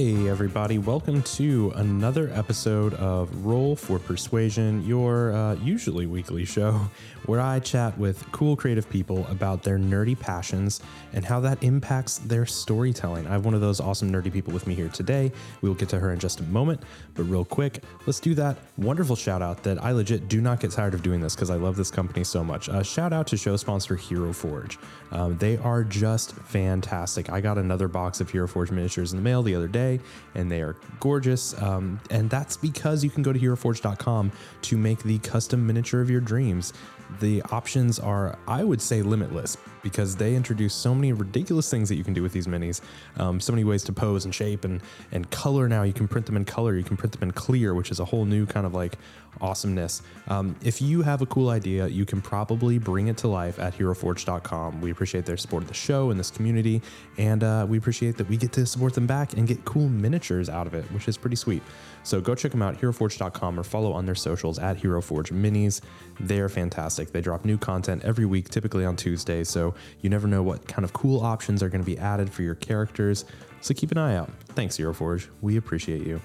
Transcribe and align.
Hey, 0.00 0.30
everybody, 0.30 0.78
welcome 0.78 1.22
to 1.34 1.74
another 1.76 2.30
episode 2.32 2.94
of 2.94 3.44
Roll 3.44 3.76
for 3.76 3.98
Persuasion, 3.98 4.82
your 4.86 5.30
uh, 5.34 5.56
usually 5.56 6.06
weekly 6.06 6.46
show 6.46 6.88
where 7.30 7.40
I 7.40 7.60
chat 7.60 7.96
with 7.96 8.26
cool 8.32 8.56
creative 8.56 8.90
people 8.90 9.24
about 9.28 9.62
their 9.62 9.78
nerdy 9.78 10.18
passions 10.18 10.80
and 11.12 11.24
how 11.24 11.38
that 11.38 11.62
impacts 11.62 12.18
their 12.18 12.44
storytelling. 12.44 13.24
I 13.28 13.30
have 13.30 13.44
one 13.44 13.54
of 13.54 13.60
those 13.60 13.78
awesome 13.78 14.10
nerdy 14.10 14.32
people 14.32 14.52
with 14.52 14.66
me 14.66 14.74
here 14.74 14.88
today. 14.88 15.30
We 15.62 15.68
will 15.68 15.76
get 15.76 15.88
to 15.90 16.00
her 16.00 16.12
in 16.12 16.18
just 16.18 16.40
a 16.40 16.42
moment, 16.42 16.82
but 17.14 17.22
real 17.22 17.44
quick, 17.44 17.84
let's 18.04 18.18
do 18.18 18.34
that 18.34 18.56
wonderful 18.78 19.14
shout 19.14 19.42
out 19.42 19.62
that 19.62 19.80
I 19.80 19.92
legit 19.92 20.26
do 20.26 20.40
not 20.40 20.58
get 20.58 20.72
tired 20.72 20.92
of 20.92 21.04
doing 21.04 21.20
this 21.20 21.36
because 21.36 21.50
I 21.50 21.54
love 21.54 21.76
this 21.76 21.88
company 21.88 22.24
so 22.24 22.42
much. 22.42 22.68
Uh, 22.68 22.82
shout 22.82 23.12
out 23.12 23.28
to 23.28 23.36
show 23.36 23.56
sponsor 23.56 23.94
Hero 23.94 24.32
Forge. 24.32 24.76
Um, 25.12 25.38
they 25.38 25.56
are 25.58 25.84
just 25.84 26.32
fantastic. 26.32 27.30
I 27.30 27.40
got 27.40 27.58
another 27.58 27.86
box 27.86 28.20
of 28.20 28.28
Hero 28.28 28.48
Forge 28.48 28.72
miniatures 28.72 29.12
in 29.12 29.18
the 29.18 29.22
mail 29.22 29.44
the 29.44 29.54
other 29.54 29.68
day, 29.68 30.00
and 30.34 30.50
they 30.50 30.62
are 30.62 30.74
gorgeous. 30.98 31.56
Um, 31.62 32.00
and 32.10 32.28
that's 32.28 32.56
because 32.56 33.04
you 33.04 33.10
can 33.10 33.22
go 33.22 33.32
to 33.32 33.38
heroforge.com 33.38 34.32
to 34.62 34.76
make 34.76 35.04
the 35.04 35.20
custom 35.20 35.64
miniature 35.64 36.00
of 36.00 36.10
your 36.10 36.20
dreams 36.20 36.72
the 37.18 37.42
options 37.50 37.98
are, 37.98 38.38
I 38.46 38.64
would 38.64 38.80
say, 38.80 39.02
limitless 39.02 39.56
because 39.82 40.16
they 40.16 40.36
introduce 40.36 40.74
so 40.74 40.94
many 40.94 41.12
ridiculous 41.12 41.70
things 41.70 41.88
that 41.88 41.96
you 41.96 42.04
can 42.04 42.14
do 42.14 42.22
with 42.22 42.32
these 42.32 42.46
minis. 42.46 42.80
Um, 43.16 43.40
so 43.40 43.52
many 43.52 43.64
ways 43.64 43.82
to 43.84 43.92
pose 43.92 44.24
and 44.24 44.34
shape 44.34 44.64
and 44.64 44.80
and 45.12 45.30
color. 45.30 45.68
Now 45.68 45.82
you 45.82 45.92
can 45.92 46.08
print 46.08 46.26
them 46.26 46.36
in 46.36 46.44
color. 46.44 46.76
You 46.76 46.84
can 46.84 46.96
print 46.96 47.12
them 47.12 47.22
in 47.22 47.32
clear, 47.32 47.74
which 47.74 47.90
is 47.90 48.00
a 48.00 48.04
whole 48.04 48.24
new 48.24 48.46
kind 48.46 48.66
of 48.66 48.74
like 48.74 48.98
awesomeness. 49.40 50.02
Um, 50.28 50.56
if 50.62 50.80
you 50.80 51.02
have 51.02 51.22
a 51.22 51.26
cool 51.26 51.50
idea, 51.50 51.86
you 51.88 52.04
can 52.04 52.20
probably 52.20 52.78
bring 52.78 53.08
it 53.08 53.16
to 53.18 53.28
life 53.28 53.58
at 53.58 53.76
HeroForge.com. 53.76 54.80
We 54.80 54.90
appreciate 54.90 55.26
their 55.26 55.36
support 55.36 55.62
of 55.62 55.68
the 55.68 55.74
show 55.74 56.10
and 56.10 56.18
this 56.18 56.30
community, 56.30 56.82
and 57.18 57.42
uh, 57.42 57.66
we 57.68 57.78
appreciate 57.78 58.16
that 58.18 58.28
we 58.28 58.36
get 58.36 58.52
to 58.52 58.66
support 58.66 58.94
them 58.94 59.06
back 59.06 59.34
and 59.34 59.46
get 59.46 59.64
cool 59.64 59.88
miniatures 59.88 60.48
out 60.48 60.66
of 60.66 60.74
it, 60.74 60.84
which 60.92 61.08
is 61.08 61.16
pretty 61.16 61.36
sweet. 61.36 61.62
So 62.02 62.20
go 62.20 62.34
check 62.34 62.52
them 62.52 62.62
out, 62.62 62.80
HeroForge.com, 62.80 63.58
or 63.58 63.62
follow 63.62 63.92
on 63.92 64.06
their 64.06 64.14
socials 64.14 64.58
at 64.58 64.78
HeroForge 64.78 65.32
Minis. 65.32 65.80
They're 66.18 66.48
fantastic. 66.48 67.12
They 67.12 67.20
drop 67.20 67.44
new 67.44 67.58
content 67.58 68.04
every 68.04 68.26
week, 68.26 68.48
typically 68.48 68.84
on 68.84 68.96
Tuesday, 68.96 69.44
so 69.44 69.74
you 70.00 70.10
never 70.10 70.26
know 70.26 70.42
what 70.42 70.66
kind 70.66 70.84
of 70.84 70.92
cool 70.92 71.20
options 71.20 71.62
are 71.62 71.68
going 71.68 71.82
to 71.82 71.86
be 71.86 71.98
added 71.98 72.30
for 72.30 72.42
your 72.42 72.54
characters. 72.54 73.24
So 73.60 73.74
keep 73.74 73.90
an 73.92 73.98
eye 73.98 74.16
out. 74.16 74.30
Thanks, 74.48 74.76
HeroForge. 74.76 75.28
We 75.40 75.56
appreciate 75.56 76.06
you. 76.06 76.20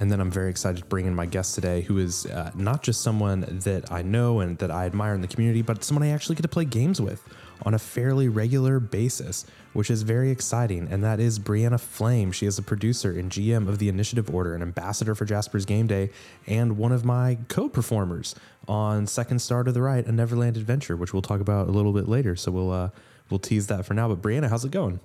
And 0.00 0.10
then 0.10 0.18
I'm 0.18 0.30
very 0.30 0.48
excited 0.48 0.80
to 0.80 0.86
bring 0.86 1.04
in 1.04 1.14
my 1.14 1.26
guest 1.26 1.54
today, 1.54 1.82
who 1.82 1.98
is 1.98 2.24
uh, 2.24 2.50
not 2.54 2.82
just 2.82 3.02
someone 3.02 3.40
that 3.64 3.92
I 3.92 4.00
know 4.00 4.40
and 4.40 4.56
that 4.58 4.70
I 4.70 4.86
admire 4.86 5.12
in 5.12 5.20
the 5.20 5.28
community, 5.28 5.60
but 5.60 5.84
someone 5.84 6.02
I 6.02 6.08
actually 6.08 6.36
get 6.36 6.42
to 6.42 6.48
play 6.48 6.64
games 6.64 7.02
with 7.02 7.22
on 7.66 7.74
a 7.74 7.78
fairly 7.78 8.26
regular 8.26 8.80
basis, 8.80 9.44
which 9.74 9.90
is 9.90 10.00
very 10.00 10.30
exciting. 10.30 10.88
And 10.90 11.04
that 11.04 11.20
is 11.20 11.38
Brianna 11.38 11.78
Flame. 11.78 12.32
She 12.32 12.46
is 12.46 12.58
a 12.58 12.62
producer 12.62 13.10
and 13.10 13.30
GM 13.30 13.68
of 13.68 13.78
the 13.78 13.90
Initiative 13.90 14.34
Order, 14.34 14.54
an 14.54 14.62
ambassador 14.62 15.14
for 15.14 15.26
Jasper's 15.26 15.66
Game 15.66 15.86
Day, 15.86 16.08
and 16.46 16.78
one 16.78 16.92
of 16.92 17.04
my 17.04 17.36
co 17.48 17.68
performers 17.68 18.34
on 18.66 19.06
Second 19.06 19.40
Star 19.40 19.64
to 19.64 19.72
the 19.72 19.82
Right, 19.82 20.06
a 20.06 20.12
Neverland 20.12 20.56
adventure, 20.56 20.96
which 20.96 21.12
we'll 21.12 21.20
talk 21.20 21.42
about 21.42 21.68
a 21.68 21.72
little 21.72 21.92
bit 21.92 22.08
later. 22.08 22.36
So 22.36 22.50
we'll, 22.50 22.72
uh, 22.72 22.88
we'll 23.28 23.38
tease 23.38 23.66
that 23.66 23.84
for 23.84 23.92
now. 23.92 24.08
But 24.08 24.22
Brianna, 24.22 24.48
how's 24.48 24.64
it 24.64 24.70
going? 24.70 25.00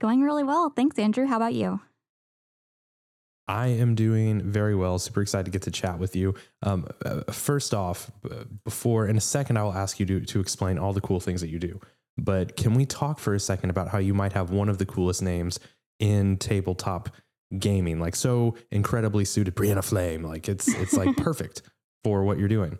Going 0.00 0.22
really 0.22 0.44
well. 0.44 0.70
Thanks, 0.70 0.98
Andrew. 0.98 1.26
How 1.26 1.36
about 1.36 1.54
you? 1.54 1.80
I 3.48 3.68
am 3.68 3.94
doing 3.94 4.42
very 4.42 4.74
well. 4.74 4.98
Super 4.98 5.22
excited 5.22 5.46
to 5.46 5.50
get 5.50 5.62
to 5.62 5.70
chat 5.70 5.98
with 5.98 6.14
you. 6.14 6.34
Um, 6.62 6.86
uh, 7.04 7.22
first 7.32 7.72
off, 7.72 8.10
before 8.64 9.06
in 9.06 9.16
a 9.16 9.20
second, 9.20 9.56
I 9.56 9.62
will 9.62 9.72
ask 9.72 9.98
you 9.98 10.06
to 10.06 10.20
to 10.20 10.40
explain 10.40 10.78
all 10.78 10.92
the 10.92 11.00
cool 11.00 11.20
things 11.20 11.40
that 11.40 11.48
you 11.48 11.58
do. 11.58 11.80
But 12.18 12.56
can 12.56 12.74
we 12.74 12.84
talk 12.84 13.18
for 13.18 13.34
a 13.34 13.40
second 13.40 13.70
about 13.70 13.88
how 13.88 13.98
you 13.98 14.12
might 14.12 14.32
have 14.32 14.50
one 14.50 14.68
of 14.68 14.78
the 14.78 14.86
coolest 14.86 15.22
names 15.22 15.58
in 15.98 16.36
tabletop 16.36 17.10
gaming, 17.56 18.00
like 18.00 18.16
so 18.16 18.54
incredibly 18.70 19.24
suited, 19.24 19.54
Brianna 19.54 19.84
Flame. 19.84 20.22
Like 20.22 20.48
it's 20.48 20.68
it's 20.68 20.94
like 20.94 21.16
perfect 21.18 21.62
for 22.04 22.24
what 22.24 22.38
you're 22.38 22.48
doing. 22.48 22.78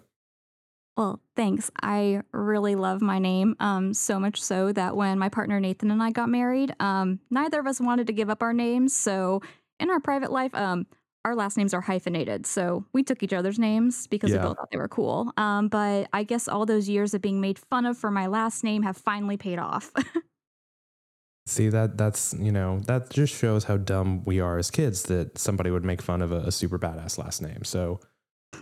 Well, 0.96 1.20
thanks. 1.36 1.70
I 1.80 2.22
really 2.32 2.74
love 2.74 3.00
my 3.00 3.20
name. 3.20 3.54
Um, 3.60 3.94
so 3.94 4.18
much 4.18 4.42
so 4.42 4.72
that 4.72 4.96
when 4.96 5.16
my 5.18 5.28
partner 5.28 5.60
Nathan 5.60 5.92
and 5.92 6.02
I 6.02 6.10
got 6.10 6.28
married, 6.28 6.74
um, 6.80 7.20
neither 7.30 7.60
of 7.60 7.68
us 7.68 7.80
wanted 7.80 8.08
to 8.08 8.12
give 8.12 8.28
up 8.28 8.42
our 8.42 8.52
names. 8.52 8.96
So 8.96 9.40
in 9.80 9.90
our 9.90 10.00
private 10.00 10.32
life, 10.32 10.54
um, 10.54 10.86
our 11.24 11.34
last 11.34 11.56
names 11.56 11.74
are 11.74 11.80
hyphenated. 11.80 12.46
So 12.46 12.84
we 12.92 13.02
took 13.02 13.22
each 13.22 13.32
other's 13.32 13.58
names 13.58 14.06
because 14.06 14.30
yeah. 14.30 14.38
we 14.38 14.42
both 14.48 14.56
thought 14.56 14.70
they 14.70 14.78
were 14.78 14.88
cool. 14.88 15.32
Um, 15.36 15.68
but 15.68 16.08
I 16.12 16.22
guess 16.22 16.48
all 16.48 16.64
those 16.64 16.88
years 16.88 17.12
of 17.14 17.20
being 17.20 17.40
made 17.40 17.58
fun 17.58 17.86
of 17.86 17.98
for 17.98 18.10
my 18.10 18.26
last 18.26 18.64
name 18.64 18.82
have 18.82 18.96
finally 18.96 19.36
paid 19.36 19.58
off. 19.58 19.92
See 21.46 21.70
that 21.70 21.96
that's 21.96 22.34
you 22.38 22.52
know 22.52 22.80
that 22.80 23.08
just 23.08 23.34
shows 23.34 23.64
how 23.64 23.78
dumb 23.78 24.22
we 24.26 24.38
are 24.38 24.58
as 24.58 24.70
kids 24.70 25.04
that 25.04 25.38
somebody 25.38 25.70
would 25.70 25.84
make 25.84 26.02
fun 26.02 26.20
of 26.20 26.30
a, 26.30 26.40
a 26.40 26.52
super 26.52 26.78
badass 26.78 27.16
last 27.16 27.40
name. 27.40 27.64
So, 27.64 28.00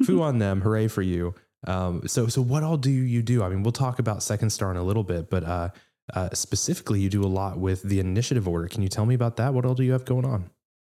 foo 0.04 0.22
on 0.22 0.38
them, 0.38 0.60
hooray 0.60 0.86
for 0.86 1.02
you. 1.02 1.34
Um, 1.66 2.06
so 2.06 2.28
so 2.28 2.40
what 2.42 2.62
all 2.62 2.76
do 2.76 2.90
you 2.90 3.22
do? 3.22 3.42
I 3.42 3.48
mean, 3.48 3.64
we'll 3.64 3.72
talk 3.72 3.98
about 3.98 4.22
Second 4.22 4.50
Star 4.50 4.70
in 4.70 4.76
a 4.76 4.84
little 4.84 5.02
bit, 5.02 5.30
but 5.30 5.42
uh, 5.42 5.70
uh, 6.14 6.28
specifically, 6.32 7.00
you 7.00 7.08
do 7.08 7.24
a 7.24 7.26
lot 7.26 7.58
with 7.58 7.82
the 7.82 7.98
Initiative 7.98 8.46
Order. 8.46 8.68
Can 8.68 8.82
you 8.82 8.88
tell 8.88 9.04
me 9.04 9.16
about 9.16 9.36
that? 9.36 9.52
What 9.52 9.64
all 9.64 9.74
do 9.74 9.82
you 9.82 9.90
have 9.90 10.04
going 10.04 10.24
on? 10.24 10.50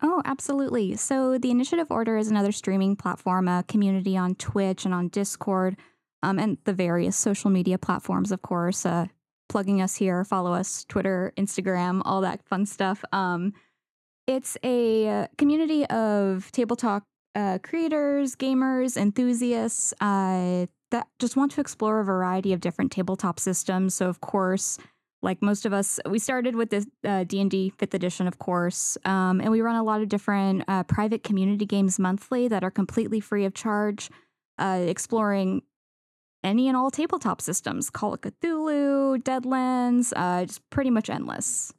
Oh, 0.02 0.22
absolutely. 0.26 0.96
So, 0.96 1.38
the 1.38 1.50
Initiative 1.50 1.88
Order 1.90 2.18
is 2.18 2.30
another 2.30 2.52
streaming 2.52 2.96
platform, 2.96 3.48
a 3.48 3.64
community 3.68 4.16
on 4.16 4.36
Twitch 4.36 4.86
and 4.86 4.94
on 4.94 5.08
Discord, 5.08 5.76
um, 6.22 6.38
and 6.38 6.58
the 6.66 6.74
various 6.74 7.18
social 7.18 7.50
media 7.50 7.78
platforms, 7.78 8.32
of 8.32 8.42
course. 8.42 8.86
Uh, 8.86 9.08
plugging 9.50 9.82
us 9.82 9.96
here, 9.96 10.24
follow 10.24 10.54
us, 10.54 10.86
Twitter, 10.86 11.34
Instagram, 11.38 12.02
all 12.06 12.22
that 12.22 12.44
fun 12.46 12.66
stuff. 12.66 13.04
Um, 13.12 13.54
it's 14.28 14.58
a 14.64 15.28
community 15.38 15.86
of 15.86 16.52
tabletop 16.52 17.04
uh, 17.34 17.60
creators, 17.64 18.36
gamers, 18.36 18.98
enthusiasts 18.98 19.94
uh, 20.02 20.66
that 20.92 21.08
just 21.20 21.38
want 21.38 21.52
to 21.52 21.62
explore 21.62 22.00
a 22.00 22.04
variety 22.04 22.52
of 22.52 22.60
different 22.60 22.92
tabletop 22.92 23.40
systems. 23.40 23.94
So, 23.96 24.10
of 24.10 24.20
course, 24.22 24.78
like 25.28 25.42
most 25.42 25.66
of 25.66 25.74
us 25.74 26.00
we 26.10 26.18
started 26.18 26.56
with 26.56 26.70
the 26.70 26.88
uh, 27.04 27.24
d&d 27.26 27.72
5th 27.78 27.94
edition 27.94 28.28
of 28.28 28.40
course 28.40 28.98
um, 29.06 29.42
and 29.42 29.52
we 29.52 29.62
run 29.62 29.76
a 29.76 29.84
lot 29.84 30.02
of 30.02 30.08
different 30.08 30.64
uh, 30.68 30.84
private 30.84 31.22
community 31.22 31.66
games 31.66 32.00
monthly 32.00 32.48
that 32.48 32.64
are 32.64 32.72
completely 32.72 33.20
free 33.20 33.46
of 33.46 33.54
charge 33.54 34.10
uh, 34.58 34.80
exploring 34.88 35.62
any 36.44 36.68
and 36.68 36.78
all 36.78 36.90
tabletop 36.90 37.42
systems 37.42 37.90
call 37.90 38.14
of 38.14 38.22
cthulhu 38.22 39.22
deadlands 39.22 40.14
uh, 40.16 40.46
just 40.46 40.68
pretty 40.72 40.90
much 40.90 41.10
endless 41.10 41.74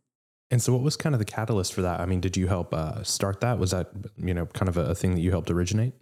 and 0.51 0.63
so 0.63 0.73
what 0.73 0.83
was 0.83 0.97
kind 0.97 1.15
of 1.15 1.19
the 1.19 1.25
catalyst 1.25 1.73
for 1.73 1.83
that 1.83 2.01
i 2.01 2.07
mean 2.07 2.21
did 2.21 2.37
you 2.37 2.47
help 2.47 2.73
uh, 2.75 3.03
start 3.03 3.41
that 3.41 3.59
was 3.59 3.71
that 3.71 3.91
you 4.19 4.35
know 4.35 4.45
kind 4.47 4.69
of 4.69 4.77
a, 4.77 4.91
a 4.91 4.95
thing 4.95 5.15
that 5.15 5.23
you 5.23 5.31
helped 5.31 5.51
originate 5.51 5.95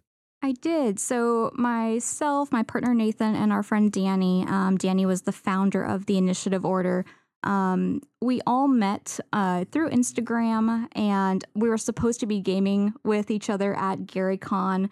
I 0.42 0.52
did. 0.52 1.00
So, 1.00 1.50
myself, 1.54 2.52
my 2.52 2.62
partner 2.62 2.94
Nathan, 2.94 3.34
and 3.34 3.52
our 3.52 3.62
friend 3.62 3.90
Danny. 3.90 4.44
Um, 4.46 4.76
Danny 4.76 5.06
was 5.06 5.22
the 5.22 5.32
founder 5.32 5.82
of 5.82 6.06
the 6.06 6.18
Initiative 6.18 6.64
Order, 6.64 7.06
um, 7.46 8.02
we 8.20 8.40
all 8.46 8.66
met 8.66 9.20
uh, 9.32 9.64
through 9.70 9.90
Instagram, 9.90 10.88
and 10.92 11.44
we 11.54 11.68
were 11.68 11.78
supposed 11.78 12.20
to 12.20 12.26
be 12.26 12.40
gaming 12.40 12.92
with 13.04 13.30
each 13.30 13.48
other 13.48 13.74
at 13.76 14.06
Gary 14.06 14.36
Con. 14.36 14.90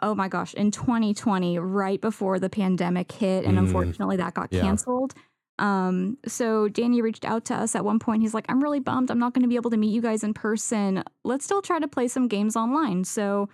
Oh 0.00 0.14
my 0.14 0.26
gosh, 0.26 0.54
in 0.54 0.70
2020, 0.70 1.58
right 1.58 2.00
before 2.00 2.38
the 2.38 2.48
pandemic 2.48 3.12
hit, 3.12 3.44
and 3.44 3.56
mm, 3.56 3.60
unfortunately 3.60 4.16
that 4.16 4.32
got 4.32 4.50
yeah. 4.50 4.62
canceled. 4.62 5.14
Um, 5.58 6.16
so 6.26 6.66
Danny 6.66 7.02
reached 7.02 7.26
out 7.26 7.44
to 7.46 7.54
us 7.54 7.74
at 7.74 7.84
one 7.84 7.98
point. 7.98 8.22
He's 8.22 8.34
like, 8.34 8.46
I'm 8.48 8.62
really 8.62 8.80
bummed. 8.80 9.10
I'm 9.10 9.18
not 9.18 9.34
going 9.34 9.42
to 9.42 9.48
be 9.48 9.56
able 9.56 9.70
to 9.70 9.76
meet 9.76 9.92
you 9.92 10.00
guys 10.00 10.24
in 10.24 10.32
person. 10.32 11.04
Let's 11.24 11.44
still 11.44 11.60
try 11.60 11.78
to 11.78 11.86
play 11.86 12.08
some 12.08 12.26
games 12.26 12.56
online. 12.56 13.04
So 13.04 13.50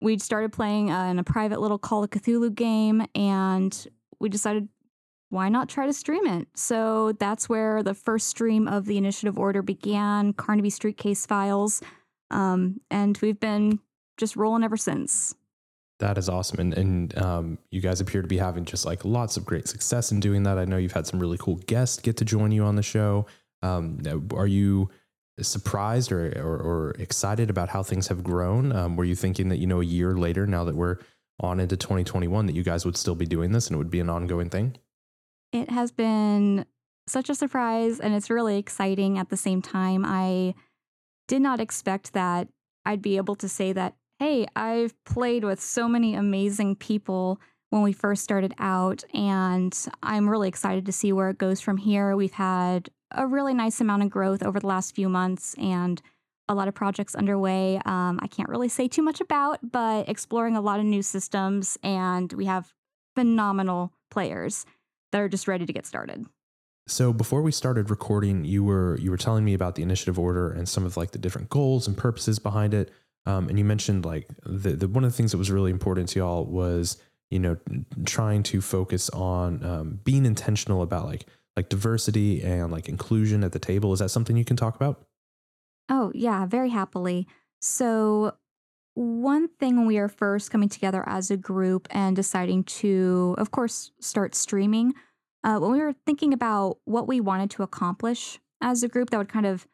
we 0.00 0.18
started 0.18 0.52
playing 0.52 0.90
uh, 0.90 1.04
in 1.04 1.18
a 1.20 1.24
private 1.24 1.60
little 1.60 1.78
Call 1.78 2.02
of 2.02 2.10
Cthulhu 2.10 2.52
game, 2.54 3.06
and 3.14 3.86
we 4.18 4.28
decided 4.28 4.68
why 5.30 5.48
not 5.48 5.68
try 5.68 5.86
to 5.86 5.92
stream 5.92 6.26
it? 6.26 6.48
So 6.54 7.12
that's 7.12 7.48
where 7.48 7.82
the 7.82 7.94
first 7.94 8.28
stream 8.28 8.66
of 8.66 8.86
the 8.86 8.96
initiative 8.96 9.38
order 9.38 9.62
began, 9.62 10.32
Carnaby 10.32 10.70
Street 10.70 10.96
Case 10.96 11.26
Files. 11.26 11.82
Um, 12.30 12.80
and 12.90 13.18
we've 13.20 13.40
been 13.40 13.80
just 14.16 14.36
rolling 14.36 14.64
ever 14.64 14.76
since. 14.76 15.34
That 15.98 16.16
is 16.16 16.28
awesome. 16.28 16.60
And, 16.60 16.74
and 16.74 17.18
um, 17.18 17.58
you 17.70 17.80
guys 17.80 18.00
appear 18.00 18.22
to 18.22 18.28
be 18.28 18.38
having 18.38 18.64
just 18.64 18.86
like 18.86 19.04
lots 19.04 19.36
of 19.36 19.44
great 19.44 19.66
success 19.66 20.12
in 20.12 20.20
doing 20.20 20.44
that. 20.44 20.58
I 20.58 20.64
know 20.64 20.76
you've 20.76 20.92
had 20.92 21.06
some 21.06 21.18
really 21.18 21.38
cool 21.38 21.56
guests 21.66 21.98
get 21.98 22.16
to 22.18 22.24
join 22.24 22.52
you 22.52 22.64
on 22.64 22.76
the 22.76 22.82
show. 22.82 23.26
Um, 23.62 24.00
are 24.34 24.46
you 24.46 24.90
surprised 25.40 26.12
or, 26.12 26.28
or, 26.40 26.56
or, 26.58 26.90
excited 26.98 27.50
about 27.50 27.68
how 27.68 27.82
things 27.82 28.08
have 28.08 28.22
grown? 28.22 28.72
Um, 28.72 28.96
were 28.96 29.04
you 29.04 29.16
thinking 29.16 29.48
that, 29.48 29.58
you 29.58 29.66
know, 29.66 29.80
a 29.80 29.84
year 29.84 30.14
later, 30.14 30.46
now 30.46 30.64
that 30.64 30.76
we're 30.76 30.98
on 31.40 31.60
into 31.60 31.76
2021, 31.76 32.46
that 32.46 32.54
you 32.54 32.62
guys 32.62 32.84
would 32.84 32.96
still 32.96 33.14
be 33.14 33.26
doing 33.26 33.52
this 33.52 33.66
and 33.66 33.74
it 33.74 33.78
would 33.78 33.90
be 33.90 34.00
an 34.00 34.10
ongoing 34.10 34.48
thing? 34.48 34.76
It 35.52 35.70
has 35.70 35.90
been 35.92 36.66
such 37.06 37.30
a 37.30 37.34
surprise 37.34 38.00
and 38.00 38.14
it's 38.14 38.30
really 38.30 38.58
exciting 38.58 39.18
at 39.18 39.30
the 39.30 39.36
same 39.36 39.62
time. 39.62 40.04
I 40.04 40.54
did 41.26 41.40
not 41.42 41.60
expect 41.60 42.12
that 42.12 42.48
I'd 42.84 43.02
be 43.02 43.16
able 43.16 43.34
to 43.36 43.48
say 43.48 43.72
that, 43.72 43.94
hey, 44.18 44.46
I've 44.56 44.94
played 45.04 45.44
with 45.44 45.60
so 45.60 45.88
many 45.88 46.14
amazing 46.14 46.76
people 46.76 47.40
when 47.70 47.82
we 47.82 47.92
first 47.92 48.24
started 48.24 48.54
out, 48.58 49.04
and 49.12 49.76
I'm 50.02 50.28
really 50.28 50.48
excited 50.48 50.86
to 50.86 50.92
see 50.92 51.12
where 51.12 51.28
it 51.28 51.36
goes 51.36 51.60
from 51.60 51.76
here. 51.76 52.16
We've 52.16 52.32
had 52.32 52.88
a 53.10 53.26
really 53.26 53.52
nice 53.52 53.80
amount 53.80 54.02
of 54.02 54.10
growth 54.10 54.42
over 54.42 54.58
the 54.58 54.66
last 54.66 54.94
few 54.94 55.08
months 55.08 55.54
and 55.58 56.00
a 56.48 56.54
lot 56.54 56.68
of 56.68 56.74
projects 56.74 57.14
underway. 57.14 57.76
Um, 57.84 58.18
I 58.22 58.26
can't 58.26 58.48
really 58.48 58.70
say 58.70 58.88
too 58.88 59.02
much 59.02 59.20
about, 59.20 59.58
but 59.70 60.08
exploring 60.08 60.56
a 60.56 60.62
lot 60.62 60.80
of 60.80 60.86
new 60.86 61.02
systems, 61.02 61.76
and 61.82 62.32
we 62.32 62.46
have 62.46 62.72
phenomenal 63.14 63.92
players 64.10 64.64
that 65.12 65.20
are 65.20 65.28
just 65.28 65.48
ready 65.48 65.66
to 65.66 65.72
get 65.72 65.86
started. 65.86 66.26
So 66.86 67.12
before 67.12 67.42
we 67.42 67.52
started 67.52 67.90
recording, 67.90 68.44
you 68.44 68.64
were 68.64 68.98
you 68.98 69.10
were 69.10 69.16
telling 69.16 69.44
me 69.44 69.54
about 69.54 69.74
the 69.74 69.82
initiative 69.82 70.18
order 70.18 70.50
and 70.50 70.68
some 70.68 70.84
of 70.86 70.96
like 70.96 71.10
the 71.10 71.18
different 71.18 71.50
goals 71.50 71.86
and 71.86 71.96
purposes 71.96 72.38
behind 72.38 72.74
it. 72.74 72.90
Um, 73.26 73.48
and 73.48 73.58
you 73.58 73.64
mentioned 73.64 74.04
like 74.04 74.26
the, 74.44 74.70
the 74.70 74.88
one 74.88 75.04
of 75.04 75.10
the 75.10 75.16
things 75.16 75.32
that 75.32 75.38
was 75.38 75.50
really 75.50 75.70
important 75.70 76.08
to 76.10 76.18
y'all 76.18 76.46
was 76.46 76.96
you 77.30 77.38
know 77.38 77.58
trying 78.06 78.42
to 78.44 78.62
focus 78.62 79.10
on 79.10 79.62
um, 79.64 80.00
being 80.02 80.24
intentional 80.24 80.80
about 80.80 81.04
like 81.04 81.26
like 81.56 81.68
diversity 81.68 82.42
and 82.42 82.70
like 82.70 82.88
inclusion 82.88 83.44
at 83.44 83.52
the 83.52 83.58
table. 83.58 83.92
Is 83.92 83.98
that 83.98 84.10
something 84.10 84.36
you 84.36 84.44
can 84.44 84.56
talk 84.56 84.76
about? 84.76 85.04
Oh, 85.88 86.12
yeah, 86.14 86.46
very 86.46 86.70
happily. 86.70 87.26
So, 87.60 88.34
one 88.98 89.46
thing 89.46 89.76
when 89.76 89.86
we 89.86 89.98
are 89.98 90.08
first 90.08 90.50
coming 90.50 90.68
together 90.68 91.04
as 91.06 91.30
a 91.30 91.36
group 91.36 91.86
and 91.90 92.16
deciding 92.16 92.64
to, 92.64 93.36
of 93.38 93.52
course, 93.52 93.92
start 94.00 94.34
streaming, 94.34 94.92
uh, 95.44 95.58
when 95.58 95.70
we 95.70 95.78
were 95.78 95.94
thinking 96.04 96.32
about 96.32 96.78
what 96.84 97.06
we 97.06 97.20
wanted 97.20 97.48
to 97.50 97.62
accomplish 97.62 98.40
as 98.60 98.82
a 98.82 98.88
group, 98.88 99.10
that 99.10 99.18
would 99.18 99.28
kind 99.28 99.46
of 99.46 99.68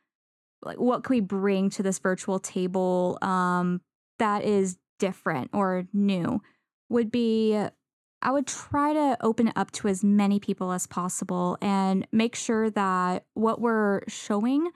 like 0.62 0.78
what 0.78 1.04
could 1.04 1.14
we 1.14 1.20
bring 1.20 1.70
to 1.70 1.82
this 1.82 1.98
virtual 1.98 2.38
table 2.38 3.18
um, 3.22 3.80
that 4.18 4.44
is 4.44 4.76
different 4.98 5.50
or 5.54 5.86
new 5.92 6.40
would 6.90 7.10
be 7.10 7.58
I 8.22 8.30
would 8.30 8.46
try 8.46 8.92
to 8.92 9.16
open 9.20 9.48
it 9.48 9.54
up 9.56 9.70
to 9.72 9.88
as 9.88 10.04
many 10.04 10.38
people 10.38 10.72
as 10.72 10.86
possible 10.86 11.58
and 11.60 12.06
make 12.12 12.34
sure 12.34 12.70
that 12.70 13.24
what 13.34 13.60
we're 13.60 14.02
showing 14.08 14.70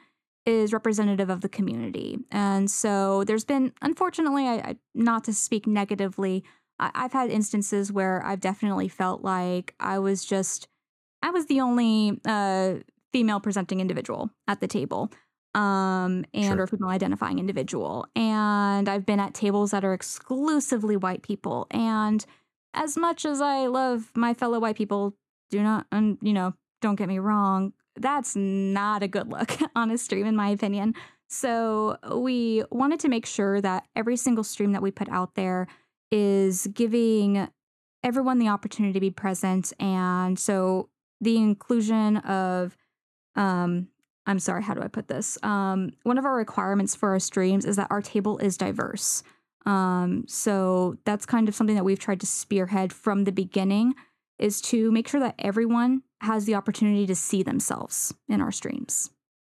is 0.49 0.73
representative 0.73 1.29
of 1.29 1.43
the 1.43 1.49
community. 1.49 2.19
And 2.33 2.71
so 2.71 3.23
there's 3.25 3.45
been, 3.45 3.73
unfortunately, 3.83 4.49
I, 4.49 4.55
I, 4.55 4.77
not 4.95 5.25
to 5.25 5.33
speak 5.35 5.67
negatively, 5.67 6.43
I, 6.79 6.91
I've 6.95 7.13
had 7.13 7.31
instances 7.31 7.93
where 7.93 8.25
I've 8.25 8.41
definitely 8.41 8.89
felt 8.89 9.23
like 9.23 9.75
I 9.79 9.99
was 9.99 10.25
just, 10.25 10.67
I 11.23 11.31
was 11.31 11.47
the 11.47 11.61
only 11.61 12.21
uh, 12.25 12.77
female 13.13 13.41
presenting 13.41 13.81
individual 13.81 14.31
at 14.49 14.61
the 14.61 14.67
table 14.67 15.13
um, 15.55 16.25
and 16.33 16.55
sure. 16.55 16.63
or 16.63 16.67
female 16.67 16.89
identifying 16.89 17.39
individual. 17.39 18.07
And 18.17 18.89
I've 18.89 19.05
been 19.05 19.21
at 19.21 19.35
tables 19.35 19.73
that 19.73 19.85
are 19.85 19.93
exclusively 19.93 20.97
white 20.97 21.23
people. 21.23 21.67
And 21.71 22.25
as 22.73 22.97
much 22.97 23.27
as 23.27 23.41
I 23.41 23.67
love 23.67 24.13
my 24.15 24.33
fellow 24.33 24.59
white 24.59 24.77
people, 24.77 25.15
do 25.51 25.63
not, 25.63 25.87
and 25.93 26.17
you 26.23 26.33
know, 26.33 26.55
don't 26.81 26.97
get 26.97 27.09
me 27.09 27.19
wrong, 27.19 27.73
that's 28.01 28.37
not 28.37 29.03
a 29.03 29.09
good 29.09 29.29
look 29.29 29.59
on 29.77 29.91
a 29.91 29.99
stream, 29.99 30.27
in 30.27 30.37
my 30.37 30.49
opinion. 30.51 30.95
So 31.29 31.99
we 32.15 32.65
wanted 32.71 33.01
to 33.01 33.09
make 33.09 33.27
sure 33.27 33.61
that 33.61 33.87
every 33.95 34.17
single 34.17 34.45
stream 34.45 34.73
that 34.73 34.83
we 34.83 34.91
put 34.91 35.09
out 35.11 35.35
there 35.35 35.67
is 36.11 36.67
giving 36.69 37.49
everyone 38.03 38.39
the 38.39 38.49
opportunity 38.49 38.95
to 38.95 39.01
be 39.01 39.11
present. 39.11 39.73
And 39.79 40.39
so 40.39 40.89
the 41.21 41.37
inclusion 41.37 42.19
of, 42.19 42.77
um, 43.37 43.89
I'm 44.27 44.39
sorry, 44.39 44.63
how 44.63 44.75
do 44.75 44.81
I 44.81 44.89
put 44.89 45.09
this? 45.09 45.37
Um, 45.43 45.93
one 46.05 46.19
of 46.19 46.25
our 46.25 46.35
requirements 46.35 46.95
for 46.95 47.11
our 47.11 47.19
streams 47.19 47.65
is 47.65 47.77
that 47.77 47.89
our 47.91 48.01
table 48.01 48.39
is 48.39 48.57
diverse. 48.57 49.23
Um, 49.67 50.25
so 50.27 50.97
that's 51.05 51.27
kind 51.27 51.49
of 51.49 51.55
something 51.55 51.77
that 51.77 51.85
we've 51.85 51.99
tried 51.99 52.21
to 52.21 52.27
spearhead 52.27 52.93
from 52.93 53.25
the 53.25 53.33
beginning 53.33 53.95
is 54.39 54.61
to 54.63 54.91
make 54.93 55.09
sure 55.09 55.21
that 55.21 55.35
everyone 55.39 56.03
has 56.21 56.45
the 56.45 56.55
opportunity 56.55 57.07
to 57.07 57.15
see 57.15 57.43
themselves 57.43 58.15
in 58.29 58.41
our 58.41 58.53
streams. 58.53 59.11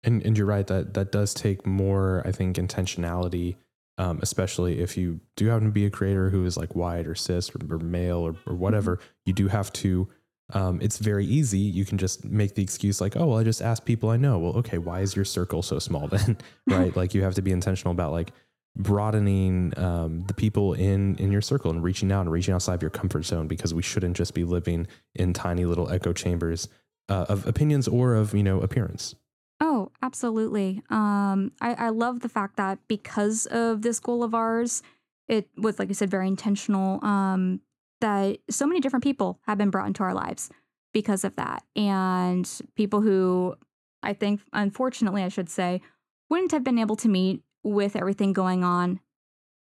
And 0.04 0.26
and 0.26 0.38
you're 0.38 0.48
right 0.48 0.66
that 0.68 0.94
that 0.96 1.12
does 1.12 1.34
take 1.34 1.66
more, 1.66 2.24
I 2.26 2.32
think, 2.32 2.58
intentionality, 2.58 3.56
um, 3.98 4.20
especially 4.22 4.80
if 4.80 4.98
you 4.98 5.20
do 5.36 5.48
happen 5.48 5.66
to 5.66 5.72
be 5.72 5.86
a 5.86 5.92
creator 5.92 6.30
who 6.30 6.46
is 6.46 6.58
like 6.58 6.76
white 6.76 7.06
or 7.06 7.16
cis 7.16 7.52
or, 7.52 7.60
or 7.74 7.78
male 7.78 8.18
or, 8.20 8.36
or 8.48 8.56
whatever. 8.56 8.98
Mm-hmm. 8.98 9.06
You 9.26 9.34
do 9.34 9.48
have 9.48 9.72
to. 9.74 10.08
Um, 10.54 10.82
it's 10.82 10.98
very 10.98 11.26
easy. 11.26 11.60
You 11.60 11.86
can 11.86 11.98
just 11.98 12.26
make 12.26 12.56
the 12.56 12.64
excuse 12.64 13.00
like, 13.00 13.16
oh, 13.16 13.28
well, 13.28 13.38
I 13.38 13.44
just 13.44 13.62
ask 13.62 13.86
people 13.86 14.10
I 14.10 14.18
know. 14.18 14.38
Well, 14.38 14.54
okay, 14.58 14.80
why 14.80 15.00
is 15.00 15.16
your 15.16 15.24
circle 15.24 15.62
so 15.62 15.80
small 15.80 16.08
then? 16.08 16.38
right? 16.68 16.94
like 16.98 17.14
you 17.14 17.22
have 17.22 17.36
to 17.36 17.42
be 17.42 17.52
intentional 17.52 17.92
about 17.92 18.12
like 18.12 18.32
broadening 18.76 19.74
um, 19.78 20.24
the 20.28 20.34
people 20.34 20.74
in 20.74 21.16
in 21.18 21.32
your 21.32 21.42
circle 21.42 21.72
and 21.72 21.84
reaching 21.84 22.12
out 22.12 22.22
and 22.22 22.32
reaching 22.32 22.54
outside 22.54 22.76
of 22.76 22.82
your 22.82 22.92
comfort 22.92 23.26
zone 23.26 23.48
because 23.48 23.74
we 23.74 23.82
shouldn't 23.82 24.16
just 24.16 24.34
be 24.34 24.44
living 24.44 24.88
in 25.16 25.34
tiny 25.34 25.66
little 25.66 25.90
echo 25.92 26.14
chambers 26.14 26.70
uh, 27.10 27.26
of 27.28 27.46
opinions 27.46 27.88
or 27.88 28.16
of 28.16 28.34
you 28.34 28.44
know 28.44 28.62
appearance. 28.62 29.16
Oh 29.60 29.92
absolutely. 30.02 30.82
Um, 30.90 31.52
I, 31.62 31.74
I 31.74 31.90
love 31.90 32.22
the 32.22 32.30
fact 32.30 32.58
that 32.58 32.80
because 32.88 33.46
of 33.48 33.82
this 33.82 34.00
goal 34.00 34.24
of 34.24 34.34
ours 34.34 34.82
it 35.28 35.48
was 35.56 35.80
like 35.80 35.90
i 35.90 35.94
said 35.94 36.10
very 36.10 36.28
intentional 36.28 37.04
um, 37.06 37.62
that 38.02 38.40
so 38.50 38.66
many 38.66 38.80
different 38.80 39.04
people 39.04 39.40
have 39.48 39.58
been 39.58 39.70
brought 39.70 39.88
into 39.88 40.04
our 40.04 40.14
lives 40.14 40.50
because 40.94 41.24
of 41.24 41.36
that. 41.38 41.64
And 41.76 42.50
people 42.76 43.02
who 43.02 43.56
i 44.04 44.14
think 44.14 44.42
unfortunately 44.54 45.24
i 45.24 45.30
should 45.30 45.50
say 45.50 45.82
wouldn't 46.30 46.52
have 46.52 46.64
been 46.64 46.80
able 46.80 46.96
to 46.96 47.08
meet 47.08 47.44
with 47.64 47.96
everything 47.96 48.34
going 48.34 48.64
on 48.64 49.00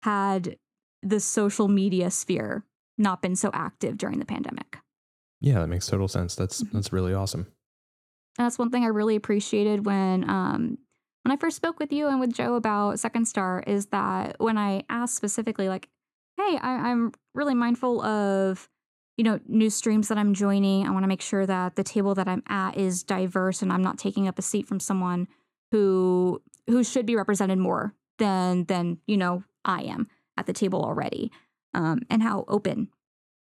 had 0.03 0.57
the 1.01 1.19
social 1.19 1.67
media 1.67 2.09
sphere 2.09 2.63
not 2.97 3.21
been 3.21 3.35
so 3.35 3.49
active 3.53 3.97
during 3.97 4.19
the 4.19 4.25
pandemic. 4.25 4.77
Yeah, 5.41 5.59
that 5.59 5.67
makes 5.67 5.87
total 5.87 6.07
sense. 6.07 6.35
That's 6.35 6.63
mm-hmm. 6.63 6.75
that's 6.75 6.93
really 6.93 7.13
awesome. 7.13 7.47
And 8.37 8.45
that's 8.45 8.57
one 8.57 8.71
thing 8.71 8.83
I 8.83 8.87
really 8.87 9.15
appreciated 9.15 9.85
when 9.85 10.29
um 10.29 10.77
when 11.23 11.31
I 11.31 11.37
first 11.37 11.55
spoke 11.55 11.79
with 11.79 11.91
you 11.91 12.07
and 12.07 12.19
with 12.19 12.33
Joe 12.33 12.55
about 12.55 12.99
Second 12.99 13.27
Star 13.27 13.63
is 13.65 13.87
that 13.87 14.35
when 14.39 14.57
I 14.57 14.83
asked 14.89 15.15
specifically 15.15 15.69
like, 15.69 15.89
hey, 16.37 16.57
I, 16.61 16.89
I'm 16.89 17.13
really 17.33 17.55
mindful 17.55 18.01
of 18.03 18.69
you 19.17 19.23
know 19.23 19.39
new 19.47 19.69
streams 19.69 20.07
that 20.07 20.17
I'm 20.17 20.33
joining. 20.33 20.87
I 20.87 20.91
want 20.91 21.03
to 21.03 21.07
make 21.07 21.21
sure 21.21 21.45
that 21.45 21.75
the 21.75 21.83
table 21.83 22.15
that 22.15 22.27
I'm 22.27 22.43
at 22.47 22.77
is 22.77 23.03
diverse 23.03 23.61
and 23.61 23.71
I'm 23.71 23.83
not 23.83 23.97
taking 23.97 24.27
up 24.27 24.39
a 24.39 24.43
seat 24.43 24.67
from 24.67 24.79
someone 24.79 25.27
who 25.71 26.41
who 26.67 26.83
should 26.83 27.05
be 27.05 27.15
represented 27.15 27.57
more 27.57 27.93
than 28.17 28.65
than 28.65 28.99
you 29.05 29.17
know 29.17 29.43
I 29.63 29.83
am 29.83 30.07
at 30.37 30.45
the 30.45 30.53
table 30.53 30.83
already, 30.83 31.31
um, 31.73 32.01
and 32.09 32.23
how 32.23 32.45
open 32.47 32.89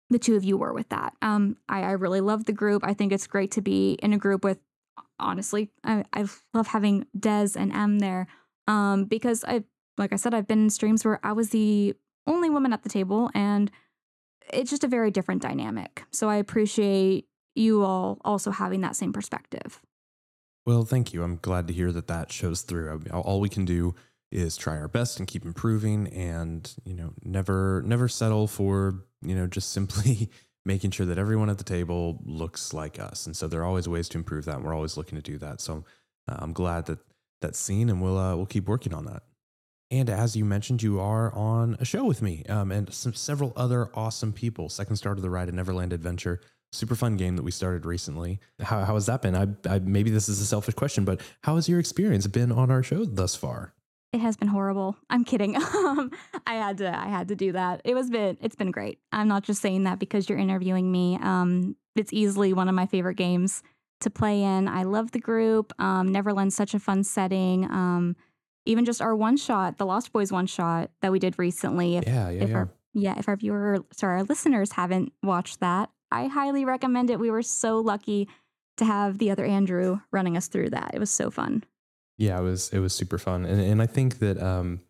the 0.10 0.20
two 0.20 0.36
of 0.36 0.44
you 0.44 0.58
were 0.58 0.74
with 0.74 0.90
that. 0.90 1.14
Um, 1.22 1.58
I, 1.68 1.82
I 1.82 1.92
really 1.92 2.22
love 2.22 2.46
the 2.46 2.54
group. 2.54 2.84
I 2.86 2.94
think 2.94 3.12
it's 3.12 3.28
great 3.28 3.52
to 3.52 3.62
be 3.62 3.94
in 4.02 4.14
a 4.14 4.18
group 4.18 4.44
with. 4.44 4.60
Honestly, 5.20 5.72
I, 5.84 6.06
I 6.14 6.26
love 6.54 6.68
having 6.68 7.08
Des 7.20 7.50
and 7.56 7.74
M 7.74 7.98
there 7.98 8.28
um, 8.68 9.06
because 9.06 9.44
I, 9.44 9.64
like 9.98 10.14
I 10.14 10.16
said, 10.16 10.36
I've 10.36 10.48
been 10.48 10.64
in 10.66 10.70
streams 10.70 11.04
where 11.04 11.20
I 11.24 11.32
was 11.32 11.50
the 11.50 11.96
only 12.28 12.52
woman 12.52 12.72
at 12.72 12.84
the 12.84 12.90
table, 12.90 13.32
and 13.34 13.72
it's 14.54 14.70
just 14.70 14.84
a 14.84 14.88
very 14.88 15.10
different 15.10 15.42
dynamic. 15.42 16.04
So 16.12 16.30
I 16.30 16.36
appreciate 16.36 17.28
you 17.56 17.84
all 17.84 18.20
also 18.24 18.52
having 18.52 18.82
that 18.82 18.96
same 18.96 19.12
perspective. 19.12 19.82
Well, 20.68 20.84
thank 20.84 21.14
you. 21.14 21.24
I'm 21.24 21.38
glad 21.38 21.70
to 21.70 21.74
hear 21.74 21.94
that 21.94 22.08
that 22.08 22.30
shows 22.30 22.62
through. 22.62 23.02
All 23.14 23.40
we 23.40 23.48
can 23.48 23.64
do 23.64 23.96
is 24.34 24.58
try 24.58 24.78
our 24.78 24.90
best 24.90 25.18
and 25.18 25.26
keep 25.26 25.46
improving 25.46 26.08
and, 26.10 26.70
you 26.84 26.94
know, 26.94 27.14
never 27.24 27.82
never 27.86 28.10
settle 28.10 28.48
for, 28.48 29.06
you 29.22 29.34
know, 29.34 29.48
just 29.48 29.72
simply 29.78 30.30
making 30.66 30.92
sure 30.92 31.06
that 31.06 31.18
everyone 31.18 31.50
at 31.50 31.58
the 31.58 31.64
table 31.64 32.20
looks 32.26 32.74
like 32.74 33.00
us. 33.00 33.26
And 33.26 33.34
so 33.34 33.48
there 33.48 33.62
are 33.62 33.66
always 33.66 33.88
ways 33.88 34.10
to 34.10 34.18
improve 34.18 34.44
that. 34.44 34.58
And 34.58 34.66
we're 34.66 34.76
always 34.76 34.98
looking 34.98 35.16
to 35.16 35.22
do 35.22 35.38
that. 35.38 35.62
So 35.62 35.86
uh, 36.28 36.36
I'm 36.40 36.52
glad 36.52 36.88
that 36.88 37.00
that's 37.40 37.60
seen 37.60 37.90
and 37.90 38.02
we'll 38.02 38.18
uh, 38.18 38.36
we'll 38.36 38.46
keep 38.46 38.68
working 38.68 38.94
on 38.94 39.06
that. 39.06 39.24
And 39.90 40.10
as 40.10 40.36
you 40.36 40.44
mentioned, 40.44 40.84
you 40.84 41.00
are 41.00 41.34
on 41.34 41.78
a 41.80 41.86
show 41.86 42.04
with 42.04 42.22
me 42.22 42.44
um, 42.50 42.74
and 42.74 42.94
some 42.94 43.14
several 43.14 43.54
other 43.56 43.90
awesome 43.94 44.34
people. 44.34 44.68
Second 44.68 44.98
Star 44.98 45.16
to 45.16 45.22
the 45.22 45.30
Right, 45.30 45.48
a 45.48 45.52
Neverland 45.54 45.94
Adventure, 45.94 46.42
super 46.72 46.96
fun 46.96 47.18
game 47.18 47.36
that 47.36 47.44
we 47.44 47.52
started 47.52 47.86
recently. 47.86 48.40
How, 48.62 48.84
how 48.84 48.96
has 48.96 49.06
that 49.06 49.22
been? 49.22 49.36
I, 49.36 49.48
I, 49.70 49.80
maybe 49.80 50.10
this 50.10 50.30
is 50.30 50.42
a 50.42 50.46
selfish 50.46 50.76
question, 50.76 51.06
but 51.06 51.22
how 51.44 51.56
has 51.56 51.70
your 51.70 51.80
experience 51.80 52.28
been 52.28 52.52
on 52.52 52.72
our 52.72 52.84
show 52.84 53.06
thus 53.06 53.36
far? 53.36 53.74
It 54.14 54.20
has 54.22 54.38
been 54.38 54.48
horrible. 54.48 54.96
I'm 55.10 55.24
kidding. 55.24 55.58
Um, 55.88 56.12
I 56.46 56.56
had 56.56 56.80
to 56.80 57.00
I 57.00 57.08
had 57.08 57.30
to 57.30 57.36
do 57.36 57.54
that. 57.54 57.82
It 57.86 57.96
was 57.96 58.10
been 58.10 58.38
it's 58.42 58.56
been 58.56 58.72
great. 58.72 59.00
I'm 59.14 59.28
not 59.30 59.44
just 59.44 59.62
saying 59.62 59.86
that 59.86 60.00
because 60.00 60.28
you're 60.28 60.38
interviewing 60.38 60.92
me. 60.92 61.18
Um, 61.22 61.78
it's 61.96 62.12
easily 62.12 62.52
one 62.52 62.68
of 62.68 62.76
my 62.76 62.86
favorite 62.86 63.16
games 63.16 63.64
to 64.02 64.10
play 64.10 64.44
in. 64.44 64.68
I 64.68 64.84
love 64.84 65.12
the 65.12 65.20
group. 65.20 65.74
Um, 65.80 66.14
Neverland's 66.14 66.56
such 66.56 66.74
a 66.74 66.80
fun 66.80 67.04
setting. 67.04 67.66
Um, 67.66 68.16
even 68.66 68.86
just 68.86 69.02
our 69.02 69.16
one 69.16 69.38
shot, 69.38 69.78
the 69.78 69.86
Lost 69.86 70.12
Boys 70.12 70.32
one 70.32 70.46
shot 70.46 70.92
that 71.02 71.12
we 71.12 71.20
did 71.20 71.40
recently. 71.40 71.98
If, 71.98 72.06
yeah, 72.06 72.30
yeah, 72.30 72.44
if 72.44 72.50
yeah. 72.50 72.56
Our, 72.56 72.70
yeah, 72.94 73.16
if 73.18 73.28
our 73.28 73.36
viewer, 73.36 73.80
sorry, 73.94 74.20
our 74.20 74.24
listeners 74.24 74.74
haven't 74.74 75.14
watched 75.24 75.62
that, 75.62 75.90
I 76.12 76.28
highly 76.28 76.66
recommend 76.66 77.10
it. 77.10 77.20
We 77.20 77.32
were 77.32 77.42
so 77.42 77.80
lucky 77.80 78.28
to 78.78 78.86
have 78.86 79.18
the 79.18 79.32
other 79.32 79.46
Andrew 79.46 80.00
running 80.12 80.38
us 80.38 80.48
through 80.48 80.70
that. 80.72 80.92
It 80.94 81.00
was 81.00 81.10
so 81.10 81.30
fun. 81.30 81.64
Yeah, 82.18 82.40
it 82.40 82.44
was 82.44 82.70
it 82.72 82.80
was 82.80 82.94
super 82.94 83.18
fun. 83.18 83.46
And 83.46 83.60
and 83.60 83.82
I 83.82 83.86
think 83.86 84.20
that 84.20 84.42
um 84.42 84.82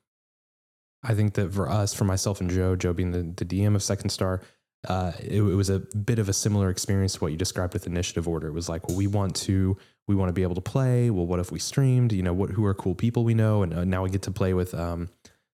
I 1.03 1.13
think 1.13 1.33
that 1.35 1.53
for 1.53 1.69
us, 1.69 1.93
for 1.93 2.05
myself 2.05 2.41
and 2.41 2.49
Joe, 2.49 2.75
Joe 2.75 2.93
being 2.93 3.11
the, 3.11 3.21
the 3.21 3.45
DM 3.45 3.75
of 3.75 3.83
Second 3.83 4.09
Star, 4.09 4.41
uh, 4.87 5.11
it, 5.19 5.41
it, 5.41 5.55
was 5.55 5.69
a 5.69 5.79
bit 5.79 6.19
of 6.19 6.27
a 6.27 6.33
similar 6.33 6.69
experience 6.69 7.13
to 7.13 7.19
what 7.19 7.31
you 7.31 7.37
described 7.37 7.73
with 7.73 7.87
initiative 7.87 8.27
order. 8.27 8.47
It 8.47 8.53
was 8.53 8.67
like, 8.69 8.87
well, 8.87 8.97
we 8.97 9.07
want 9.07 9.35
to 9.37 9.77
we 10.07 10.15
want 10.15 10.29
to 10.29 10.33
be 10.33 10.43
able 10.43 10.55
to 10.55 10.61
play. 10.61 11.09
Well, 11.09 11.25
what 11.25 11.39
if 11.39 11.51
we 11.51 11.59
streamed? 11.59 12.13
You 12.13 12.23
know, 12.23 12.33
what 12.33 12.51
who 12.51 12.65
are 12.65 12.73
cool 12.73 12.95
people 12.95 13.23
we 13.23 13.33
know, 13.33 13.63
and 13.63 13.73
uh, 13.73 13.83
now 13.85 14.03
we 14.03 14.09
get 14.09 14.21
to 14.23 14.31
play 14.31 14.53
with 14.53 14.73
um, 14.73 15.09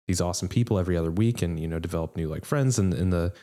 these 0.08 0.22
awesome 0.22 0.48
people 0.48 0.78
every 0.78 0.98
other 0.98 1.12
week, 1.12 1.42
and 1.42 1.60
you 1.60 1.68
know, 1.68 1.80
develop 1.80 2.16
new 2.16 2.28
like 2.28 2.46
friends 2.46 2.80
in, 2.80 2.94
in 2.94 3.10
the 3.10 3.34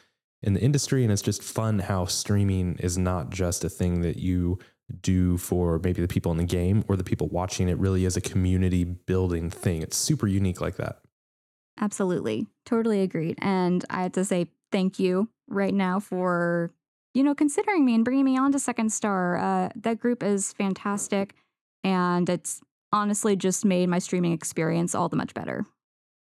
in 0.42 0.54
the 0.54 0.60
industry. 0.60 1.02
And 1.02 1.12
it's 1.12 1.22
just 1.22 1.42
fun 1.42 1.78
how 1.80 2.06
streaming 2.06 2.76
is 2.80 2.96
not 2.96 3.30
just 3.30 3.64
a 3.64 3.68
thing 3.68 4.00
that 4.02 4.16
you 4.16 4.58
do 5.00 5.36
for 5.36 5.78
maybe 5.82 6.00
the 6.00 6.08
people 6.08 6.32
in 6.32 6.38
the 6.38 6.44
game 6.44 6.84
or 6.88 6.96
the 6.96 7.04
people 7.04 7.28
watching. 7.28 7.68
It 7.68 7.78
really 7.78 8.04
is 8.04 8.16
a 8.16 8.20
community 8.20 8.84
building 8.84 9.50
thing. 9.50 9.82
It's 9.82 9.96
super 9.96 10.26
unique 10.26 10.60
like 10.60 10.76
that. 10.76 11.00
Absolutely, 11.80 12.46
totally 12.66 13.00
agreed. 13.00 13.38
And 13.40 13.84
I 13.88 14.02
have 14.02 14.12
to 14.12 14.24
say 14.24 14.48
thank 14.72 14.98
you 14.98 15.28
right 15.48 15.72
now 15.72 16.00
for 16.00 16.72
you 17.14 17.22
know, 17.22 17.34
considering 17.34 17.84
me 17.84 17.94
and 17.94 18.04
bringing 18.04 18.24
me 18.24 18.38
on 18.38 18.52
to 18.52 18.58
Second 18.58 18.92
Star. 18.92 19.36
Uh, 19.36 19.68
that 19.76 19.98
group 19.98 20.22
is 20.22 20.52
fantastic, 20.52 21.34
and 21.82 22.28
it's 22.28 22.60
honestly 22.92 23.36
just 23.36 23.64
made 23.64 23.88
my 23.88 23.98
streaming 23.98 24.32
experience 24.32 24.94
all 24.94 25.08
the 25.08 25.16
much 25.16 25.34
better. 25.34 25.66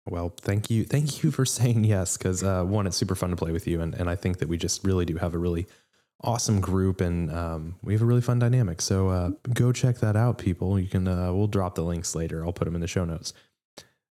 Well, 0.09 0.33
thank 0.41 0.69
you, 0.69 0.83
thank 0.83 1.23
you 1.23 1.31
for 1.31 1.45
saying 1.59 1.83
yes, 1.85 2.17
because 2.17 2.43
uh, 2.43 2.63
one, 2.63 2.87
it's 2.87 2.97
super 2.97 3.15
fun 3.15 3.29
to 3.29 3.35
play 3.35 3.51
with 3.51 3.67
you, 3.67 3.81
and 3.81 3.93
and 3.95 4.09
I 4.09 4.15
think 4.15 4.39
that 4.39 4.49
we 4.49 4.57
just 4.57 4.83
really 4.83 5.05
do 5.05 5.17
have 5.17 5.33
a 5.33 5.37
really 5.37 5.67
awesome 6.21 6.61
group, 6.61 7.01
and 7.01 7.31
um, 7.31 7.75
we 7.81 7.93
have 7.93 8.01
a 8.01 8.05
really 8.05 8.21
fun 8.21 8.39
dynamic. 8.39 8.81
So 8.81 9.09
uh, 9.09 9.31
go 9.53 9.71
check 9.71 9.99
that 9.99 10.15
out, 10.15 10.37
people. 10.37 10.79
You 10.79 10.87
can 10.87 11.07
uh, 11.07 11.33
we'll 11.33 11.47
drop 11.47 11.75
the 11.75 11.83
links 11.83 12.15
later. 12.15 12.45
I'll 12.45 12.53
put 12.53 12.65
them 12.65 12.75
in 12.75 12.81
the 12.81 12.87
show 12.87 13.05
notes. 13.05 13.33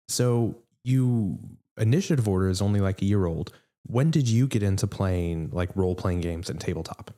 So 0.08 0.56
you 0.84 1.38
initiative 1.78 2.28
order 2.28 2.50
is 2.50 2.62
only 2.62 2.82
like 2.82 3.02
a 3.02 3.06
year 3.06 3.26
old 3.26 3.54
when 3.84 4.12
did 4.12 4.28
you 4.28 4.48
get 4.48 4.64
into 4.64 4.88
playing 4.88 5.50
like 5.52 5.76
role 5.76 5.96
playing 5.96 6.22
games 6.22 6.50
and 6.50 6.60
tabletop? 6.60 7.12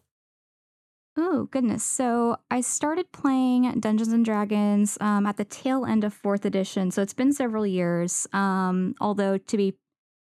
Oh, 1.16 1.48
goodness. 1.52 1.84
So 1.84 2.38
I 2.50 2.62
started 2.62 3.12
playing 3.12 3.80
Dungeons 3.80 4.12
and 4.14 4.26
Dragons 4.26 4.98
um, 5.00 5.26
at 5.28 5.38
the 5.38 5.46
tail 5.46 5.86
end 5.86 6.04
of 6.04 6.14
fourth 6.14 6.44
edition. 6.44 6.90
So 6.90 7.02
it's 7.04 7.14
been 7.14 7.34
several 7.34 7.68
years. 7.68 8.28
Um, 8.34 8.96
although 9.00 9.38
to 9.38 9.58
be 9.58 9.76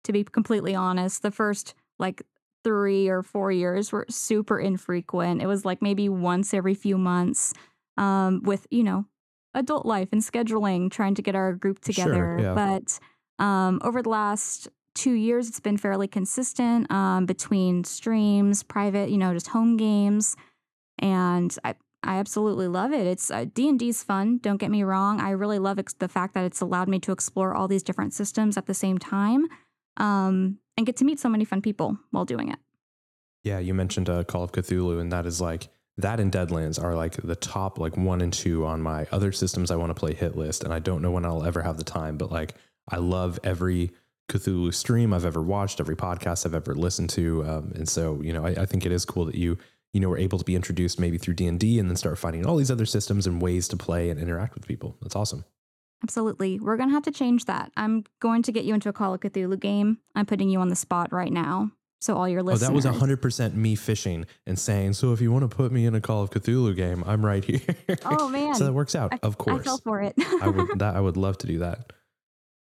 to 0.03 0.13
be 0.13 0.23
completely 0.23 0.75
honest, 0.75 1.23
the 1.23 1.31
first 1.31 1.73
like 1.97 2.21
three 2.63 3.07
or 3.07 3.23
four 3.23 3.51
years 3.51 3.91
were 3.91 4.05
super 4.09 4.59
infrequent. 4.59 5.41
It 5.41 5.47
was 5.47 5.65
like 5.65 5.81
maybe 5.81 6.09
once 6.09 6.53
every 6.53 6.75
few 6.75 6.97
months 6.97 7.53
um, 7.97 8.41
with, 8.43 8.67
you 8.69 8.83
know, 8.83 9.05
adult 9.53 9.85
life 9.85 10.09
and 10.11 10.21
scheduling, 10.21 10.91
trying 10.91 11.15
to 11.15 11.21
get 11.21 11.35
our 11.35 11.53
group 11.53 11.79
together. 11.79 12.37
Sure, 12.37 12.39
yeah. 12.39 12.53
But 12.53 12.99
um, 13.43 13.79
over 13.83 14.01
the 14.01 14.09
last 14.09 14.67
two 14.93 15.13
years, 15.13 15.47
it's 15.47 15.59
been 15.59 15.77
fairly 15.77 16.07
consistent 16.07 16.89
um, 16.91 17.25
between 17.25 17.83
streams, 17.83 18.63
private, 18.63 19.09
you 19.09 19.17
know, 19.17 19.33
just 19.33 19.47
home 19.47 19.77
games, 19.77 20.35
and 20.99 21.55
I 21.63 21.75
I 22.03 22.17
absolutely 22.17 22.67
love 22.67 22.93
it. 22.93 23.07
It's 23.07 23.31
uh, 23.31 23.45
D 23.53 23.67
and 23.67 23.79
D's 23.79 24.03
fun. 24.03 24.37
Don't 24.37 24.57
get 24.57 24.69
me 24.69 24.83
wrong. 24.83 25.19
I 25.19 25.31
really 25.31 25.57
love 25.57 25.79
ex- 25.79 25.93
the 25.93 26.07
fact 26.07 26.35
that 26.35 26.45
it's 26.45 26.61
allowed 26.61 26.87
me 26.87 26.99
to 26.99 27.11
explore 27.11 27.55
all 27.55 27.67
these 27.67 27.81
different 27.81 28.13
systems 28.13 28.57
at 28.57 28.67
the 28.67 28.75
same 28.75 28.99
time, 28.99 29.47
um, 29.97 30.59
and 30.77 30.85
get 30.85 30.97
to 30.97 31.05
meet 31.05 31.19
so 31.19 31.29
many 31.29 31.45
fun 31.45 31.61
people 31.61 31.97
while 32.11 32.25
doing 32.25 32.49
it. 32.49 32.59
Yeah, 33.43 33.59
you 33.59 33.73
mentioned 33.73 34.09
uh, 34.09 34.23
Call 34.23 34.43
of 34.43 34.51
Cthulhu, 34.51 34.99
and 35.01 35.11
that 35.11 35.25
is 35.25 35.41
like 35.41 35.67
that 35.97 36.19
and 36.19 36.31
Deadlands 36.31 36.81
are 36.81 36.93
like 36.93 37.15
the 37.15 37.35
top 37.35 37.79
like 37.79 37.95
one 37.95 38.21
and 38.21 38.33
two 38.33 38.65
on 38.65 38.81
my 38.81 39.07
other 39.11 39.31
systems 39.31 39.71
I 39.71 39.75
want 39.77 39.89
to 39.89 39.99
play 39.99 40.13
hit 40.13 40.35
list, 40.35 40.63
and 40.63 40.73
I 40.73 40.79
don't 40.79 41.01
know 41.01 41.11
when 41.11 41.25
I'll 41.25 41.43
ever 41.43 41.63
have 41.63 41.77
the 41.77 41.83
time, 41.83 42.17
but 42.17 42.31
like 42.31 42.53
I 42.89 42.97
love 42.97 43.39
every 43.43 43.91
Cthulhu 44.29 44.73
stream 44.73 45.13
I've 45.13 45.25
ever 45.25 45.41
watched, 45.41 45.79
every 45.79 45.95
podcast 45.95 46.45
I've 46.45 46.55
ever 46.55 46.75
listened 46.75 47.09
to, 47.11 47.45
um, 47.45 47.71
and 47.75 47.87
so 47.87 48.21
you 48.21 48.33
know 48.33 48.45
I, 48.45 48.49
I, 48.49 48.65
think 48.65 48.85
it 48.85 48.91
is 48.91 49.05
cool 49.05 49.25
that 49.25 49.35
you 49.35 49.57
you 49.95 50.01
know 50.01 50.09
were 50.09 50.17
able 50.17 50.37
to 50.37 50.43
be 50.43 50.57
introduced 50.57 50.99
maybe 50.99 51.17
through 51.17 51.35
D 51.35 51.47
and 51.47 51.57
D 51.57 51.79
and 51.79 51.89
then 51.89 51.95
start 51.95 52.17
finding 52.17 52.45
all 52.45 52.57
these 52.57 52.69
other 52.69 52.85
systems 52.85 53.25
and 53.25 53.41
ways 53.41 53.69
to 53.69 53.77
play 53.77 54.09
and 54.09 54.19
interact 54.19 54.53
with 54.53 54.67
people. 54.67 54.97
That's 55.01 55.15
awesome. 55.15 55.45
Absolutely, 56.03 56.59
we're 56.59 56.75
gonna 56.75 56.91
have 56.91 57.03
to 57.03 57.11
change 57.11 57.45
that. 57.45 57.71
I'm 57.77 58.03
going 58.19 58.43
to 58.43 58.51
get 58.51 58.65
you 58.65 58.73
into 58.73 58.89
a 58.89 58.93
Call 58.93 59.13
of 59.13 59.21
Cthulhu 59.21 59.57
game. 59.57 59.99
I'm 60.13 60.25
putting 60.25 60.49
you 60.49 60.59
on 60.59 60.67
the 60.67 60.75
spot 60.75 61.13
right 61.13 61.31
now. 61.31 61.71
So 62.01 62.17
all 62.17 62.27
your 62.27 62.43
listeners. 62.43 62.63
Oh, 62.69 62.73
that 62.73 62.89
was 62.89 62.99
hundred 62.99 63.21
percent 63.21 63.55
me 63.55 63.75
fishing 63.75 64.25
and 64.45 64.59
saying, 64.59 64.93
"So 64.93 65.13
if 65.13 65.21
you 65.21 65.31
want 65.31 65.49
to 65.49 65.55
put 65.55 65.71
me 65.71 65.85
in 65.85 65.95
a 65.95 66.01
Call 66.01 66.21
of 66.21 66.29
Cthulhu 66.29 66.75
game, 66.75 67.01
I'm 67.07 67.25
right 67.25 67.43
here." 67.43 67.61
Oh 68.03 68.27
man! 68.37 68.53
so 68.53 68.65
that 68.65 68.73
works 68.73 68.95
out. 68.95 69.13
I, 69.13 69.19
of 69.23 69.37
course, 69.37 69.61
I 69.61 69.63
fell 69.63 69.77
for 69.77 70.01
it. 70.01 70.13
I 70.41 70.49
would. 70.49 70.67
That 70.79 70.97
I 70.97 70.99
would 70.99 71.15
love 71.15 71.37
to 71.39 71.47
do 71.47 71.59
that. 71.59 71.93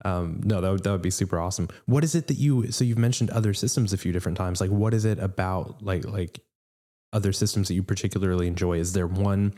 Um, 0.05 0.43
no, 0.45 0.61
that 0.61 0.71
would, 0.71 0.85
that 0.85 0.93
would 0.93 1.03
be 1.03 1.11
super 1.11 1.41
awesome. 1.41 1.69
What 1.87 2.05
is 2.05 2.15
it 2.15 2.27
that 2.27 2.35
you, 2.35 2.71
so 2.71 2.85
you've 2.85 2.99
mentioned 2.99 3.31
other 3.31 3.55
systems 3.55 3.95
a 3.95 3.97
few 3.97 4.13
different 4.13 4.37
times. 4.37 4.61
Like, 4.61 4.69
what 4.69 4.93
is 4.93 5.07
it 5.07 5.19
about 5.19 5.83
like, 5.83 6.05
like 6.05 6.41
other 7.15 7.33
systems 7.33 7.69
that 7.69 7.75
you 7.75 7.83
particularly 7.83 8.47
enjoy? 8.47 8.79
Is 8.79 8.93
there 8.93 9.07
one 9.07 9.55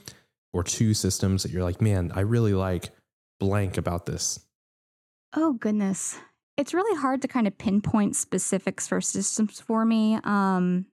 or 0.53 0.63
two 0.63 0.95
systems 0.95 1.43
that 1.43 1.51
you're 1.51 1.65
like, 1.65 1.81
man, 1.81 2.13
I 2.15 2.21
really 2.21 2.55
like 2.55 2.91
blank 3.41 3.77
about 3.77 4.07
this? 4.07 4.41
Oh, 5.35 5.55
goodness. 5.55 6.19
It's 6.57 6.73
really 6.73 6.99
hard 6.99 7.21
to 7.23 7.29
kind 7.29 7.47
of 7.47 7.59
pinpoint 7.59 8.17
specifics 8.17 8.89
for 8.89 9.01
systems 9.01 9.61
for 9.61 9.85
me. 9.85 10.19
Um, 10.25 10.87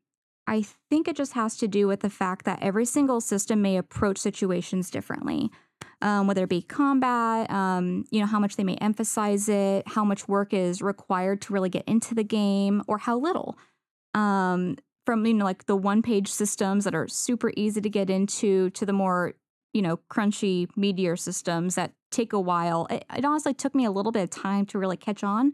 I 0.47 0.65
think 0.89 1.07
it 1.07 1.15
just 1.15 1.33
has 1.33 1.55
to 1.57 1.67
do 1.67 1.87
with 1.87 2.01
the 2.01 2.09
fact 2.09 2.45
that 2.45 2.61
every 2.61 2.85
single 2.85 3.21
system 3.21 3.61
may 3.61 3.77
approach 3.77 4.17
situations 4.17 4.89
differently 4.89 5.51
um, 6.03 6.27
whether 6.27 6.43
it 6.43 6.49
be 6.49 6.61
combat, 6.61 7.49
um, 7.49 8.03
you 8.11 8.19
know, 8.19 8.25
how 8.25 8.39
much 8.39 8.57
they 8.57 8.63
may 8.63 8.75
emphasize 8.75 9.47
it, 9.47 9.87
how 9.87 10.03
much 10.03 10.27
work 10.27 10.53
is 10.53 10.81
required 10.81 11.41
to 11.43 11.53
really 11.53 11.69
get 11.69 11.85
into 11.87 12.13
the 12.13 12.25
game, 12.25 12.83
or 12.87 12.97
how 12.97 13.17
little. 13.17 13.57
Um, 14.13 14.75
from 15.05 15.25
you 15.25 15.33
know, 15.33 15.45
like 15.45 15.65
the 15.65 15.75
one-page 15.75 16.29
systems 16.29 16.85
that 16.85 16.95
are 16.95 17.07
super 17.07 17.51
easy 17.57 17.81
to 17.81 17.89
get 17.89 18.09
into, 18.09 18.69
to 18.71 18.85
the 18.85 18.93
more 18.93 19.33
you 19.73 19.81
know, 19.81 19.99
crunchy, 20.09 20.69
meteor 20.75 21.15
systems 21.15 21.75
that 21.75 21.91
take 22.11 22.31
a 22.31 22.39
while. 22.39 22.87
It, 22.89 23.05
it 23.15 23.25
honestly 23.25 23.53
took 23.53 23.73
me 23.75 23.85
a 23.85 23.91
little 23.91 24.11
bit 24.11 24.23
of 24.23 24.29
time 24.29 24.65
to 24.67 24.79
really 24.79 24.97
catch 24.97 25.23
on 25.23 25.53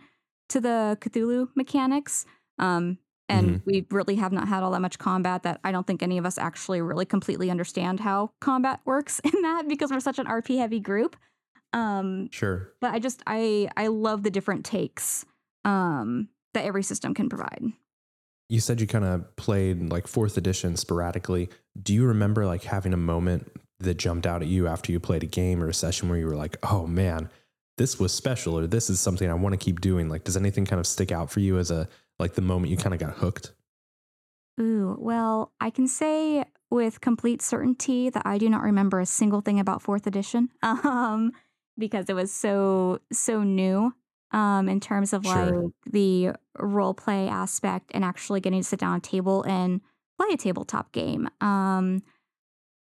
to 0.50 0.60
the 0.60 0.98
Cthulhu 1.00 1.48
mechanics. 1.56 2.26
Um, 2.60 2.98
and 3.30 3.50
mm-hmm. 3.50 3.58
we 3.66 3.86
really 3.92 4.16
have 4.16 4.32
not 4.32 4.48
had 4.48 4.64
all 4.64 4.72
that 4.72 4.82
much 4.82 5.00
combat 5.00 5.44
that 5.44 5.60
I 5.64 5.72
don't 5.72 5.88
think 5.88 6.04
any 6.04 6.18
of 6.18 6.26
us 6.26 6.38
actually 6.38 6.82
really 6.82 7.06
completely 7.06 7.50
understand 7.50 8.02
how 8.02 8.32
combat 8.42 8.82
works 8.86 9.20
in 9.20 9.42
that 9.42 9.68
because 9.68 9.92
we're 9.92 10.00
such 10.00 10.20
an 10.20 10.26
RP 10.26 10.58
heavy 10.58 10.80
group. 10.80 11.16
Um, 11.72 12.30
sure. 12.32 12.74
But 12.82 12.94
I 12.94 13.00
just 13.00 13.22
I 13.28 13.70
I 13.78 13.88
love 13.88 14.24
the 14.24 14.32
different 14.32 14.66
takes 14.66 15.26
um, 15.64 16.30
that 16.56 16.66
every 16.66 16.82
system 16.82 17.14
can 17.14 17.30
provide. 17.30 17.62
You 18.50 18.60
said 18.60 18.82
you 18.82 18.88
kind 18.88 19.06
of 19.06 19.36
played 19.36 19.90
like 19.92 20.08
fourth 20.08 20.36
edition 20.36 20.76
sporadically. 20.76 21.50
Do 21.82 21.94
you 21.94 22.06
remember 22.06 22.46
like 22.46 22.64
having 22.64 22.94
a 22.94 22.98
moment 22.98 23.52
that 23.80 23.98
jumped 23.98 24.26
out 24.26 24.42
at 24.42 24.48
you 24.48 24.68
after 24.68 24.92
you 24.92 25.00
played 25.00 25.24
a 25.24 25.28
game 25.28 25.64
or 25.64 25.70
a 25.70 25.74
session 25.74 26.10
where 26.10 26.18
you 26.18 26.26
were 26.26 26.36
like, 26.36 26.58
"Oh 26.64 26.88
man, 26.88 27.30
this 27.78 28.00
was 28.00 28.12
special," 28.12 28.58
or 28.58 28.68
"This 28.68 28.90
is 28.90 29.00
something 29.00 29.30
I 29.30 29.36
want 29.36 29.54
to 29.54 29.64
keep 29.64 29.82
doing"? 29.82 30.10
Like, 30.10 30.24
does 30.24 30.36
anything 30.36 30.66
kind 30.66 30.80
of 30.80 30.88
stick 30.88 31.12
out 31.12 31.30
for 31.30 31.40
you 31.40 31.60
as 31.60 31.72
a 31.72 31.88
like 32.18 32.34
the 32.34 32.42
moment 32.42 32.72
you 32.72 32.78
kind 32.78 32.94
of 32.94 33.00
got 33.00 33.18
hooked? 33.18 33.54
Ooh, 34.60 34.98
well, 35.00 35.54
I 35.62 35.70
can 35.70 35.88
say 35.88 36.44
with 36.70 37.02
complete 37.02 37.42
certainty 37.42 38.10
that 38.10 38.24
I 38.26 38.38
do 38.38 38.50
not 38.50 38.62
remember 38.62 39.00
a 39.00 39.06
single 39.06 39.42
thing 39.42 39.60
about 39.60 39.82
fourth 39.82 40.06
edition 40.06 40.50
um, 40.64 41.32
because 41.78 42.10
it 42.10 42.14
was 42.14 42.32
so, 42.32 43.00
so 43.12 43.44
new 43.44 43.94
um, 44.32 44.70
in 44.70 44.80
terms 44.80 45.14
of 45.14 45.26
sure. 45.26 45.46
like 45.46 45.72
the 45.90 46.32
role 46.58 46.94
play 46.94 47.28
aspect 47.28 47.92
and 47.94 48.04
actually 48.04 48.40
getting 48.40 48.62
to 48.62 48.68
sit 48.68 48.80
down 48.80 48.96
at 48.96 49.08
a 49.08 49.10
table 49.10 49.44
and 49.44 49.82
play 50.18 50.30
a 50.34 50.38
tabletop 50.38 50.92
game. 50.92 51.30
Um, 51.42 52.04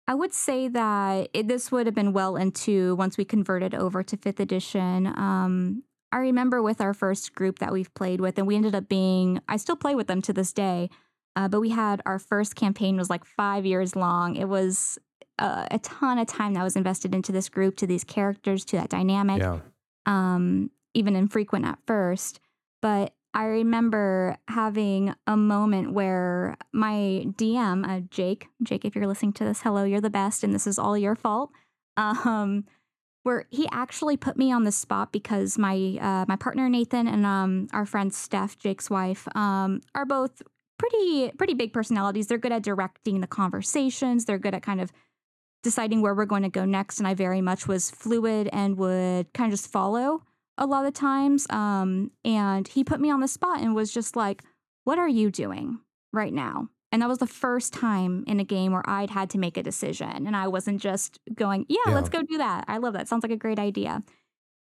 I 0.08 0.16
would 0.16 0.34
say 0.34 0.68
that 0.68 1.30
it, 1.34 1.48
this 1.48 1.72
would 1.72 1.86
have 1.86 1.96
been 1.96 2.14
well 2.14 2.36
into 2.36 2.96
once 2.96 3.18
we 3.18 3.26
converted 3.26 3.74
over 3.74 4.04
to 4.04 4.18
fifth 4.18 4.40
edition. 4.40 5.08
Um, 5.08 5.84
I 6.12 6.18
remember 6.18 6.62
with 6.62 6.82
our 6.82 6.94
first 6.94 7.34
group 7.34 7.60
that 7.60 7.72
we've 7.72 7.94
played 7.94 8.22
with, 8.22 8.38
and 8.38 8.46
we 8.46 8.56
ended 8.56 8.76
up 8.76 8.88
being, 8.90 9.42
I 9.48 9.58
still 9.58 9.76
play 9.76 9.96
with 9.96 10.08
them 10.08 10.22
to 10.24 10.34
this 10.34 10.52
day, 10.54 10.90
uh, 11.36 11.48
but 11.48 11.62
we 11.62 11.70
had 11.70 12.02
our 12.06 12.20
first 12.20 12.56
campaign 12.56 12.98
was 12.98 13.10
like 13.10 13.26
five 13.26 13.66
years 13.66 13.96
long. 13.96 14.36
It 14.36 14.48
was 14.48 15.00
a, 15.40 15.68
a, 15.72 15.80
ton 15.80 16.20
of 16.20 16.28
time 16.28 16.54
that 16.54 16.64
was 16.64 16.76
invested 16.76 17.16
into 17.16 17.32
this 17.32 17.50
group, 17.50 17.78
to 17.78 17.88
these 17.88 18.04
characters, 18.04 18.64
to 18.66 18.76
that 18.76 18.90
dynamic. 18.90 19.40
Yeah. 19.40 19.60
Um, 20.06 20.70
even 20.94 21.16
infrequent 21.16 21.66
at 21.66 21.80
first. 21.86 22.40
But 22.82 23.14
I 23.34 23.46
remember 23.46 24.38
having 24.48 25.16
a 25.26 25.36
moment 25.36 25.94
where 25.94 26.56
my 26.72 27.26
DM, 27.26 27.88
uh, 27.88 28.02
Jake, 28.10 28.48
Jake, 28.62 28.86
if 28.86 28.96
you're 28.96 29.08
listening 29.08 29.34
to 29.34 29.44
this, 29.44 29.62
hello, 29.62 29.84
you're 29.84 30.02
the 30.02 30.10
best, 30.10 30.44
and 30.44 30.54
this 30.54 30.68
is 30.68 30.78
all 30.78 30.98
your 30.98 31.16
fault. 31.16 31.52
Um, 31.96 32.66
where 33.22 33.46
he 33.52 33.68
actually 33.72 34.18
put 34.18 34.36
me 34.36 34.52
on 34.52 34.64
the 34.64 34.72
spot 34.72 35.12
because 35.12 35.58
my 35.58 35.98
uh, 36.02 36.26
my 36.28 36.36
partner 36.36 36.68
Nathan 36.70 37.08
and 37.08 37.26
um, 37.26 37.68
our 37.72 37.86
friend 37.86 38.14
Steph, 38.14 38.58
Jake's 38.58 38.90
wife, 38.90 39.28
um, 39.36 39.82
are 39.96 40.06
both 40.06 40.42
pretty 40.78 41.32
pretty 41.38 41.54
big 41.54 41.72
personalities. 41.74 42.28
They're 42.28 42.38
good 42.38 42.52
at 42.52 42.64
directing 42.64 43.22
the 43.22 43.28
conversations. 43.28 44.26
They're 44.26 44.40
good 44.40 44.54
at 44.54 44.62
kind 44.62 44.82
of 44.82 44.92
deciding 45.64 46.02
where 46.02 46.14
we're 46.14 46.26
going 46.26 46.44
to 46.44 46.50
go 46.50 46.66
next. 46.66 47.00
And 47.00 47.08
I 47.08 47.14
very 47.14 47.42
much 47.42 47.68
was 47.68 47.90
fluid 47.90 48.50
and 48.52 48.78
would 48.78 49.32
kind 49.34 49.52
of 49.52 49.58
just 49.58 49.72
follow 49.72 50.24
a 50.58 50.66
lot 50.66 50.86
of 50.86 50.94
times. 50.94 51.48
Um, 51.50 52.12
and 52.24 52.68
he 52.68 52.84
put 52.84 53.00
me 53.00 53.10
on 53.10 53.20
the 53.20 53.28
spot 53.28 53.62
and 53.62 53.74
was 53.76 53.92
just 53.94 54.16
like, 54.16 54.44
"What 54.84 54.98
are 55.00 55.08
you 55.10 55.32
doing?" 55.32 55.80
right 56.12 56.34
now. 56.34 56.70
And 56.92 57.02
that 57.02 57.10
was 57.10 57.18
the 57.18 57.26
first 57.26 57.74
time 57.74 58.24
in 58.28 58.40
a 58.40 58.44
game 58.44 58.72
where 58.72 58.88
I'd 58.88 59.10
had 59.10 59.32
to 59.32 59.40
make 59.40 59.58
a 59.58 59.64
decision 59.64 60.28
and 60.28 60.36
I 60.36 60.48
wasn't 60.48 60.80
just 60.80 61.18
going, 61.34 61.66
yeah, 61.68 61.80
Yeah. 61.88 61.96
let's 61.96 62.08
go 62.10 62.22
do 62.22 62.38
that. 62.38 62.66
I 62.68 62.78
love 62.78 62.94
that. 62.94 63.08
Sounds 63.08 63.24
like 63.24 63.32
a 63.32 63.36
great 63.36 63.58
idea. 63.58 64.04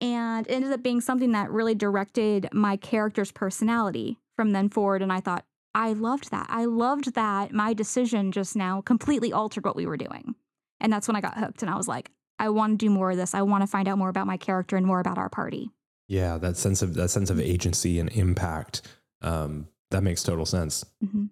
And 0.02 0.48
it 0.48 0.52
ended 0.52 0.72
up 0.72 0.82
being 0.82 1.00
something 1.00 1.32
that 1.34 1.52
really 1.52 1.76
directed 1.76 2.50
my 2.52 2.76
character's 2.76 3.32
personality 3.32 4.18
from 4.36 4.52
then 4.52 4.68
forward. 4.70 5.04
And 5.04 5.14
I 5.14 5.20
thought, 5.20 5.46
I 5.76 5.94
loved 5.94 6.32
that. 6.32 6.48
I 6.50 6.66
loved 6.66 7.14
that 7.14 7.52
my 7.54 7.74
decision 7.74 8.32
just 8.32 8.56
now 8.56 8.82
completely 8.82 9.32
altered 9.32 9.64
what 9.64 9.76
we 9.76 9.86
were 9.86 9.96
doing. 9.98 10.34
And 10.80 10.92
that's 10.92 11.08
when 11.08 11.16
I 11.16 11.22
got 11.22 11.38
hooked. 11.38 11.62
And 11.62 11.70
I 11.70 11.78
was 11.78 11.88
like, 11.88 12.10
I 12.40 12.50
want 12.50 12.80
to 12.80 12.84
do 12.86 12.90
more 12.90 13.12
of 13.12 13.18
this. 13.18 13.36
I 13.36 13.44
want 13.44 13.62
to 13.62 13.68
find 13.68 13.88
out 13.88 14.00
more 14.00 14.10
about 14.10 14.26
my 14.26 14.38
character 14.38 14.76
and 14.76 14.88
more 14.88 15.00
about 15.00 15.20
our 15.20 15.30
party. 15.30 15.70
Yeah, 16.08 16.38
that 16.38 16.58
sense 16.58 16.82
of 16.82 16.94
that 16.96 17.10
sense 17.10 17.30
of 17.30 17.40
agency 17.40 18.00
and 18.00 18.10
impact. 18.12 18.82
Um, 19.22 19.68
that 19.92 20.04
makes 20.04 20.24
total 20.24 20.46
sense. 20.46 20.84
Mhm. 21.04 21.30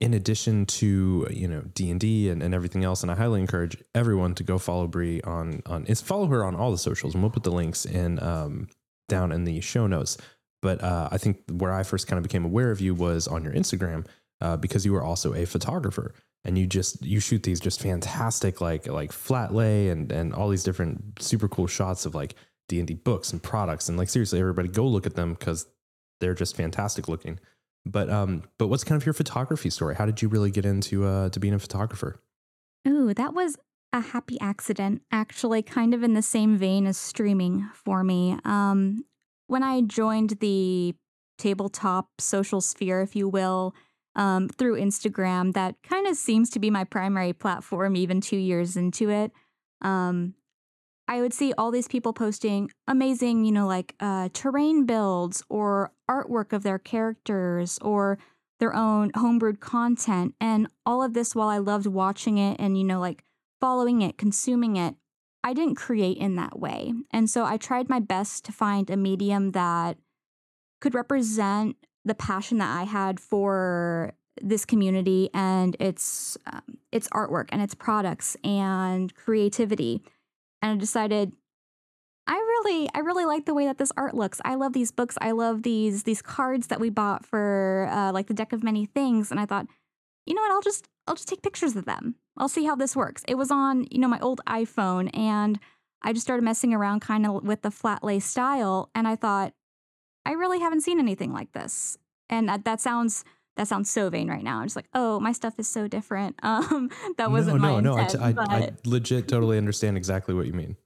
in 0.00 0.12
addition 0.12 0.66
to 0.66 1.26
you 1.30 1.48
know 1.48 1.62
D 1.74 1.90
and 1.90 2.00
D 2.00 2.28
and 2.28 2.42
everything 2.54 2.84
else, 2.84 3.02
and 3.02 3.10
I 3.10 3.14
highly 3.14 3.40
encourage 3.40 3.76
everyone 3.94 4.34
to 4.34 4.42
go 4.42 4.58
follow 4.58 4.86
Bree 4.86 5.20
on 5.22 5.62
on 5.66 5.86
is 5.86 6.02
follow 6.02 6.26
her 6.26 6.44
on 6.44 6.54
all 6.56 6.70
the 6.70 6.78
socials, 6.78 7.14
and 7.14 7.22
we'll 7.22 7.30
put 7.30 7.44
the 7.44 7.52
links 7.52 7.86
in 7.86 8.22
um, 8.22 8.68
down 9.08 9.32
in 9.32 9.44
the 9.44 9.60
show 9.60 9.86
notes. 9.86 10.18
But 10.60 10.82
uh, 10.82 11.08
I 11.12 11.16
think 11.18 11.38
where 11.50 11.72
I 11.72 11.84
first 11.84 12.06
kind 12.06 12.18
of 12.18 12.22
became 12.22 12.44
aware 12.44 12.70
of 12.70 12.80
you 12.80 12.94
was 12.94 13.28
on 13.28 13.44
your 13.44 13.52
Instagram 13.54 14.06
uh, 14.40 14.56
because 14.56 14.84
you 14.84 14.92
were 14.92 15.02
also 15.02 15.32
a 15.32 15.46
photographer, 15.46 16.12
and 16.44 16.58
you 16.58 16.66
just 16.66 17.02
you 17.02 17.20
shoot 17.20 17.42
these 17.44 17.60
just 17.60 17.80
fantastic 17.80 18.60
like 18.60 18.86
like 18.88 19.12
flat 19.12 19.54
lay 19.54 19.88
and 19.88 20.10
and 20.12 20.34
all 20.34 20.48
these 20.50 20.64
different 20.64 21.22
super 21.22 21.48
cool 21.48 21.68
shots 21.68 22.04
of 22.04 22.14
like 22.14 22.34
D 22.68 22.78
and 22.78 22.88
D 22.88 22.94
books 22.94 23.32
and 23.32 23.42
products, 23.42 23.88
and 23.88 23.98
like 23.98 24.08
seriously, 24.08 24.40
everybody 24.40 24.68
go 24.68 24.86
look 24.86 25.06
at 25.06 25.14
them 25.14 25.34
because 25.34 25.66
they're 26.20 26.34
just 26.34 26.56
fantastic 26.56 27.08
looking. 27.08 27.38
But 27.86 28.08
um, 28.10 28.44
but 28.58 28.68
what's 28.68 28.84
kind 28.84 29.00
of 29.00 29.04
your 29.04 29.12
photography 29.12 29.70
story? 29.70 29.94
How 29.94 30.06
did 30.06 30.22
you 30.22 30.28
really 30.28 30.50
get 30.50 30.64
into 30.64 31.04
uh 31.04 31.28
to 31.30 31.40
being 31.40 31.54
a 31.54 31.58
photographer? 31.58 32.20
Ooh, 32.86 33.14
that 33.14 33.34
was 33.34 33.56
a 33.92 34.00
happy 34.00 34.38
accident, 34.40 35.02
actually, 35.12 35.62
kind 35.62 35.94
of 35.94 36.02
in 36.02 36.14
the 36.14 36.22
same 36.22 36.56
vein 36.56 36.86
as 36.86 36.98
streaming 36.98 37.68
for 37.72 38.02
me. 38.02 38.36
Um, 38.44 39.04
when 39.46 39.62
I 39.62 39.82
joined 39.82 40.30
the 40.40 40.94
tabletop 41.38 42.08
social 42.18 42.60
sphere, 42.60 43.02
if 43.02 43.14
you 43.14 43.28
will, 43.28 43.74
um, 44.16 44.48
through 44.48 44.80
Instagram, 44.80 45.52
that 45.54 45.76
kind 45.82 46.06
of 46.06 46.16
seems 46.16 46.50
to 46.50 46.58
be 46.58 46.70
my 46.70 46.84
primary 46.84 47.32
platform, 47.32 47.96
even 47.96 48.20
two 48.20 48.36
years 48.36 48.76
into 48.76 49.10
it. 49.10 49.32
Um, 49.80 50.34
I 51.06 51.20
would 51.20 51.34
see 51.34 51.52
all 51.58 51.70
these 51.70 51.88
people 51.88 52.12
posting 52.12 52.70
amazing, 52.88 53.44
you 53.44 53.52
know, 53.52 53.66
like 53.66 53.94
uh, 54.00 54.30
terrain 54.32 54.86
builds 54.86 55.42
or 55.48 55.92
artwork 56.10 56.52
of 56.52 56.62
their 56.62 56.78
characters 56.78 57.78
or 57.82 58.18
their 58.58 58.74
own 58.74 59.12
homebrewed 59.12 59.60
content. 59.60 60.34
And 60.40 60.68
all 60.86 61.02
of 61.02 61.12
this 61.12 61.34
while 61.34 61.48
I 61.48 61.58
loved 61.58 61.86
watching 61.86 62.38
it 62.38 62.56
and, 62.58 62.78
you 62.78 62.84
know, 62.84 63.00
like 63.00 63.24
following 63.60 64.00
it, 64.00 64.16
consuming 64.16 64.76
it, 64.76 64.94
I 65.42 65.52
didn't 65.52 65.74
create 65.74 66.16
in 66.16 66.36
that 66.36 66.58
way. 66.58 66.94
And 67.10 67.28
so 67.28 67.44
I 67.44 67.58
tried 67.58 67.90
my 67.90 68.00
best 68.00 68.44
to 68.46 68.52
find 68.52 68.88
a 68.88 68.96
medium 68.96 69.52
that 69.52 69.98
could 70.80 70.94
represent 70.94 71.76
the 72.04 72.14
passion 72.14 72.58
that 72.58 72.74
I 72.74 72.84
had 72.84 73.20
for 73.20 74.14
this 74.40 74.64
community 74.64 75.30
and 75.32 75.76
its 75.78 76.36
um, 76.46 76.78
its 76.90 77.08
artwork 77.08 77.48
and 77.50 77.62
its 77.62 77.74
products 77.74 78.36
and 78.42 79.14
creativity 79.14 80.02
and 80.64 80.72
I 80.72 80.76
decided 80.80 81.32
I 82.26 82.36
really 82.36 82.88
I 82.94 83.00
really 83.00 83.26
like 83.26 83.44
the 83.44 83.52
way 83.52 83.66
that 83.66 83.76
this 83.76 83.92
art 83.98 84.14
looks. 84.14 84.40
I 84.46 84.54
love 84.54 84.72
these 84.72 84.90
books. 84.90 85.18
I 85.20 85.32
love 85.32 85.62
these 85.62 86.04
these 86.04 86.22
cards 86.22 86.68
that 86.68 86.80
we 86.80 86.88
bought 86.88 87.26
for 87.26 87.86
uh, 87.92 88.12
like 88.12 88.28
the 88.28 88.34
deck 88.34 88.54
of 88.54 88.64
many 88.64 88.86
things 88.86 89.30
and 89.30 89.38
I 89.38 89.44
thought, 89.44 89.66
you 90.24 90.34
know 90.34 90.40
what? 90.40 90.50
I'll 90.50 90.62
just 90.62 90.88
I'll 91.06 91.16
just 91.16 91.28
take 91.28 91.42
pictures 91.42 91.76
of 91.76 91.84
them. 91.84 92.14
I'll 92.38 92.48
see 92.48 92.64
how 92.64 92.76
this 92.76 92.96
works. 92.96 93.22
It 93.28 93.34
was 93.34 93.50
on, 93.50 93.86
you 93.90 93.98
know, 93.98 94.08
my 94.08 94.18
old 94.20 94.40
iPhone 94.46 95.14
and 95.14 95.60
I 96.00 96.14
just 96.14 96.24
started 96.24 96.42
messing 96.42 96.72
around 96.72 97.00
kind 97.00 97.26
of 97.26 97.44
with 97.44 97.60
the 97.60 97.70
flat 97.70 98.02
lay 98.02 98.18
style 98.18 98.90
and 98.94 99.06
I 99.06 99.16
thought 99.16 99.52
I 100.24 100.32
really 100.32 100.60
haven't 100.60 100.80
seen 100.80 100.98
anything 100.98 101.32
like 101.34 101.52
this. 101.52 101.98
And 102.30 102.48
that, 102.48 102.64
that 102.64 102.80
sounds 102.80 103.22
that 103.56 103.68
sounds 103.68 103.90
so 103.90 104.10
vain 104.10 104.28
right 104.28 104.42
now. 104.42 104.58
I'm 104.58 104.66
just 104.66 104.76
like, 104.76 104.88
oh, 104.94 105.20
my 105.20 105.32
stuff 105.32 105.58
is 105.58 105.68
so 105.68 105.88
different. 105.88 106.36
Um, 106.44 106.90
that 107.16 107.30
wasn't 107.30 107.56
no, 107.56 107.62
my 107.62 107.80
no, 107.80 107.80
no. 107.80 107.94
I, 107.96 108.02
intent. 108.02 108.36
t- 108.36 108.40
I, 108.40 108.56
I 108.56 108.70
legit 108.84 109.28
totally 109.28 109.58
understand 109.58 109.96
exactly 109.96 110.34
what 110.34 110.46
you 110.46 110.52
mean. 110.52 110.76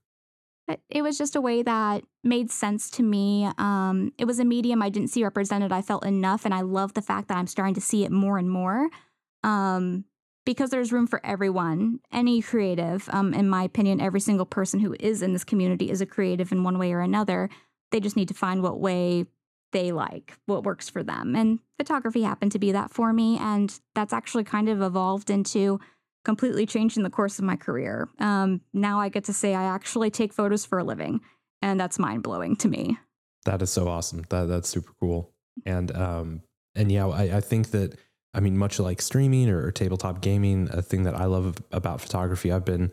but 0.66 0.80
it 0.88 1.02
was 1.02 1.18
just 1.18 1.36
a 1.36 1.40
way 1.40 1.62
that 1.62 2.04
made 2.22 2.50
sense 2.50 2.90
to 2.90 3.02
me. 3.02 3.50
Um, 3.58 4.12
it 4.18 4.24
was 4.24 4.38
a 4.38 4.44
medium 4.44 4.82
I 4.82 4.88
didn't 4.88 5.08
see 5.08 5.24
represented. 5.24 5.72
I 5.72 5.82
felt 5.82 6.04
enough, 6.06 6.44
and 6.44 6.54
I 6.54 6.60
love 6.60 6.94
the 6.94 7.02
fact 7.02 7.28
that 7.28 7.36
I'm 7.36 7.46
starting 7.46 7.74
to 7.74 7.80
see 7.80 8.04
it 8.04 8.12
more 8.12 8.38
and 8.38 8.50
more. 8.50 8.88
Um, 9.42 10.04
because 10.44 10.70
there's 10.70 10.92
room 10.92 11.06
for 11.06 11.20
everyone, 11.26 12.00
any 12.10 12.40
creative. 12.40 13.08
Um, 13.12 13.34
in 13.34 13.50
my 13.50 13.64
opinion, 13.64 14.00
every 14.00 14.20
single 14.20 14.46
person 14.46 14.80
who 14.80 14.96
is 14.98 15.20
in 15.20 15.34
this 15.34 15.44
community 15.44 15.90
is 15.90 16.00
a 16.00 16.06
creative 16.06 16.52
in 16.52 16.64
one 16.64 16.78
way 16.78 16.92
or 16.92 17.00
another. 17.00 17.50
They 17.90 18.00
just 18.00 18.16
need 18.16 18.28
to 18.28 18.34
find 18.34 18.62
what 18.62 18.80
way 18.80 19.26
they 19.72 19.92
like, 19.92 20.38
what 20.46 20.64
works 20.64 20.88
for 20.88 21.02
them. 21.02 21.36
And 21.36 21.58
photography 21.78 22.22
happened 22.22 22.52
to 22.52 22.58
be 22.58 22.72
that 22.72 22.90
for 22.90 23.12
me. 23.12 23.38
And 23.38 23.78
that's 23.94 24.12
actually 24.12 24.44
kind 24.44 24.68
of 24.68 24.80
evolved 24.80 25.30
into 25.30 25.80
completely 26.24 26.66
changing 26.66 27.02
the 27.02 27.10
course 27.10 27.38
of 27.38 27.44
my 27.44 27.56
career. 27.56 28.08
Um, 28.18 28.60
now 28.72 29.00
I 29.00 29.08
get 29.08 29.24
to 29.24 29.32
say 29.32 29.54
I 29.54 29.64
actually 29.64 30.10
take 30.10 30.32
photos 30.32 30.64
for 30.64 30.78
a 30.78 30.84
living. 30.84 31.20
And 31.62 31.78
that's 31.78 31.98
mind 31.98 32.22
blowing 32.22 32.56
to 32.56 32.68
me. 32.68 32.98
That 33.44 33.62
is 33.62 33.70
so 33.70 33.88
awesome. 33.88 34.24
That 34.28 34.46
that's 34.46 34.68
super 34.68 34.92
cool. 35.00 35.32
And 35.66 35.94
um 35.96 36.42
and 36.74 36.92
yeah, 36.92 37.08
I, 37.08 37.38
I 37.38 37.40
think 37.40 37.70
that 37.70 37.98
I 38.34 38.40
mean, 38.40 38.56
much 38.56 38.78
like 38.78 39.00
streaming 39.00 39.48
or, 39.48 39.66
or 39.66 39.72
tabletop 39.72 40.20
gaming, 40.20 40.68
a 40.70 40.82
thing 40.82 41.04
that 41.04 41.14
I 41.14 41.24
love 41.24 41.56
about 41.72 42.00
photography, 42.00 42.52
I've 42.52 42.64
been 42.64 42.92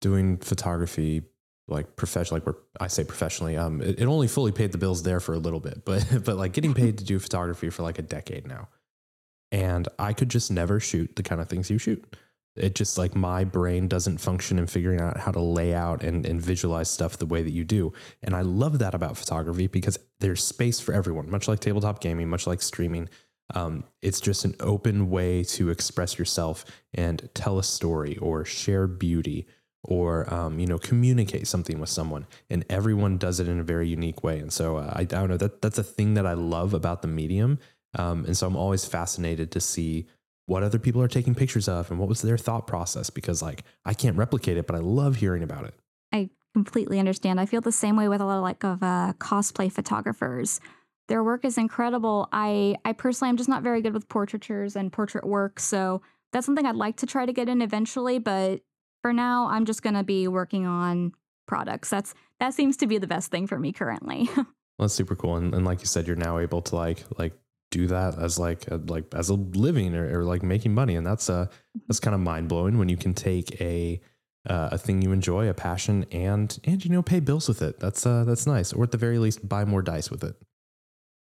doing 0.00 0.36
photography 0.36 1.22
like 1.68 1.96
professional, 1.96 2.36
like 2.36 2.46
where 2.46 2.56
I 2.80 2.86
say 2.86 3.04
professionally. 3.04 3.56
Um, 3.56 3.80
it, 3.82 4.00
it 4.00 4.06
only 4.06 4.28
fully 4.28 4.52
paid 4.52 4.72
the 4.72 4.78
bills 4.78 5.02
there 5.02 5.20
for 5.20 5.34
a 5.34 5.38
little 5.38 5.60
bit, 5.60 5.82
but 5.84 6.04
but 6.24 6.36
like 6.36 6.52
getting 6.52 6.74
paid 6.74 6.98
to 6.98 7.04
do 7.04 7.18
photography 7.18 7.70
for 7.70 7.82
like 7.82 7.98
a 7.98 8.02
decade 8.02 8.46
now, 8.46 8.68
and 9.52 9.88
I 9.98 10.12
could 10.12 10.28
just 10.28 10.50
never 10.50 10.80
shoot 10.80 11.16
the 11.16 11.22
kind 11.22 11.40
of 11.40 11.48
things 11.48 11.70
you 11.70 11.78
shoot. 11.78 12.04
It 12.56 12.74
just 12.74 12.98
like 12.98 13.14
my 13.14 13.44
brain 13.44 13.86
doesn't 13.86 14.18
function 14.18 14.58
in 14.58 14.66
figuring 14.66 15.00
out 15.00 15.18
how 15.18 15.30
to 15.30 15.40
lay 15.40 15.74
out 15.74 16.02
and, 16.02 16.26
and 16.26 16.40
visualize 16.40 16.90
stuff 16.90 17.16
the 17.16 17.26
way 17.26 17.42
that 17.42 17.52
you 17.52 17.64
do. 17.64 17.92
And 18.20 18.34
I 18.34 18.40
love 18.40 18.80
that 18.80 18.94
about 18.94 19.16
photography 19.16 19.68
because 19.68 19.96
there's 20.18 20.42
space 20.42 20.80
for 20.80 20.92
everyone, 20.92 21.30
much 21.30 21.46
like 21.46 21.60
tabletop 21.60 22.00
gaming, 22.00 22.28
much 22.28 22.48
like 22.48 22.60
streaming. 22.60 23.08
Um, 23.54 23.84
it's 24.02 24.20
just 24.20 24.44
an 24.44 24.56
open 24.60 25.08
way 25.08 25.44
to 25.44 25.70
express 25.70 26.18
yourself 26.18 26.64
and 26.92 27.28
tell 27.32 27.58
a 27.58 27.62
story 27.62 28.16
or 28.18 28.44
share 28.44 28.88
beauty 28.88 29.46
or 29.88 30.32
um, 30.32 30.58
you 30.58 30.66
know 30.66 30.78
communicate 30.78 31.46
something 31.46 31.80
with 31.80 31.88
someone 31.88 32.26
and 32.50 32.64
everyone 32.68 33.16
does 33.16 33.40
it 33.40 33.48
in 33.48 33.58
a 33.58 33.64
very 33.64 33.88
unique 33.88 34.22
way 34.22 34.38
and 34.38 34.52
so 34.52 34.76
uh, 34.76 34.92
I, 34.94 35.00
I 35.00 35.04
don't 35.04 35.28
know 35.28 35.36
that 35.38 35.62
that's 35.62 35.78
a 35.78 35.82
thing 35.82 36.14
that 36.14 36.26
i 36.26 36.34
love 36.34 36.74
about 36.74 37.02
the 37.02 37.08
medium 37.08 37.58
um, 37.94 38.24
and 38.24 38.36
so 38.36 38.46
i'm 38.46 38.56
always 38.56 38.84
fascinated 38.84 39.50
to 39.52 39.60
see 39.60 40.06
what 40.46 40.62
other 40.62 40.78
people 40.78 41.02
are 41.02 41.08
taking 41.08 41.34
pictures 41.34 41.68
of 41.68 41.90
and 41.90 41.98
what 41.98 42.08
was 42.08 42.22
their 42.22 42.38
thought 42.38 42.66
process 42.66 43.10
because 43.10 43.42
like 43.42 43.64
i 43.84 43.94
can't 43.94 44.16
replicate 44.16 44.56
it 44.56 44.66
but 44.66 44.76
i 44.76 44.80
love 44.80 45.16
hearing 45.16 45.42
about 45.42 45.64
it 45.64 45.74
I 46.12 46.30
completely 46.54 46.98
understand. 46.98 47.40
I 47.40 47.46
feel 47.46 47.60
the 47.60 47.72
same 47.72 47.96
way 47.96 48.08
with 48.08 48.20
a 48.20 48.24
lot 48.24 48.38
of 48.38 48.42
like 48.42 48.64
of 48.64 48.82
uh, 48.82 49.12
cosplay 49.18 49.70
photographers. 49.70 50.60
Their 51.08 51.22
work 51.22 51.44
is 51.44 51.58
incredible. 51.58 52.28
I 52.32 52.76
I 52.84 52.92
personally 52.92 53.30
am 53.30 53.36
just 53.36 53.48
not 53.48 53.62
very 53.62 53.80
good 53.80 53.94
with 53.94 54.08
portraitures 54.08 54.76
and 54.76 54.92
portrait 54.92 55.26
work, 55.26 55.60
so 55.60 56.02
that's 56.32 56.46
something 56.46 56.66
I'd 56.66 56.76
like 56.76 56.96
to 56.98 57.06
try 57.06 57.26
to 57.26 57.32
get 57.32 57.48
in 57.48 57.62
eventually. 57.62 58.18
But 58.18 58.60
for 59.02 59.12
now, 59.12 59.48
I'm 59.48 59.64
just 59.64 59.82
gonna 59.82 60.04
be 60.04 60.28
working 60.28 60.66
on 60.66 61.12
products. 61.46 61.90
That's 61.90 62.14
that 62.40 62.54
seems 62.54 62.76
to 62.78 62.86
be 62.86 62.98
the 62.98 63.06
best 63.06 63.30
thing 63.30 63.46
for 63.46 63.58
me 63.58 63.72
currently. 63.72 64.28
Well, 64.78 64.86
that's 64.86 64.94
super 64.94 65.16
cool 65.16 65.34
and, 65.34 65.52
and 65.54 65.64
like 65.64 65.80
you 65.80 65.86
said 65.86 66.06
you're 66.06 66.14
now 66.14 66.38
able 66.38 66.62
to 66.62 66.76
like 66.76 67.04
like 67.18 67.32
do 67.72 67.88
that 67.88 68.16
as 68.16 68.38
like 68.38 68.68
a, 68.68 68.76
like 68.76 69.12
as 69.12 69.28
a 69.28 69.34
living 69.34 69.96
or, 69.96 70.20
or 70.20 70.24
like 70.24 70.44
making 70.44 70.72
money 70.72 70.94
and 70.94 71.04
that's 71.04 71.28
uh 71.28 71.46
that's 71.88 71.98
kind 71.98 72.14
of 72.14 72.20
mind-blowing 72.20 72.78
when 72.78 72.88
you 72.88 72.96
can 72.96 73.12
take 73.12 73.60
a 73.60 74.00
uh, 74.48 74.68
a 74.70 74.78
thing 74.78 75.02
you 75.02 75.10
enjoy 75.10 75.48
a 75.48 75.52
passion 75.52 76.06
and 76.12 76.60
and 76.62 76.84
you 76.84 76.92
know 76.92 77.02
pay 77.02 77.18
bills 77.18 77.48
with 77.48 77.60
it 77.60 77.80
that's 77.80 78.06
uh 78.06 78.22
that's 78.22 78.46
nice 78.46 78.72
or 78.72 78.84
at 78.84 78.92
the 78.92 78.96
very 78.96 79.18
least 79.18 79.48
buy 79.48 79.64
more 79.64 79.82
dice 79.82 80.12
with 80.12 80.22
it 80.22 80.36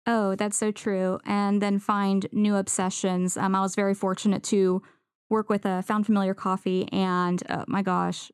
Oh, 0.07 0.35
that's 0.35 0.57
so 0.57 0.71
true. 0.71 1.19
And 1.25 1.61
then 1.61 1.79
find 1.79 2.27
new 2.31 2.55
obsessions. 2.55 3.37
Um, 3.37 3.55
I 3.55 3.61
was 3.61 3.73
very 3.73 3.95
fortunate 3.95 4.43
to 4.43 4.83
work 5.29 5.49
with 5.49 5.65
a 5.65 5.81
Found 5.83 6.05
Familiar 6.05 6.33
Coffee, 6.33 6.87
and 6.91 7.41
uh, 7.49 7.65
my 7.67 7.81
gosh, 7.81 8.31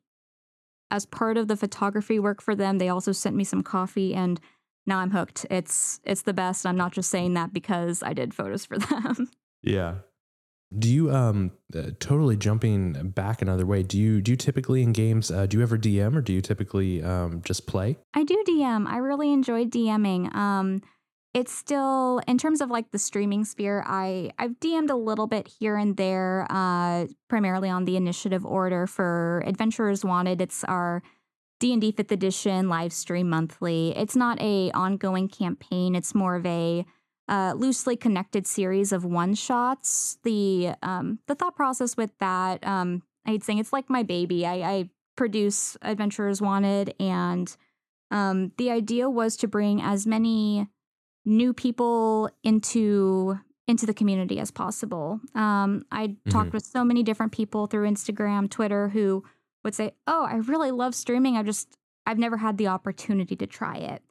as 0.90 1.06
part 1.06 1.36
of 1.36 1.48
the 1.48 1.56
photography 1.56 2.18
work 2.18 2.42
for 2.42 2.54
them, 2.54 2.78
they 2.78 2.88
also 2.88 3.12
sent 3.12 3.34
me 3.36 3.44
some 3.44 3.62
coffee, 3.62 4.14
and 4.14 4.40
now 4.86 4.98
I'm 4.98 5.10
hooked. 5.10 5.46
It's 5.50 6.00
it's 6.04 6.22
the 6.22 6.32
best. 6.34 6.66
I'm 6.66 6.76
not 6.76 6.92
just 6.92 7.10
saying 7.10 7.34
that 7.34 7.52
because 7.52 8.02
I 8.02 8.12
did 8.12 8.34
photos 8.34 8.64
for 8.66 8.78
them. 8.90 9.30
yeah 9.62 9.96
do 10.78 10.88
you 10.88 11.10
um 11.14 11.50
uh, 11.76 11.90
totally 12.00 12.34
jumping 12.34 13.10
back 13.10 13.42
another 13.42 13.66
way 13.66 13.82
do 13.82 13.98
you 13.98 14.22
do 14.22 14.30
you 14.30 14.36
typically 14.36 14.82
in 14.82 14.90
games 14.92 15.30
uh, 15.30 15.44
do 15.44 15.58
you 15.58 15.62
ever 15.62 15.76
dm 15.76 16.16
or 16.16 16.22
do 16.22 16.32
you 16.32 16.40
typically 16.40 17.02
um 17.02 17.42
just 17.44 17.66
play 17.66 17.96
I 18.14 18.24
do 18.24 18.42
DM. 18.46 18.86
I 18.86 18.96
really 18.98 19.32
enjoy 19.32 19.64
DMing. 19.66 20.34
Um, 20.34 20.82
it's 21.34 21.52
still 21.52 22.20
in 22.26 22.36
terms 22.36 22.60
of 22.60 22.70
like 22.70 22.90
the 22.90 22.98
streaming 22.98 23.44
sphere 23.44 23.82
i 23.86 24.30
i've 24.38 24.58
dm'd 24.60 24.90
a 24.90 24.96
little 24.96 25.26
bit 25.26 25.48
here 25.48 25.76
and 25.76 25.96
there 25.96 26.46
uh 26.50 27.06
primarily 27.32 27.70
on 27.70 27.86
the 27.86 27.96
initiative 27.96 28.44
order 28.44 28.86
for 28.86 29.42
adventurers 29.46 30.04
wanted. 30.04 30.42
It's 30.42 30.64
our 30.64 31.02
d&d 31.60 31.92
5th 31.92 32.10
edition 32.10 32.68
live 32.68 32.92
stream 32.92 33.30
monthly. 33.30 33.96
It's 33.96 34.14
not 34.14 34.38
a 34.42 34.70
ongoing 34.72 35.28
campaign. 35.28 35.94
It's 35.94 36.14
more 36.14 36.36
of 36.36 36.44
a 36.44 36.84
uh, 37.28 37.54
loosely 37.56 37.96
connected 37.96 38.46
series 38.46 38.92
of 38.92 39.06
one 39.06 39.32
shots 39.34 40.18
the 40.24 40.74
um 40.82 41.20
the 41.26 41.34
thought 41.34 41.56
process 41.56 41.96
with 41.96 42.10
that 42.18 42.62
um 42.66 43.02
i'd 43.26 43.42
say 43.42 43.54
it's 43.54 43.72
like 43.72 43.88
my 43.88 44.02
baby. 44.02 44.44
I 44.44 44.54
i 44.54 44.90
produce 45.16 45.78
adventurers 45.80 46.42
wanted 46.42 46.94
and 47.00 47.56
um 48.10 48.52
the 48.58 48.70
idea 48.70 49.08
was 49.08 49.38
to 49.38 49.48
bring 49.48 49.80
as 49.80 50.06
many 50.06 50.68
new 51.24 51.52
people 51.52 52.30
into 52.42 53.38
into 53.68 53.86
the 53.86 53.94
community 53.94 54.40
as 54.40 54.50
possible. 54.50 55.20
Um, 55.34 55.84
I 55.90 56.08
mm-hmm. 56.08 56.30
talked 56.30 56.52
with 56.52 56.64
so 56.64 56.84
many 56.84 57.02
different 57.02 57.32
people 57.32 57.68
through 57.68 57.88
Instagram, 57.88 58.50
Twitter, 58.50 58.88
who 58.88 59.24
would 59.64 59.74
say, 59.74 59.92
"Oh, 60.06 60.24
I 60.24 60.36
really 60.36 60.70
love 60.70 60.94
streaming. 60.94 61.36
I 61.36 61.42
just 61.42 61.76
I've 62.06 62.18
never 62.18 62.38
had 62.38 62.58
the 62.58 62.68
opportunity 62.68 63.36
to 63.36 63.46
try 63.46 63.76
it." 63.76 64.02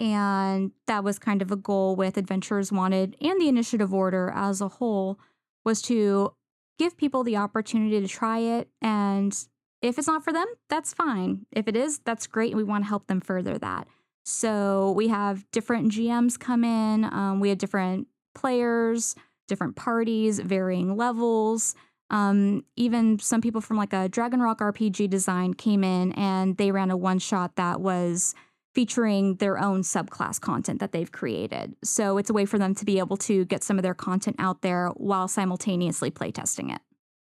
And 0.00 0.72
that 0.86 1.04
was 1.04 1.18
kind 1.18 1.40
of 1.42 1.50
a 1.50 1.56
goal 1.56 1.96
with 1.96 2.16
Adventurers 2.16 2.72
Wanted 2.72 3.16
and 3.20 3.40
the 3.40 3.48
Initiative 3.48 3.94
Order 3.94 4.32
as 4.34 4.60
a 4.60 4.68
whole 4.68 5.18
was 5.64 5.80
to 5.82 6.34
give 6.78 6.96
people 6.96 7.22
the 7.22 7.36
opportunity 7.36 8.00
to 8.00 8.08
try 8.08 8.38
it 8.40 8.68
and 8.82 9.46
if 9.84 9.98
it's 9.98 10.08
not 10.08 10.24
for 10.24 10.32
them, 10.32 10.46
that's 10.70 10.94
fine. 10.94 11.44
If 11.52 11.68
it 11.68 11.76
is, 11.76 11.98
that's 11.98 12.26
great. 12.26 12.56
We 12.56 12.64
want 12.64 12.84
to 12.84 12.88
help 12.88 13.06
them 13.06 13.20
further 13.20 13.58
that. 13.58 13.86
So 14.24 14.92
we 14.92 15.08
have 15.08 15.50
different 15.52 15.92
GMs 15.92 16.38
come 16.38 16.64
in, 16.64 17.04
um, 17.04 17.40
we 17.40 17.50
have 17.50 17.58
different 17.58 18.08
players, 18.34 19.14
different 19.48 19.76
parties, 19.76 20.40
varying 20.40 20.96
levels. 20.96 21.74
Um, 22.10 22.64
even 22.76 23.18
some 23.18 23.40
people 23.40 23.60
from 23.60 23.76
like 23.76 23.92
a 23.92 24.08
Dragon 24.08 24.40
Rock 24.40 24.60
RPG 24.60 25.08
design 25.10 25.54
came 25.54 25.84
in 25.84 26.12
and 26.12 26.56
they 26.56 26.70
ran 26.70 26.90
a 26.90 26.96
one 26.96 27.18
shot 27.18 27.56
that 27.56 27.80
was 27.80 28.34
featuring 28.74 29.36
their 29.36 29.58
own 29.58 29.82
subclass 29.82 30.40
content 30.40 30.80
that 30.80 30.92
they've 30.92 31.12
created. 31.12 31.76
So 31.84 32.18
it's 32.18 32.28
a 32.28 32.32
way 32.32 32.44
for 32.44 32.58
them 32.58 32.74
to 32.74 32.84
be 32.84 32.98
able 32.98 33.16
to 33.18 33.44
get 33.44 33.62
some 33.62 33.78
of 33.78 33.82
their 33.82 33.94
content 33.94 34.36
out 34.38 34.62
there 34.62 34.88
while 34.96 35.28
simultaneously 35.28 36.10
playtesting 36.10 36.74
it. 36.74 36.80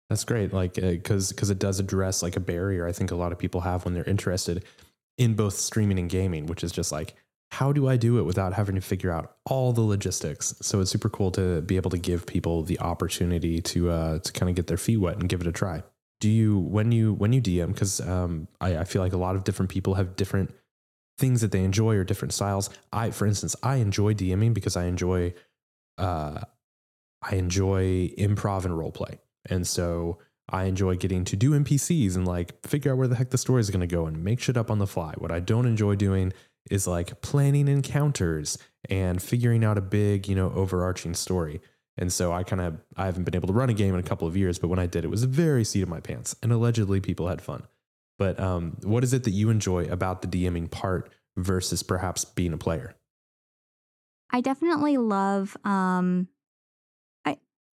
That's 0.10 0.24
great, 0.24 0.54
like 0.54 0.74
because 0.74 1.32
uh, 1.32 1.36
because 1.36 1.50
it 1.50 1.58
does 1.58 1.80
address 1.80 2.22
like 2.22 2.36
a 2.36 2.42
barrier 2.42 2.86
I 2.86 2.92
think 2.92 3.12
a 3.12 3.16
lot 3.16 3.32
of 3.32 3.40
people 3.40 3.62
have 3.62 3.86
when 3.86 3.94
they're 3.94 4.04
interested 4.04 4.66
in 5.18 5.36
both 5.36 5.56
streaming 5.56 6.00
and 6.00 6.10
gaming, 6.10 6.46
which 6.46 6.64
is 6.64 6.72
just 6.72 6.92
like, 6.92 7.16
how 7.52 7.74
do 7.74 7.88
I 7.88 7.98
do 7.98 8.18
it 8.18 8.24
without 8.24 8.54
having 8.54 8.76
to 8.76 8.82
figure 8.82 9.12
out 9.12 9.36
all 9.46 9.74
the 9.74 9.82
logistics? 9.82 10.56
So 10.62 10.80
it's 10.80 10.90
super 10.90 11.10
cool 11.10 11.32
to 11.32 11.62
be 11.62 11.76
able 11.76 11.92
to 11.92 11.98
give 11.98 12.26
people 12.26 12.64
the 12.64 12.80
opportunity 12.80 13.62
to 13.62 13.90
uh, 13.90 14.20
to 14.20 14.32
kind 14.32 14.50
of 14.50 14.56
get 14.56 14.68
their 14.68 14.78
feet 14.78 14.98
wet 14.98 15.18
and 15.18 15.28
give 15.28 15.42
it 15.42 15.48
a 15.48 15.52
try. 15.52 15.84
Do 16.22 16.30
you 16.30 16.58
when 16.60 16.92
you 16.92 17.14
when 17.14 17.34
you 17.34 17.42
DM 17.42 17.74
because 17.74 18.00
um, 18.00 18.48
I, 18.62 18.78
I 18.78 18.84
feel 18.86 19.02
like 19.02 19.14
a 19.14 19.18
lot 19.18 19.36
of 19.36 19.44
different 19.44 19.70
people 19.70 19.96
have 19.96 20.16
different 20.16 20.54
things 21.18 21.42
that 21.42 21.52
they 21.52 21.64
enjoy 21.64 21.96
or 21.96 22.04
different 22.04 22.34
styles. 22.34 22.70
I, 22.92 23.12
for 23.12 23.26
instance, 23.28 23.56
I 23.62 23.76
enjoy 23.76 24.14
DMing 24.14 24.54
because 24.54 24.78
I 24.78 24.86
enjoy 24.86 25.34
uh, 25.98 26.42
I 27.22 27.36
enjoy 27.36 28.10
improv 28.18 28.66
and 28.66 28.78
role 28.78 28.92
play, 28.92 29.20
and 29.46 29.68
so 29.68 30.20
I 30.50 30.66
enjoy 30.66 30.98
getting 30.98 31.24
to 31.26 31.36
do 31.36 31.52
NPCs 31.52 32.16
and 32.16 32.28
like 32.28 32.66
figure 32.66 32.92
out 32.92 32.98
where 32.98 33.08
the 33.08 33.16
heck 33.16 33.30
the 33.30 33.38
story 33.38 33.62
is 33.62 33.70
going 33.70 33.82
to 33.82 33.88
go 33.88 34.06
and 34.06 34.24
make 34.24 34.42
shit 34.42 34.58
up 34.58 34.70
on 34.70 34.80
the 34.80 34.88
fly. 34.88 35.14
What 35.18 35.32
I 35.32 35.40
don't 35.40 35.66
enjoy 35.66 35.96
doing 35.96 36.34
is 36.70 36.88
like 36.88 37.22
planning 37.22 37.68
encounters 37.68 38.58
and 38.90 39.22
figuring 39.22 39.64
out 39.64 39.78
a 39.78 39.82
big, 39.82 40.28
you 40.28 40.36
know, 40.36 40.52
overarching 40.54 41.14
story. 41.14 41.62
And 41.98 42.12
so 42.12 42.32
I 42.32 42.44
kind 42.44 42.62
of 42.62 42.78
I 42.98 43.06
haven't 43.06 43.24
been 43.24 43.36
able 43.36 43.48
to 43.48 43.54
run 43.54 43.70
a 43.70 43.74
game 43.74 43.94
in 43.94 44.00
a 44.00 44.04
couple 44.04 44.28
of 44.28 44.38
years, 44.38 44.60
but 44.60 44.68
when 44.68 44.80
I 44.80 44.88
did, 44.88 45.04
it 45.04 45.10
was 45.10 45.24
very 45.24 45.64
seat 45.64 45.82
of 45.82 45.90
my 45.90 46.00
pants, 46.00 46.36
and 46.42 46.52
allegedly 46.52 47.00
people 47.00 47.28
had 47.28 47.42
fun. 47.42 47.64
But 48.18 48.40
um, 48.40 48.78
what 48.84 49.04
is 49.04 49.14
it 49.14 49.24
that 49.24 49.32
you 49.32 49.50
enjoy 49.50 49.86
about 49.86 50.22
the 50.22 50.28
DMing 50.28 50.70
part 50.70 51.12
versus 51.38 51.84
perhaps 51.84 52.24
being 52.24 52.54
a 52.54 52.58
player? 52.58 52.96
I 54.32 54.42
definitely 54.42 54.98
love 54.98 55.58
um, 55.66 56.30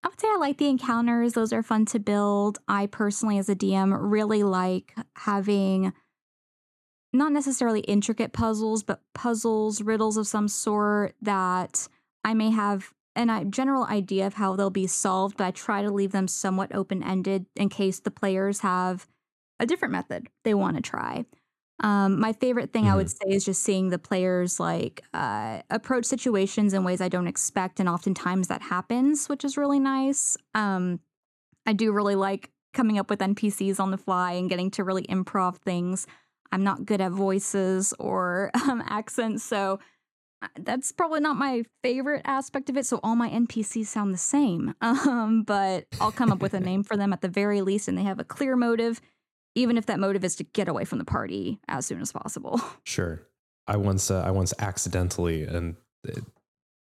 I 0.07 0.09
would 0.09 0.21
say 0.21 0.29
I 0.31 0.37
like 0.37 0.59
the 0.59 0.69
encounters. 0.69 1.33
Those 1.33 1.53
are 1.53 1.65
fun 1.65 1.85
to 1.87 1.99
build. 1.99 2.61
I 2.69 2.87
personally, 2.87 3.39
as 3.39 3.49
a 3.49 3.57
DM, 3.57 3.93
really 3.99 4.45
like 4.45 4.95
having 5.17 5.93
not 7.13 7.33
necessarily 7.33 7.81
intricate 7.81 8.33
puzzles, 8.33 8.85
but 8.85 9.01
puzzles, 9.15 9.83
riddles 9.83 10.17
of 10.17 10.29
some 10.29 10.47
sort 10.47 11.17
that 11.23 11.89
I 12.23 12.35
may 12.35 12.51
have 12.51 12.93
an 13.17 13.51
general 13.51 13.83
idea 13.83 14.29
of 14.29 14.35
how 14.35 14.55
they'll 14.55 14.71
be 14.71 14.87
solved, 14.87 15.39
but 15.39 15.47
I 15.49 15.51
try 15.51 15.83
to 15.83 15.91
leave 15.91 16.13
them 16.13 16.29
somewhat 16.29 16.73
open 16.73 17.03
ended 17.03 17.47
in 17.57 17.69
case 17.69 17.99
the 17.99 18.13
players 18.13 18.61
have 18.61 19.09
a 19.59 19.67
different 19.67 19.91
method 19.91 20.29
they 20.45 20.55
want 20.55 20.77
to 20.77 20.83
try. 20.83 21.25
Um, 21.81 22.19
my 22.19 22.33
favorite 22.33 22.73
thing 22.73 22.85
mm-hmm. 22.85 22.93
I 22.93 22.97
would 22.97 23.07
mm-hmm. 23.07 23.31
say 23.31 23.37
is 23.37 23.45
just 23.45 23.63
seeing 23.63 23.91
the 23.91 23.99
players 23.99 24.59
like 24.59 25.03
uh, 25.13 25.61
approach 25.71 26.07
situations 26.07 26.73
in 26.73 26.85
ways 26.85 27.01
I 27.01 27.09
don't 27.09 27.27
expect, 27.27 27.81
and 27.81 27.89
oftentimes 27.89 28.49
that 28.49 28.63
happens, 28.63 29.29
which 29.29 29.45
is 29.45 29.57
really 29.57 29.81
nice. 29.81 30.37
Um, 30.55 31.01
I 31.67 31.73
do 31.73 31.93
really 31.93 32.15
like 32.15 32.51
coming 32.73 32.99
up 32.99 33.11
with 33.11 33.21
NPCs 33.21 33.81
on 33.81 33.91
the 33.91 33.99
fly 33.99 34.33
and 34.33 34.49
getting 34.49 34.71
to 34.73 34.85
really 34.85 35.05
improv 35.05 35.57
things. 35.59 36.07
I'm 36.53 36.63
not 36.65 36.87
good 36.87 37.01
at 37.01 37.13
voices 37.13 37.93
or 37.99 38.51
um, 38.69 38.83
accents, 38.87 39.45
so 39.45 39.79
uh, 40.43 40.49
that's 40.61 40.93
probably 40.93 41.21
not 41.21 41.37
my 41.37 41.65
favorite 41.83 42.23
aspect 42.25 42.71
of 42.71 42.77
it. 42.79 42.87
So 42.87 43.01
all 43.03 43.17
my 43.17 43.29
NPCs 43.29 43.87
sound 43.87 44.15
the 44.15 44.19
same, 44.19 44.75
um, 44.81 45.43
but 45.43 45.87
I'll 46.01 46.13
come 46.13 46.33
up 46.33 46.41
with 46.41 46.55
a 46.55 46.61
name 46.61 46.85
for 46.85 46.97
them 46.97 47.13
at 47.13 47.21
the 47.21 47.29
very 47.29 47.61
least, 47.61 47.87
and 47.87 47.99
they 47.99 48.03
have 48.03 48.19
a 48.19 48.25
clear 48.25 48.57
motive 48.57 49.03
even 49.57 49.77
if 49.77 49.87
that 49.87 49.99
motive 49.99 50.23
is 50.23 50.37
to 50.37 50.45
get 50.45 50.69
away 50.69 50.85
from 50.85 50.99
the 50.99 51.05
party 51.05 51.59
as 51.67 51.87
soon 51.87 52.01
as 52.01 52.13
possible. 52.13 52.61
Sure. 52.85 53.23
I 53.67 53.77
once 53.79 54.13
uh, 54.13 54.23
I 54.23 54.31
once 54.31 54.55
accidentally 54.61 55.43
and 55.43 55.75
uh, 56.09 56.21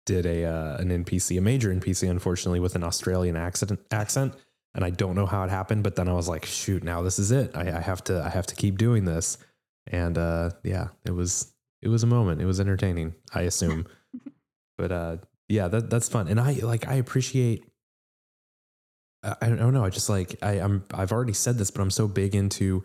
did 0.04 0.24
a 0.24 0.44
uh, 0.44 0.76
an 0.76 1.04
NPC, 1.04 1.36
a 1.36 1.40
major 1.40 1.74
NPC, 1.74 2.08
unfortunately, 2.08 2.60
with 2.60 2.76
an 2.76 2.84
Australian 2.84 3.36
accent 3.36 3.80
accent, 3.90 4.34
and 4.72 4.84
I 4.84 4.90
don't 4.90 5.16
know 5.16 5.26
how 5.26 5.42
it 5.42 5.50
happened. 5.50 5.82
But 5.82 5.96
then 5.96 6.08
I 6.08 6.12
was 6.12 6.28
like, 6.28 6.44
shoot, 6.44 6.84
now 6.84 7.02
this 7.02 7.18
is 7.18 7.32
it. 7.32 7.50
I, 7.56 7.76
I 7.76 7.80
have 7.80 8.04
to 8.04 8.22
I 8.22 8.28
have 8.28 8.46
to 8.46 8.54
keep 8.54 8.78
doing 8.78 9.04
this. 9.04 9.38
And 9.88 10.16
uh, 10.16 10.50
yeah, 10.62 10.88
it 11.04 11.10
was 11.10 11.52
it 11.82 11.88
was 11.88 12.04
a 12.04 12.06
moment. 12.06 12.40
It 12.40 12.46
was 12.46 12.60
entertaining, 12.60 13.14
I 13.34 13.42
assume. 13.42 13.86
but 14.78 14.92
uh, 14.92 15.16
yeah, 15.48 15.66
that 15.66 15.90
that's 15.90 16.08
fun, 16.08 16.28
and 16.28 16.38
I 16.38 16.52
like 16.62 16.86
I 16.86 16.94
appreciate 16.94 17.64
I 19.22 19.48
don't 19.48 19.74
know. 19.74 19.84
I 19.84 19.90
just 19.90 20.08
like 20.08 20.36
I, 20.42 20.52
I'm 20.52 20.84
I've 20.94 21.12
already 21.12 21.32
said 21.32 21.58
this, 21.58 21.70
but 21.70 21.82
I'm 21.82 21.90
so 21.90 22.06
big 22.06 22.34
into 22.34 22.84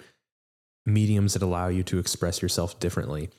mediums 0.86 1.34
that 1.34 1.42
allow 1.42 1.68
you 1.68 1.84
to 1.84 2.00
express 2.00 2.42
yourself 2.42 2.80
differently 2.80 3.30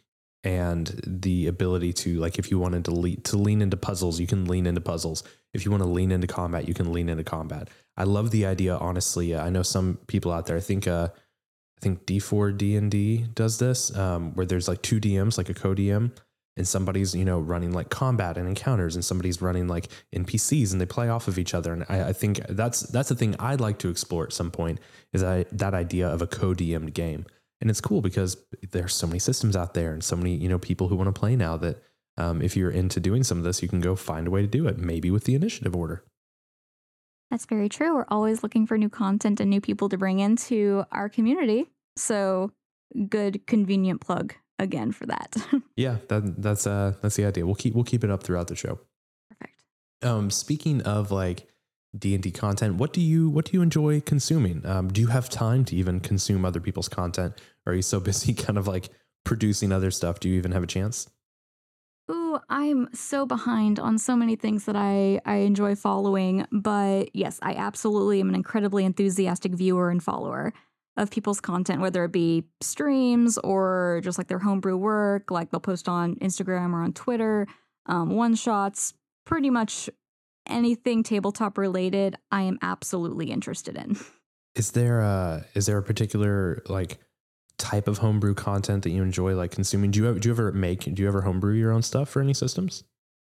and 0.45 1.01
the 1.07 1.47
ability 1.47 1.93
to 1.93 2.19
like 2.19 2.39
if 2.39 2.51
you 2.51 2.59
wanted 2.59 2.85
to 2.85 2.91
lean 2.91 3.21
to 3.23 3.37
lean 3.37 3.63
into 3.63 3.77
puzzles 3.77 4.19
you 4.19 4.27
can 4.27 4.45
lean 4.45 4.67
into 4.67 4.81
puzzles 4.81 5.23
if 5.55 5.65
you 5.65 5.71
want 5.71 5.83
to 5.83 5.89
lean 5.89 6.11
into 6.11 6.27
combat 6.27 6.67
you 6.67 6.75
can 6.75 6.93
lean 6.93 7.09
into 7.09 7.23
combat 7.23 7.69
i 7.97 8.03
love 8.03 8.31
the 8.31 8.45
idea 8.45 8.77
honestly 8.77 9.37
i 9.37 9.49
know 9.51 9.63
some 9.63 9.99
people 10.09 10.33
out 10.33 10.47
there 10.47 10.57
i 10.57 10.61
think 10.61 10.89
uh 10.89 11.09
i 11.13 11.81
think 11.81 12.05
d4 12.07 12.57
d&d 12.57 13.27
does 13.35 13.59
this 13.59 13.97
um, 13.97 14.35
where 14.35 14.47
there's 14.47 14.67
like 14.67 14.83
two 14.83 15.01
dms 15.01 15.39
like 15.39 15.49
a 15.49 15.55
co-dm 15.55 16.11
and 16.57 16.69
somebody's 16.69 17.15
you 17.15 17.25
know 17.25 17.39
running 17.39 17.73
like 17.73 17.89
combat 17.91 18.37
and 18.37 18.47
encounters 18.47 18.95
and 18.95 19.05
somebody's 19.05 19.41
running 19.41 19.69
like 19.69 19.89
npcs 20.15 20.73
and 20.73 20.81
they 20.81 20.87
play 20.87 21.09
off 21.09 21.27
of 21.27 21.39
each 21.39 21.55
other 21.55 21.73
and 21.73 21.85
i, 21.89 22.09
I 22.09 22.13
think 22.13 22.41
that's 22.49 22.81
that's 22.81 23.09
the 23.09 23.15
thing 23.15 23.35
i'd 23.39 23.61
like 23.61 23.79
to 23.79 23.89
explore 23.89 24.25
at 24.25 24.33
some 24.33 24.51
point 24.51 24.79
is 25.13 25.23
I, 25.23 25.45
that 25.53 25.75
idea 25.75 26.09
of 26.09 26.23
a 26.23 26.27
co-dm'd 26.27 26.95
game. 26.95 27.27
And 27.61 27.71
it's 27.71 27.81
cool 27.81 28.01
because 28.01 28.37
there's 28.73 28.95
so 28.95 29.07
many 29.07 29.19
systems 29.19 29.55
out 29.55 29.75
there 29.75 29.93
and 29.93 30.03
so 30.03 30.17
many 30.17 30.35
you 30.35 30.49
know 30.49 30.59
people 30.59 30.89
who 30.89 30.97
want 30.97 31.15
to 31.15 31.19
play 31.19 31.37
now 31.37 31.57
that 31.59 31.83
um, 32.17 32.43
if 32.43 32.57
you're 32.57 32.71
into 32.71 32.99
doing 32.99 33.23
some 33.23 33.39
of 33.39 33.45
this 33.45 33.63
you 33.63 33.69
can 33.69 33.81
go 33.81 33.95
find 33.95 34.27
a 34.27 34.31
way 34.31 34.43
to 34.43 34.49
do 34.49 34.67
it 34.67 34.79
maybe 34.79 35.11
with 35.11 35.25
the 35.25 35.35
initiative 35.35 35.77
order. 35.77 36.05
That's 37.31 37.47
very 37.47 37.69
true. 37.69 37.95
We're 37.95 38.07
always 38.09 38.43
looking 38.43 38.67
for 38.67 38.77
new 38.77 38.91
content 38.91 39.41
and 39.41 39.49
new 39.49 39.61
people 39.61 39.89
to 39.89 39.97
bring 39.97 40.19
into 40.19 40.85
our 40.91 41.09
community. 41.09 41.71
So 41.97 42.51
good 43.09 43.47
convenient 43.47 44.01
plug 44.01 44.35
again 44.63 44.93
for 44.93 45.07
that. 45.07 45.37
yeah, 45.77 45.97
that, 46.09 46.41
that's 46.41 46.67
uh 46.67 46.95
that's 47.03 47.17
the 47.17 47.25
idea. 47.25 47.45
We'll 47.45 47.55
keep 47.55 47.75
we'll 47.75 47.85
keep 47.85 48.05
it 48.05 48.11
up 48.11 48.23
throughout 48.23 48.49
the 48.49 48.57
show. 48.57 48.81
Perfect. 49.29 49.63
Um, 50.03 50.31
speaking 50.31 50.83
of 50.83 51.11
like 51.11 51.49
D 51.97 52.15
and 52.15 52.23
D 52.23 52.31
content, 52.31 52.77
what 52.77 52.93
do 52.93 53.01
you 53.01 53.29
what 53.29 53.47
do 53.47 53.57
you 53.57 53.63
enjoy 53.63 54.01
consuming? 54.01 54.65
Um, 54.65 54.89
do 54.89 55.01
you 55.01 55.09
have 55.09 55.29
time 55.29 55.65
to 55.67 55.77
even 55.77 56.01
consume 56.01 56.45
other 56.45 56.61
people's 56.61 56.89
content? 56.89 57.35
Or 57.67 57.73
are 57.73 57.77
you 57.77 57.83
so 57.83 58.01
busy 58.11 58.33
kind 58.35 58.59
of 58.59 58.67
like 58.67 58.89
producing 59.25 59.73
other 59.73 59.91
stuff? 59.91 60.21
Do 60.21 60.29
you 60.29 60.37
even 60.37 60.53
have 60.53 60.63
a 60.63 60.69
chance? 60.69 61.09
Ooh, 62.11 62.39
I'm 62.49 62.89
so 62.93 63.27
behind 63.27 63.79
on 63.79 63.97
so 63.97 64.17
many 64.17 64.35
things 64.35 64.65
that 64.65 64.75
I, 64.75 65.21
I 65.25 65.37
enjoy 65.37 65.77
following. 65.77 66.47
But 66.51 67.15
yes, 67.15 67.39
I 67.43 67.55
absolutely 67.55 68.21
am 68.21 68.29
an 68.29 68.35
incredibly 68.35 68.85
enthusiastic 68.85 69.55
viewer 69.55 69.89
and 69.89 70.03
follower 70.03 70.53
of 70.97 71.11
people's 71.11 71.41
content, 71.41 71.81
whether 71.81 72.05
it 72.05 72.13
be 72.13 72.45
streams 72.61 73.39
or 73.39 74.01
just 74.05 74.19
like 74.19 74.29
their 74.29 74.39
homebrew 74.39 74.77
work, 74.77 75.31
like 75.31 75.51
they'll 75.51 75.61
post 75.61 75.89
on 75.89 76.17
Instagram 76.17 76.73
or 76.75 76.83
on 76.83 76.93
Twitter. 76.93 77.47
um, 77.87 78.11
one 78.11 78.35
shots, 78.35 78.95
pretty 79.25 79.51
much 79.51 79.89
anything 80.47 81.03
tabletop 81.03 81.57
related. 81.59 82.17
I 82.31 82.43
am 82.43 82.59
absolutely 82.63 83.31
interested 83.31 83.77
in. 83.77 83.99
Is 84.55 84.73
there 84.73 85.01
a 85.01 85.47
is 85.55 85.65
there 85.65 85.79
a 85.79 85.83
particular 85.83 86.63
like 86.69 86.99
type 87.57 87.89
of 87.89 87.97
homebrew 87.97 88.35
content 88.35 88.83
that 88.83 88.91
you 88.91 89.03
enjoy 89.03 89.35
like 89.35 89.51
consuming? 89.51 89.91
Do 89.91 90.01
you 90.01 90.09
ever, 90.11 90.19
do 90.19 90.29
you 90.29 90.35
ever 90.35 90.53
make 90.53 90.81
do 90.81 91.01
you 91.01 91.09
ever 91.09 91.23
homebrew 91.23 91.55
your 91.55 91.73
own 91.73 91.81
stuff 91.81 92.11
for 92.11 92.21
any 92.21 92.35
systems? 92.35 92.85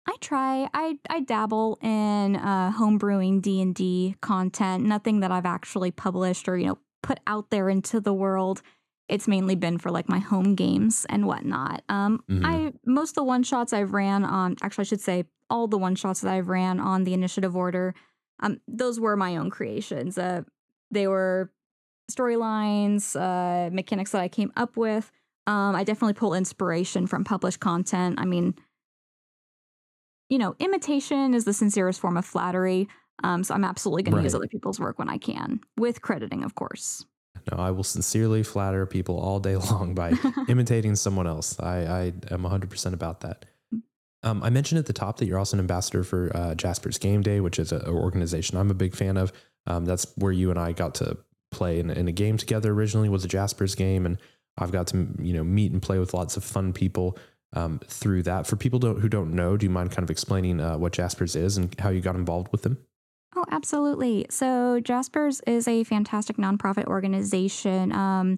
I 0.06 0.18
try. 0.20 0.68
I 0.74 0.98
I 1.10 1.22
dabble 1.22 1.80
in 1.82 2.36
uh, 2.36 2.74
homebrewing 2.74 3.42
D 3.42 3.62
and 3.62 3.74
D 3.74 4.18
content. 4.20 4.84
Nothing 4.84 5.22
that 5.22 5.32
I've 5.32 5.46
actually 5.46 5.92
published 5.92 6.50
or 6.50 6.58
you 6.58 6.68
know 6.68 6.78
put 7.04 7.20
out 7.28 7.52
there 7.52 7.70
into 7.70 8.00
the 8.00 8.14
world. 8.14 8.64
It's 9.08 9.28
mainly 9.28 9.56
been 9.56 9.78
for 9.78 9.92
like 9.92 10.10
my 10.10 10.20
home 10.20 10.56
games 10.56 11.06
and 11.10 11.28
whatnot. 11.28 11.84
Um, 11.90 12.24
mm-hmm. 12.28 12.46
I 12.46 12.74
most 12.86 13.12
of 13.12 13.16
the 13.16 13.24
one 13.24 13.44
shots 13.44 13.74
I've 13.74 13.94
ran 13.94 14.24
on. 14.24 14.56
Actually, 14.64 14.84
I 14.84 14.86
should 14.86 15.02
say 15.02 15.26
all 15.50 15.68
the 15.68 15.78
one 15.78 15.94
shots 15.96 16.22
that 16.22 16.34
I've 16.34 16.50
ran 16.50 16.80
on 16.80 17.04
the 17.04 17.14
initiative 17.14 17.56
order. 17.56 17.94
Um, 18.40 18.60
those 18.68 19.00
were 19.00 19.16
my 19.16 19.36
own 19.38 19.52
creations. 19.52 20.18
Uh, 20.18 20.42
they 20.90 21.08
were 21.08 21.52
storylines, 22.12 23.16
uh, 23.16 23.70
mechanics 23.72 24.12
that 24.12 24.22
I 24.22 24.28
came 24.28 24.52
up 24.56 24.78
with. 24.78 25.12
Um, 25.46 25.76
I 25.76 25.84
definitely 25.84 26.14
pull 26.14 26.34
inspiration 26.34 27.06
from 27.06 27.24
published 27.24 27.60
content. 27.60 28.20
I 28.20 28.26
mean, 28.26 28.56
you 30.30 30.38
know, 30.38 30.56
imitation 30.60 31.34
is 31.34 31.46
the 31.46 31.54
sincerest 31.54 32.00
form 32.00 32.18
of 32.18 32.26
flattery. 32.26 32.88
Um, 33.24 33.44
so 33.44 33.54
I'm 33.54 33.64
absolutely 33.64 34.04
going 34.04 34.16
right. 34.16 34.22
to 34.22 34.26
use 34.26 34.36
other 34.36 34.48
people's 34.48 34.80
work 34.80 35.00
when 35.00 35.10
I 35.10 35.18
can, 35.18 35.60
with 35.78 36.02
crediting, 36.02 36.44
of 36.44 36.56
course. 36.56 37.06
No, 37.52 37.58
I 37.58 37.72
will 37.72 37.84
sincerely 37.84 38.44
flatter 38.44 38.86
people 38.86 39.20
all 39.20 39.40
day 39.40 39.56
long 39.72 39.94
by 39.94 40.14
imitating 40.48 40.96
someone 40.96 41.28
else. 41.28 41.60
I, 41.60 41.78
I 41.78 42.34
am 42.34 42.44
100% 42.44 42.94
about 42.94 43.22
that. 43.22 43.46
Um, 44.24 44.42
I 44.42 44.50
mentioned 44.50 44.80
at 44.80 44.86
the 44.86 44.94
top 44.94 45.18
that 45.18 45.26
you're 45.26 45.38
also 45.38 45.58
an 45.58 45.60
ambassador 45.60 46.04
for 46.04 46.32
uh, 46.36 46.56
Jasper's 46.56 46.98
Game 46.98 47.22
Day, 47.22 47.42
which 47.42 47.60
is 47.60 47.72
an 47.72 47.86
organization 47.86 48.58
I'm 48.58 48.72
a 48.72 48.76
big 48.76 48.96
fan 48.96 49.18
of. 49.18 49.34
Um, 49.68 49.86
that's 49.86 50.08
where 50.16 50.32
you 50.32 50.50
and 50.50 50.58
I 50.58 50.72
got 50.72 50.96
to 50.96 51.18
play 51.52 51.80
in, 51.80 51.90
in, 51.90 52.08
a 52.08 52.12
game 52.12 52.38
together 52.38 52.72
originally 52.72 53.10
was 53.10 53.26
a 53.26 53.28
Jasper's 53.28 53.76
game. 53.76 54.06
And 54.06 54.18
I've 54.58 54.72
got 54.72 54.88
to, 54.88 55.08
you 55.20 55.34
know, 55.34 55.44
meet 55.44 55.72
and 55.72 55.82
play 55.82 56.00
with 56.00 56.14
lots 56.14 56.38
of 56.38 56.44
fun 56.44 56.74
people 56.74 57.18
um, 57.54 57.80
through 57.86 58.24
that. 58.24 58.48
For 58.48 58.56
people 58.56 58.80
don't, 58.80 59.00
who 59.00 59.10
don't 59.10 59.34
know, 59.34 59.58
do 59.58 59.66
you 59.66 59.70
mind 59.70 59.92
kind 59.92 60.04
of 60.04 60.10
explaining 60.10 60.60
uh, 60.60 60.78
what 60.78 60.94
Jasper's 60.94 61.36
is 61.36 61.58
and 61.58 61.78
how 61.80 61.90
you 61.90 62.02
got 62.02 62.16
involved 62.16 62.52
with 62.52 62.64
them? 62.64 62.78
Oh, 63.36 63.46
absolutely. 63.50 64.26
So 64.30 64.80
Jasper's 64.80 65.42
is 65.48 65.68
a 65.68 65.84
fantastic 65.84 66.38
nonprofit 66.38 66.86
organization. 66.86 67.92
Um, 67.92 68.38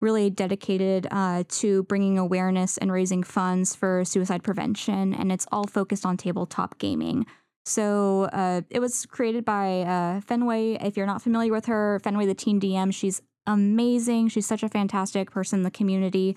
really 0.00 0.30
dedicated 0.30 1.06
uh, 1.10 1.42
to 1.48 1.82
bringing 1.84 2.18
awareness 2.18 2.76
and 2.78 2.92
raising 2.92 3.22
funds 3.22 3.74
for 3.74 4.04
suicide 4.04 4.42
prevention, 4.42 5.14
and 5.14 5.32
it's 5.32 5.46
all 5.50 5.66
focused 5.66 6.04
on 6.04 6.16
tabletop 6.16 6.78
gaming. 6.78 7.26
So 7.64 8.24
uh, 8.32 8.60
it 8.70 8.78
was 8.78 9.06
created 9.06 9.44
by 9.44 9.80
uh, 9.80 10.20
Fenway. 10.20 10.74
If 10.74 10.96
you're 10.96 11.06
not 11.06 11.22
familiar 11.22 11.50
with 11.50 11.66
her, 11.66 11.98
Fenway, 12.04 12.26
the 12.26 12.34
teen 12.34 12.60
DM, 12.60 12.94
she's 12.94 13.22
amazing. 13.46 14.28
She's 14.28 14.46
such 14.46 14.62
a 14.62 14.68
fantastic 14.68 15.30
person 15.30 15.60
in 15.60 15.62
the 15.64 15.70
community 15.70 16.36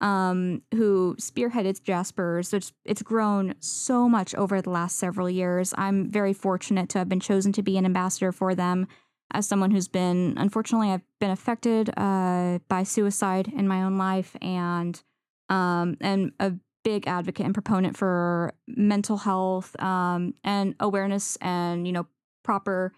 um, 0.00 0.62
who 0.74 1.16
spearheaded 1.18 1.82
Jasper's. 1.82 2.52
It's, 2.52 2.72
it's 2.84 3.02
grown 3.02 3.54
so 3.60 4.08
much 4.08 4.34
over 4.34 4.60
the 4.62 4.70
last 4.70 4.98
several 4.98 5.28
years. 5.28 5.74
I'm 5.76 6.10
very 6.10 6.32
fortunate 6.32 6.88
to 6.90 6.98
have 6.98 7.08
been 7.08 7.20
chosen 7.20 7.52
to 7.52 7.62
be 7.62 7.76
an 7.76 7.84
ambassador 7.84 8.32
for 8.32 8.54
them 8.54 8.86
as 9.32 9.46
someone 9.46 9.70
who's 9.70 9.88
been, 9.88 10.34
unfortunately, 10.36 10.90
I've 10.90 11.04
been 11.18 11.30
affected 11.30 11.90
uh, 11.96 12.58
by 12.68 12.82
suicide 12.82 13.48
in 13.48 13.68
my 13.68 13.82
own 13.82 13.96
life 13.96 14.36
and 14.42 15.00
um, 15.48 15.96
and 16.00 16.32
a 16.38 16.52
big 16.84 17.06
advocate 17.06 17.44
and 17.44 17.54
proponent 17.54 17.96
for 17.96 18.54
mental 18.68 19.18
health 19.18 19.80
um, 19.82 20.34
and 20.44 20.74
awareness 20.80 21.36
and 21.40 21.86
you 21.86 21.92
know 21.92 22.06
proper 22.44 22.92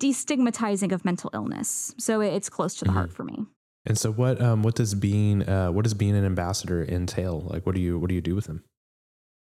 destigmatizing 0.00 0.92
of 0.92 1.04
mental 1.04 1.30
illness. 1.34 1.94
So 1.98 2.20
it's 2.20 2.48
close 2.48 2.74
to 2.76 2.84
the 2.84 2.90
mm-hmm. 2.90 2.98
heart 2.98 3.12
for 3.12 3.24
me. 3.24 3.46
And 3.86 3.98
so, 3.98 4.12
what 4.12 4.40
um, 4.40 4.62
what 4.62 4.74
does 4.74 4.94
being 4.94 5.48
uh, 5.48 5.70
what 5.70 5.84
does 5.84 5.94
being 5.94 6.16
an 6.16 6.24
ambassador 6.24 6.84
entail? 6.84 7.46
Like, 7.48 7.64
what 7.64 7.74
do 7.74 7.80
you 7.80 7.98
what 7.98 8.08
do 8.08 8.14
you 8.14 8.20
do 8.20 8.34
with 8.34 8.46
them? 8.46 8.64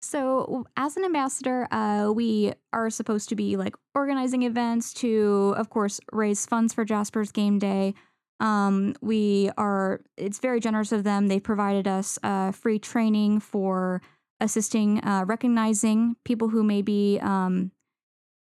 So, 0.03 0.67
as 0.77 0.97
an 0.97 1.05
ambassador, 1.05 1.67
uh, 1.73 2.13
we 2.15 2.53
are 2.73 2.91
supposed 2.91 3.29
to 3.31 3.35
be 3.35 3.57
like 3.57 3.75
organizing 3.95 4.43
events 4.43 4.93
to, 4.95 5.55
of 5.57 5.71
course, 5.71 6.01
raise 6.13 6.47
funds 6.47 6.73
for 6.75 6.85
Jasper's 6.85 7.33
Game 7.33 7.59
Day. 7.59 7.95
Um, 8.39 8.95
we 9.01 9.51
are, 9.57 10.03
it's 10.17 10.39
very 10.39 10.61
generous 10.61 10.93
of 10.93 11.05
them. 11.05 11.27
They 11.27 11.41
provided 11.41 11.89
us 11.89 12.19
uh, 12.23 12.53
free 12.53 12.79
training 12.79 13.41
for 13.41 14.03
assisting, 14.41 15.03
uh, 15.03 15.25
recognizing 15.27 16.17
people 16.25 16.51
who 16.51 16.63
may 16.63 16.83
be 16.83 17.19
um, 17.21 17.73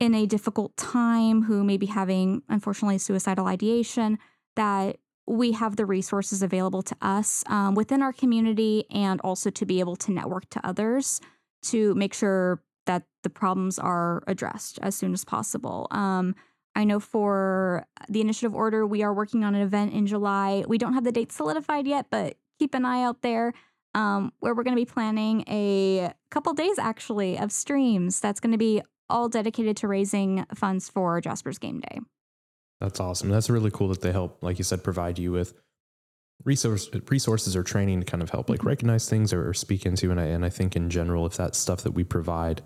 in 0.00 0.14
a 0.14 0.26
difficult 0.26 0.76
time, 0.76 1.44
who 1.44 1.62
may 1.62 1.76
be 1.76 1.86
having, 1.86 2.42
unfortunately, 2.48 2.98
suicidal 2.98 3.46
ideation, 3.46 4.18
that 4.56 4.98
we 5.26 5.52
have 5.52 5.76
the 5.76 5.86
resources 5.86 6.42
available 6.42 6.82
to 6.82 6.96
us 7.00 7.44
um, 7.46 7.74
within 7.74 8.02
our 8.02 8.12
community 8.12 8.84
and 8.90 9.20
also 9.22 9.50
to 9.50 9.64
be 9.64 9.80
able 9.80 9.96
to 9.96 10.12
network 10.12 10.48
to 10.50 10.66
others 10.66 11.20
to 11.62 11.94
make 11.94 12.12
sure 12.12 12.62
that 12.86 13.04
the 13.22 13.30
problems 13.30 13.78
are 13.78 14.22
addressed 14.26 14.78
as 14.82 14.94
soon 14.94 15.14
as 15.14 15.24
possible. 15.24 15.86
Um, 15.90 16.34
I 16.76 16.84
know 16.84 17.00
for 17.00 17.86
the 18.08 18.20
initiative 18.20 18.54
order, 18.54 18.86
we 18.86 19.02
are 19.02 19.14
working 19.14 19.44
on 19.44 19.54
an 19.54 19.62
event 19.62 19.94
in 19.94 20.06
July. 20.06 20.64
We 20.66 20.76
don't 20.76 20.92
have 20.92 21.04
the 21.04 21.12
date 21.12 21.32
solidified 21.32 21.86
yet, 21.86 22.06
but 22.10 22.36
keep 22.58 22.74
an 22.74 22.84
eye 22.84 23.02
out 23.02 23.22
there 23.22 23.54
um, 23.94 24.32
where 24.40 24.54
we're 24.54 24.64
going 24.64 24.76
to 24.76 24.80
be 24.80 24.90
planning 24.90 25.44
a 25.48 26.12
couple 26.30 26.52
days 26.52 26.78
actually 26.78 27.38
of 27.38 27.52
streams 27.52 28.20
that's 28.20 28.40
going 28.40 28.52
to 28.52 28.58
be 28.58 28.82
all 29.08 29.28
dedicated 29.28 29.76
to 29.78 29.88
raising 29.88 30.44
funds 30.54 30.88
for 30.88 31.20
Jasper's 31.20 31.58
Game 31.58 31.80
Day. 31.80 32.00
That's 32.84 33.00
awesome. 33.00 33.30
That's 33.30 33.48
really 33.48 33.70
cool 33.70 33.88
that 33.88 34.02
they 34.02 34.12
help, 34.12 34.42
like 34.42 34.58
you 34.58 34.64
said, 34.64 34.84
provide 34.84 35.18
you 35.18 35.32
with 35.32 35.54
resource 36.44 36.90
resources 37.08 37.56
or 37.56 37.62
training 37.62 38.00
to 38.00 38.06
kind 38.06 38.22
of 38.22 38.28
help 38.28 38.50
like 38.50 38.58
mm-hmm. 38.58 38.68
recognize 38.68 39.08
things 39.08 39.32
or, 39.32 39.48
or 39.48 39.54
speak 39.54 39.86
into. 39.86 40.10
And 40.10 40.20
I 40.20 40.24
and 40.24 40.44
I 40.44 40.50
think 40.50 40.76
in 40.76 40.90
general, 40.90 41.24
if 41.24 41.34
that's 41.34 41.56
stuff 41.58 41.82
that 41.82 41.92
we 41.92 42.04
provide 42.04 42.60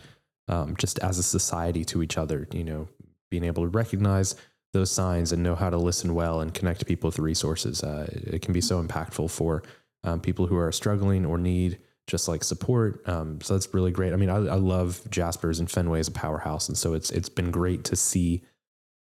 um, 0.48 0.74
just 0.76 0.98
as 1.00 1.18
a 1.18 1.22
society 1.22 1.85
to 1.85 2.02
each 2.02 2.18
other, 2.18 2.48
you 2.52 2.64
know, 2.64 2.88
being 3.31 3.44
able 3.44 3.62
to 3.62 3.68
recognize 3.68 4.35
those 4.72 4.90
signs 4.90 5.31
and 5.31 5.42
know 5.42 5.54
how 5.54 5.70
to 5.70 5.78
listen 5.78 6.14
well 6.14 6.40
and 6.40 6.52
connect 6.52 6.85
people 6.87 7.09
with 7.09 7.20
resources. 7.20 7.85
Uh, 7.85 8.09
it 8.11 8.42
can 8.42 8.52
be 8.52 8.61
so 8.61 8.83
impactful 8.83 9.31
for 9.31 9.62
um, 10.02 10.20
people 10.20 10.48
who 10.48 10.57
are 10.57 10.72
struggling 10.72 11.24
or 11.24 11.38
need 11.38 11.78
just 12.09 12.26
like 12.26 12.42
support. 12.42 13.09
Um, 13.09 13.40
so 13.40 13.54
that's 13.54 13.72
really 13.72 13.92
great. 13.92 14.12
I 14.12 14.16
mean, 14.16 14.31
I, 14.31 14.37
I, 14.37 14.57
love 14.57 15.00
Jasper's 15.11 15.61
and 15.61 15.70
Fenway 15.70 16.00
as 16.00 16.09
a 16.09 16.12
powerhouse, 16.12 16.68
and 16.68 16.76
so 16.76 16.94
it's 16.94 17.11
it's 17.11 17.28
been 17.28 17.52
great 17.52 17.85
to 17.85 17.96
see 17.96 18.42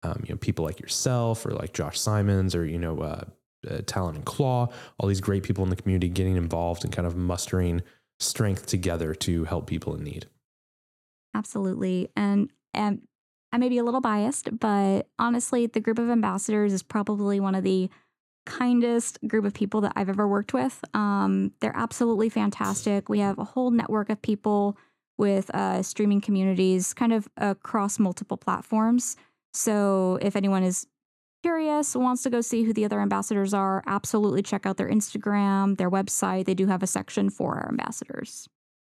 um, 0.06 0.22
you 0.26 0.34
know 0.34 0.38
people 0.38 0.64
like 0.64 0.80
yourself 0.80 1.44
or 1.44 1.50
like 1.50 1.72
Josh 1.72 1.98
Simons 1.98 2.54
or 2.54 2.64
you 2.64 2.78
know 2.78 2.98
uh, 3.00 3.24
uh, 3.68 3.80
Talon 3.86 4.16
and 4.16 4.24
Claw, 4.24 4.68
all 4.98 5.08
these 5.08 5.20
great 5.20 5.42
people 5.42 5.64
in 5.64 5.70
the 5.70 5.76
community 5.76 6.08
getting 6.08 6.36
involved 6.36 6.84
and 6.84 6.92
kind 6.92 7.06
of 7.06 7.16
mustering 7.16 7.82
strength 8.20 8.66
together 8.66 9.14
to 9.14 9.44
help 9.44 9.66
people 9.66 9.94
in 9.94 10.04
need. 10.04 10.26
Absolutely, 11.34 12.08
and 12.16 12.50
and 12.72 13.02
I 13.52 13.58
may 13.58 13.68
be 13.68 13.78
a 13.78 13.84
little 13.84 14.00
biased, 14.00 14.58
but 14.58 15.08
honestly, 15.18 15.66
the 15.66 15.80
group 15.80 15.98
of 15.98 16.10
ambassadors 16.10 16.72
is 16.72 16.82
probably 16.82 17.40
one 17.40 17.54
of 17.54 17.64
the 17.64 17.90
kindest 18.44 19.18
group 19.26 19.44
of 19.44 19.52
people 19.52 19.80
that 19.80 19.92
I've 19.96 20.08
ever 20.08 20.28
worked 20.28 20.54
with. 20.54 20.84
Um, 20.94 21.52
they're 21.60 21.76
absolutely 21.76 22.28
fantastic. 22.28 23.08
We 23.08 23.18
have 23.18 23.38
a 23.38 23.44
whole 23.44 23.72
network 23.72 24.08
of 24.08 24.22
people 24.22 24.78
with 25.18 25.50
uh, 25.54 25.82
streaming 25.82 26.20
communities 26.20 26.94
kind 26.94 27.12
of 27.12 27.28
across 27.36 27.98
multiple 27.98 28.36
platforms. 28.36 29.16
So 29.56 30.18
if 30.20 30.36
anyone 30.36 30.62
is 30.62 30.86
curious, 31.42 31.96
wants 31.96 32.22
to 32.24 32.30
go 32.30 32.42
see 32.42 32.64
who 32.64 32.74
the 32.74 32.84
other 32.84 33.00
ambassadors 33.00 33.54
are, 33.54 33.82
absolutely 33.86 34.42
check 34.42 34.66
out 34.66 34.76
their 34.76 34.88
Instagram, 34.88 35.78
their 35.78 35.90
website. 35.90 36.44
They 36.44 36.54
do 36.54 36.66
have 36.66 36.82
a 36.82 36.86
section 36.86 37.30
for 37.30 37.54
our 37.54 37.68
ambassadors. 37.70 38.48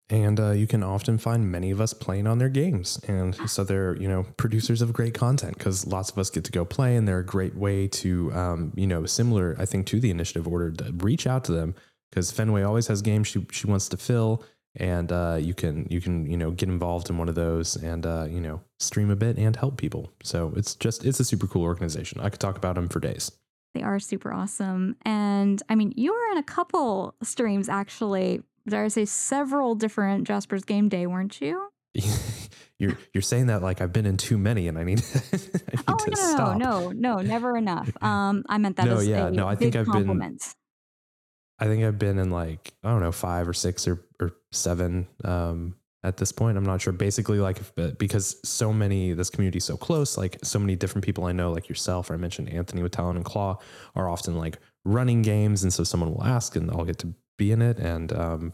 And 0.09 0.39
uh, 0.39 0.51
you 0.51 0.65
can 0.65 0.83
often 0.83 1.17
find 1.17 1.51
many 1.51 1.69
of 1.69 1.79
us 1.79 1.93
playing 1.93 2.25
on 2.25 2.39
their 2.39 2.49
games. 2.49 2.99
And 3.07 3.35
so 3.49 3.63
they're 3.63 3.95
you 3.97 4.07
know 4.07 4.25
producers 4.37 4.81
of 4.81 4.93
great 4.93 5.13
content 5.13 5.57
because 5.57 5.85
lots 5.85 6.09
of 6.09 6.17
us 6.17 6.29
get 6.29 6.43
to 6.45 6.51
go 6.51 6.65
play 6.65 6.95
and 6.95 7.07
they're 7.07 7.19
a 7.19 7.25
great 7.25 7.55
way 7.55 7.87
to 7.89 8.33
um, 8.33 8.71
you 8.75 8.87
know 8.87 9.05
similar 9.05 9.55
i 9.59 9.65
think 9.65 9.85
to 9.87 9.99
the 9.99 10.09
initiative 10.09 10.47
order 10.47 10.71
to 10.71 10.91
reach 10.97 11.27
out 11.27 11.43
to 11.45 11.51
them. 11.51 11.75
Because 12.09 12.31
fenway 12.31 12.63
always 12.63 12.87
has 12.87 13.01
games 13.01 13.27
she, 13.27 13.45
she 13.51 13.67
wants 13.67 13.89
to 13.89 13.97
fill 13.97 14.43
and 14.77 15.11
uh, 15.11 15.37
you 15.39 15.53
can 15.53 15.87
you 15.89 15.99
can 15.99 16.25
you 16.29 16.37
know 16.37 16.51
get 16.51 16.69
involved 16.69 17.09
in 17.09 17.17
one 17.17 17.29
of 17.29 17.35
those 17.35 17.75
and 17.75 18.05
uh, 18.05 18.25
you 18.29 18.39
know 18.39 18.61
stream 18.79 19.09
a 19.09 19.15
bit 19.15 19.37
and 19.37 19.55
help 19.55 19.77
people 19.77 20.11
so 20.23 20.53
it's 20.55 20.75
just 20.75 21.05
it's 21.05 21.19
a 21.19 21.25
super 21.25 21.47
cool 21.47 21.63
organization 21.63 22.21
i 22.21 22.29
could 22.29 22.39
talk 22.39 22.57
about 22.57 22.75
them 22.75 22.87
for 22.87 22.99
days 22.99 23.31
they 23.73 23.81
are 23.81 23.99
super 23.99 24.31
awesome 24.31 24.95
and 25.03 25.63
i 25.69 25.75
mean 25.75 25.91
you 25.95 26.13
were 26.13 26.31
in 26.31 26.37
a 26.37 26.43
couple 26.43 27.15
streams 27.23 27.69
actually 27.69 28.41
dare 28.69 28.83
I 28.83 28.87
say, 28.89 29.05
several 29.05 29.75
different 29.75 30.27
Jasper's 30.27 30.63
Game 30.63 30.89
Day, 30.89 31.07
weren't 31.07 31.39
you? 31.41 31.69
you're 32.79 32.97
you're 33.13 33.21
saying 33.21 33.47
that 33.47 33.61
like 33.63 33.81
I've 33.81 33.93
been 33.93 34.05
in 34.05 34.17
too 34.17 34.37
many 34.37 34.67
and 34.67 34.77
I 34.77 34.83
need, 34.83 35.01
I 35.15 35.37
need 35.37 35.83
oh, 35.87 35.97
to 35.97 36.11
no, 36.11 36.15
stop. 36.15 36.57
No, 36.57 36.91
no, 36.91 36.91
no, 36.91 37.21
never 37.21 37.57
enough. 37.57 37.89
Um, 38.01 38.43
I 38.47 38.57
meant 38.57 38.77
that 38.77 38.85
no, 38.85 38.97
as 38.97 39.07
yeah, 39.07 39.27
a 39.27 39.31
no, 39.31 39.47
I 39.47 39.55
think 39.55 39.75
I've 39.75 39.87
compliment. 39.87 40.39
been. 40.39 41.67
I 41.67 41.69
think 41.69 41.83
I've 41.83 41.97
been 41.97 42.19
in 42.19 42.29
like 42.29 42.73
I 42.83 42.89
don't 42.89 43.01
know 43.01 43.11
five 43.11 43.47
or 43.47 43.53
six 43.53 43.87
or 43.87 44.05
or 44.19 44.31
seven 44.51 45.07
um 45.23 45.75
at 46.03 46.17
this 46.17 46.31
point. 46.31 46.57
I'm 46.57 46.63
not 46.63 46.81
sure. 46.81 46.93
Basically, 46.93 47.39
like 47.39 47.59
if, 47.59 47.97
because 47.97 48.37
so 48.43 48.71
many 48.71 49.13
this 49.13 49.29
community 49.29 49.57
is 49.57 49.65
so 49.65 49.77
close, 49.77 50.17
like 50.17 50.37
so 50.43 50.57
many 50.57 50.75
different 50.75 51.05
people 51.05 51.25
I 51.25 51.33
know, 51.33 51.51
like 51.51 51.69
yourself, 51.69 52.09
or 52.09 52.13
I 52.13 52.17
mentioned 52.17 52.49
Anthony 52.49 52.81
with 52.81 52.93
Talon 52.93 53.17
and 53.17 53.25
Claw, 53.25 53.59
are 53.95 54.09
often 54.09 54.35
like 54.35 54.57
running 54.85 55.21
games, 55.21 55.63
and 55.63 55.73
so 55.73 55.83
someone 55.83 56.13
will 56.13 56.23
ask, 56.23 56.55
and 56.55 56.71
I'll 56.71 56.85
get 56.85 56.99
to 56.99 57.13
be 57.37 57.51
in 57.51 57.61
it, 57.61 57.77
and 57.77 58.13
um, 58.13 58.53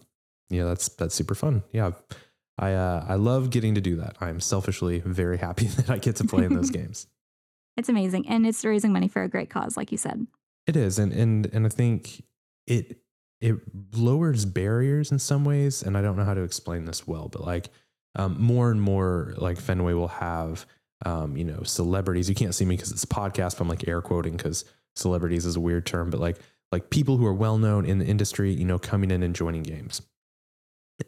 yeah, 0.50 0.64
that's 0.66 0.90
that's 0.90 1.16
super 1.16 1.36
fun. 1.36 1.64
Yeah, 1.72 1.92
I 2.58 2.74
uh, 2.74 3.06
I 3.08 3.16
love 3.16 3.50
getting 3.50 3.76
to 3.76 3.82
do 3.82 3.98
that. 3.98 4.18
I'm 4.20 4.40
selfishly 4.40 5.00
very 5.06 5.38
happy 5.38 5.66
that 5.78 5.90
I 5.90 6.00
get 6.00 6.16
to 6.18 6.26
play 6.26 6.46
in 6.46 6.54
those 6.54 6.70
games. 6.72 7.08
It's 7.78 7.90
amazing, 7.90 8.28
and 8.28 8.48
it's 8.48 8.66
raising 8.66 8.92
money 8.92 9.08
for 9.08 9.24
a 9.24 9.30
great 9.30 9.50
cause, 9.50 9.78
like 9.78 9.92
you 9.92 9.98
said. 9.98 10.28
It 10.66 10.76
is, 10.76 10.98
and 10.98 11.12
and 11.12 11.46
and 11.54 11.66
I 11.66 11.70
think 11.70 12.24
it 12.66 13.03
it 13.44 13.58
lowers 13.94 14.46
barriers 14.46 15.12
in 15.12 15.20
some 15.20 15.44
ways, 15.44 15.84
and 15.84 15.98
I 15.98 16.02
don't 16.02 16.16
know 16.16 16.24
how 16.24 16.34
to 16.34 16.44
explain 16.44 16.86
this 16.86 17.06
well, 17.06 17.28
but 17.28 17.44
like 17.44 17.70
um, 18.16 18.42
more 18.42 18.72
and 18.72 18.82
more, 18.82 19.34
like 19.38 19.60
Fenway 19.60 19.92
will 19.92 20.08
have 20.08 20.66
um, 21.06 21.36
you 21.36 21.44
know 21.44 21.62
celebrities. 21.64 22.30
You 22.30 22.36
can't 22.36 22.56
see 22.56 22.64
me 22.64 22.78
because 22.78 22.92
it's 22.92 23.04
a 23.04 23.08
podcast, 23.08 23.58
but 23.58 23.62
I'm 23.62 23.68
like 23.68 23.86
air 23.86 24.02
quoting 24.02 24.38
because 24.38 24.64
celebrities 24.96 25.46
is 25.46 25.58
a 25.58 25.60
weird 25.60 25.86
term, 25.86 26.10
but 26.10 26.22
like 26.22 26.38
like 26.72 26.90
people 26.90 27.18
who 27.18 27.26
are 27.26 27.34
well 27.34 27.58
known 27.58 27.86
in 27.86 28.00
the 28.00 28.06
industry, 28.06 28.54
you 28.54 28.64
know, 28.64 28.80
coming 28.80 29.12
in 29.12 29.22
and 29.22 29.36
joining 29.36 29.64
games. 29.64 30.02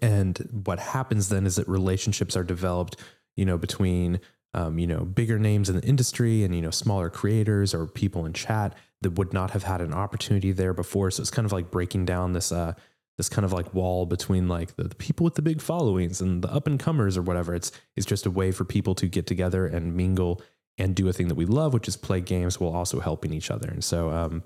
And 0.01 0.37
what 0.65 0.79
happens 0.79 1.29
then 1.29 1.45
is 1.45 1.55
that 1.55 1.69
relationships 1.69 2.35
are 2.35 2.43
developed, 2.43 2.97
you 3.37 3.45
know, 3.45 3.57
between 3.57 4.19
um, 4.53 4.77
you 4.77 4.87
know 4.87 5.05
bigger 5.05 5.39
names 5.39 5.69
in 5.69 5.77
the 5.77 5.87
industry 5.87 6.43
and 6.43 6.53
you 6.53 6.61
know 6.61 6.69
smaller 6.69 7.09
creators 7.09 7.73
or 7.73 7.87
people 7.87 8.25
in 8.25 8.33
chat 8.33 8.75
that 9.01 9.11
would 9.11 9.33
not 9.33 9.51
have 9.51 9.63
had 9.63 9.81
an 9.81 9.93
opportunity 9.93 10.51
there 10.51 10.73
before. 10.73 11.11
So 11.11 11.21
it's 11.21 11.31
kind 11.31 11.45
of 11.45 11.51
like 11.51 11.71
breaking 11.71 12.05
down 12.05 12.33
this 12.33 12.51
uh, 12.51 12.73
this 13.17 13.29
kind 13.29 13.45
of 13.45 13.53
like 13.53 13.73
wall 13.73 14.05
between 14.05 14.47
like 14.47 14.75
the, 14.75 14.83
the 14.85 14.95
people 14.95 15.23
with 15.23 15.35
the 15.35 15.41
big 15.41 15.61
followings 15.61 16.21
and 16.21 16.43
the 16.43 16.51
up 16.51 16.67
and 16.67 16.79
comers 16.79 17.17
or 17.17 17.21
whatever. 17.21 17.55
It's 17.55 17.71
it's 17.95 18.05
just 18.05 18.25
a 18.25 18.31
way 18.31 18.51
for 18.51 18.65
people 18.65 18.95
to 18.95 19.07
get 19.07 19.27
together 19.27 19.65
and 19.65 19.95
mingle 19.95 20.41
and 20.77 20.95
do 20.95 21.07
a 21.07 21.13
thing 21.13 21.29
that 21.29 21.35
we 21.35 21.45
love, 21.45 21.73
which 21.73 21.87
is 21.87 21.95
play 21.95 22.21
games 22.21 22.59
while 22.59 22.73
also 22.73 22.99
helping 22.99 23.33
each 23.33 23.49
other. 23.49 23.69
And 23.69 23.83
so, 23.83 24.09
um, 24.11 24.43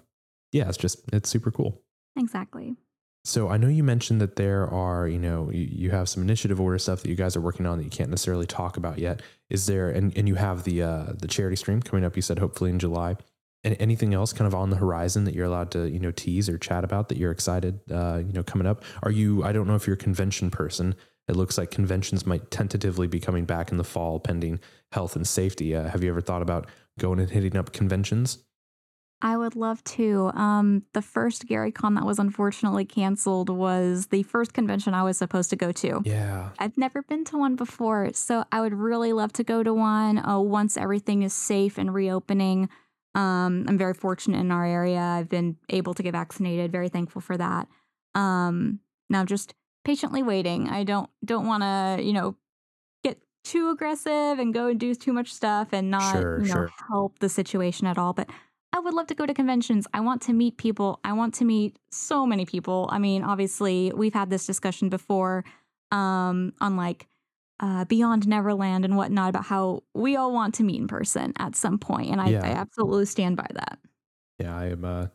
yeah, 0.51 0.67
it's 0.69 0.77
just 0.77 1.01
it's 1.11 1.29
super 1.29 1.51
cool. 1.51 1.81
Exactly. 2.15 2.75
So 3.25 3.49
I 3.49 3.57
know 3.57 3.67
you 3.67 3.83
mentioned 3.83 4.21
that 4.21 4.37
there 4.37 4.67
are, 4.67 5.07
you 5.07 5.19
know, 5.19 5.51
you, 5.51 5.67
you, 5.69 5.91
have 5.91 6.07
some 6.07 6.23
initiative 6.23 6.59
order 6.59 6.79
stuff 6.79 7.01
that 7.01 7.09
you 7.09 7.15
guys 7.15 7.35
are 7.35 7.41
working 7.41 7.65
on 7.65 7.77
that 7.77 7.83
you 7.83 7.89
can't 7.89 8.09
necessarily 8.09 8.45
talk 8.45 8.77
about 8.77 8.97
yet. 8.97 9.21
Is 9.49 9.65
there, 9.65 9.89
and, 9.89 10.17
and 10.17 10.27
you 10.27 10.35
have 10.35 10.63
the 10.63 10.83
uh, 10.83 11.13
the 11.17 11.27
charity 11.27 11.55
stream 11.55 11.81
coming 11.81 12.05
up. 12.05 12.15
You 12.15 12.21
said 12.21 12.39
hopefully 12.39 12.69
in 12.69 12.79
July. 12.79 13.17
And 13.63 13.75
anything 13.79 14.13
else 14.13 14.31
kind 14.31 14.47
of 14.47 14.55
on 14.55 14.69
the 14.69 14.77
horizon 14.77 15.25
that 15.25 15.33
you're 15.33 15.45
allowed 15.45 15.71
to, 15.71 15.89
you 15.89 15.99
know, 15.99 16.11
tease 16.11 16.47
or 16.47 16.57
chat 16.57 16.85
about 16.85 17.09
that 17.09 17.17
you're 17.17 17.31
excited, 17.31 17.81
uh, 17.91 18.21
you 18.25 18.31
know, 18.31 18.43
coming 18.43 18.65
up? 18.65 18.83
Are 19.03 19.11
you? 19.11 19.43
I 19.43 19.51
don't 19.51 19.67
know 19.67 19.75
if 19.75 19.85
you're 19.85 19.95
a 19.95 19.97
convention 19.97 20.49
person. 20.49 20.95
It 21.27 21.35
looks 21.35 21.57
like 21.57 21.69
conventions 21.69 22.25
might 22.25 22.49
tentatively 22.51 23.05
be 23.05 23.19
coming 23.19 23.45
back 23.45 23.71
in 23.71 23.77
the 23.77 23.83
fall, 23.83 24.19
pending 24.19 24.59
health 24.91 25.15
and 25.15 25.27
safety. 25.27 25.75
Uh, 25.75 25.89
have 25.89 26.03
you 26.03 26.09
ever 26.09 26.21
thought 26.21 26.41
about 26.41 26.67
going 26.97 27.19
and 27.19 27.29
hitting 27.29 27.57
up 27.57 27.73
conventions? 27.73 28.39
I 29.21 29.35
would 29.35 29.55
love 29.55 29.83
to. 29.83 30.31
Um, 30.33 30.83
the 30.93 31.01
first 31.01 31.45
GaryCon 31.45 31.95
that 31.95 32.05
was 32.05 32.19
unfortunately 32.19 32.85
canceled 32.85 33.49
was 33.49 34.07
the 34.07 34.23
first 34.23 34.53
convention 34.53 34.93
I 34.93 35.03
was 35.03 35.17
supposed 35.17 35.49
to 35.49 35.55
go 35.55 35.71
to. 35.73 36.01
Yeah. 36.05 36.49
I've 36.57 36.77
never 36.77 37.01
been 37.03 37.25
to 37.25 37.37
one 37.37 37.55
before, 37.55 38.11
so 38.13 38.45
I 38.51 38.61
would 38.61 38.73
really 38.73 39.11
love 39.11 39.33
to 39.33 39.43
go 39.43 39.61
to 39.61 39.73
one 39.73 40.17
uh, 40.17 40.39
once 40.39 40.77
everything 40.77 41.23
is 41.23 41.33
safe 41.33 41.77
and 41.77 41.93
reopening. 41.93 42.69
Um, 43.15 43.65
I'm 43.67 43.77
very 43.77 43.93
fortunate 43.93 44.39
in 44.39 44.51
our 44.51 44.65
area. 44.65 44.99
I've 44.99 45.29
been 45.29 45.57
able 45.69 45.93
to 45.93 46.03
get 46.03 46.11
vaccinated. 46.11 46.71
Very 46.71 46.89
thankful 46.89 47.21
for 47.21 47.37
that. 47.37 47.67
Um, 48.15 48.79
now 49.09 49.25
just 49.25 49.53
patiently 49.83 50.23
waiting. 50.23 50.69
I 50.69 50.83
don't 50.83 51.09
don't 51.25 51.47
want 51.47 51.63
to, 51.63 52.03
you 52.03 52.13
know, 52.13 52.35
get 53.03 53.19
too 53.43 53.69
aggressive 53.69 54.39
and 54.39 54.53
go 54.53 54.67
and 54.67 54.79
do 54.79 54.93
too 54.93 55.13
much 55.13 55.33
stuff 55.33 55.69
and 55.71 55.89
not, 55.89 56.13
sure, 56.13 56.41
you 56.41 56.47
know, 56.47 56.53
sure. 56.53 56.69
help 56.89 57.19
the 57.19 57.29
situation 57.29 57.87
at 57.87 57.97
all. 57.97 58.13
But 58.13 58.29
I 58.71 58.79
would 58.79 58.93
love 58.93 59.07
to 59.07 59.15
go 59.15 59.25
to 59.25 59.33
conventions. 59.33 59.87
I 59.93 60.01
want 60.01 60.21
to 60.23 60.33
meet 60.33 60.57
people. 60.57 60.99
I 61.03 61.13
want 61.13 61.33
to 61.35 61.45
meet 61.45 61.79
so 61.91 62.25
many 62.25 62.45
people. 62.45 62.87
I 62.91 62.99
mean, 62.99 63.23
obviously, 63.23 63.91
we've 63.95 64.13
had 64.13 64.29
this 64.29 64.45
discussion 64.45 64.89
before 64.89 65.43
um, 65.91 66.53
on 66.61 66.75
like 66.75 67.07
uh, 67.59 67.85
Beyond 67.85 68.27
Neverland 68.27 68.85
and 68.85 68.95
whatnot 68.95 69.29
about 69.29 69.45
how 69.45 69.83
we 69.93 70.15
all 70.15 70.33
want 70.33 70.55
to 70.55 70.63
meet 70.63 70.79
in 70.79 70.87
person 70.87 71.33
at 71.37 71.55
some 71.55 71.77
point, 71.77 72.11
and 72.11 72.21
I, 72.21 72.29
yeah. 72.29 72.45
I 72.45 72.49
absolutely 72.49 73.05
stand 73.05 73.37
by 73.37 73.47
that. 73.53 73.79
Yeah, 74.39 74.57
I 74.57 74.65
am. 74.67 74.85
Uh, 74.85 75.07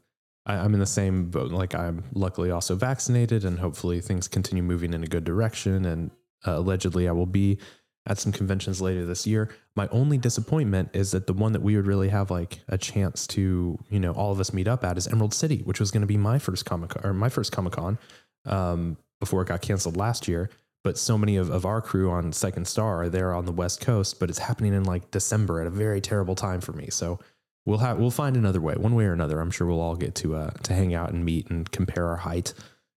I, 0.46 0.56
I'm 0.56 0.74
in 0.74 0.80
the 0.80 0.86
same 0.86 1.30
boat. 1.30 1.50
Like, 1.50 1.74
I'm 1.74 2.04
luckily 2.12 2.50
also 2.50 2.74
vaccinated, 2.74 3.44
and 3.44 3.58
hopefully 3.58 4.00
things 4.00 4.28
continue 4.28 4.62
moving 4.62 4.92
in 4.92 5.02
a 5.02 5.06
good 5.06 5.24
direction. 5.24 5.84
And 5.86 6.10
uh, 6.46 6.58
allegedly, 6.58 7.08
I 7.08 7.12
will 7.12 7.26
be 7.26 7.58
at 8.06 8.18
some 8.18 8.32
conventions 8.32 8.82
later 8.82 9.06
this 9.06 9.26
year. 9.26 9.50
My 9.76 9.88
only 9.88 10.18
disappointment 10.18 10.90
is 10.92 11.12
that 11.12 11.26
the 11.26 11.32
one 11.32 11.52
that 11.52 11.62
we 11.62 11.76
would 11.76 11.86
really 11.86 12.10
have 12.10 12.30
like 12.30 12.60
a 12.68 12.76
chance 12.76 13.26
to, 13.28 13.78
you 13.88 13.98
know, 13.98 14.12
all 14.12 14.30
of 14.30 14.40
us 14.40 14.52
meet 14.52 14.68
up 14.68 14.84
at 14.84 14.98
is 14.98 15.08
Emerald 15.08 15.32
City, 15.32 15.62
which 15.64 15.80
was 15.80 15.90
going 15.90 16.02
to 16.02 16.06
be 16.06 16.18
my 16.18 16.38
first 16.38 16.66
Comic 16.66 17.02
or 17.02 17.14
my 17.14 17.30
first 17.30 17.50
Comic 17.50 17.72
Con 17.72 17.98
um, 18.44 18.98
before 19.20 19.40
it 19.40 19.48
got 19.48 19.62
canceled 19.62 19.96
last 19.96 20.28
year. 20.28 20.50
But 20.84 20.98
so 20.98 21.16
many 21.16 21.36
of, 21.36 21.50
of 21.50 21.64
our 21.64 21.80
crew 21.80 22.10
on 22.10 22.32
Second 22.32 22.68
Star 22.68 23.02
are 23.02 23.08
there 23.08 23.34
on 23.34 23.46
the 23.46 23.52
West 23.52 23.80
Coast, 23.80 24.20
but 24.20 24.28
it's 24.28 24.38
happening 24.38 24.74
in 24.74 24.84
like 24.84 25.10
December 25.10 25.62
at 25.62 25.66
a 25.66 25.70
very 25.70 26.02
terrible 26.02 26.34
time 26.34 26.60
for 26.60 26.72
me. 26.74 26.90
So 26.90 27.18
we'll 27.64 27.78
have 27.78 27.98
we'll 27.98 28.10
find 28.10 28.36
another 28.36 28.60
way, 28.60 28.74
one 28.74 28.94
way 28.94 29.06
or 29.06 29.14
another. 29.14 29.40
I'm 29.40 29.50
sure 29.50 29.66
we'll 29.66 29.80
all 29.80 29.96
get 29.96 30.14
to 30.16 30.36
uh, 30.36 30.50
to 30.50 30.74
hang 30.74 30.94
out 30.94 31.10
and 31.10 31.24
meet 31.24 31.48
and 31.48 31.70
compare 31.70 32.06
our 32.06 32.16
height 32.16 32.52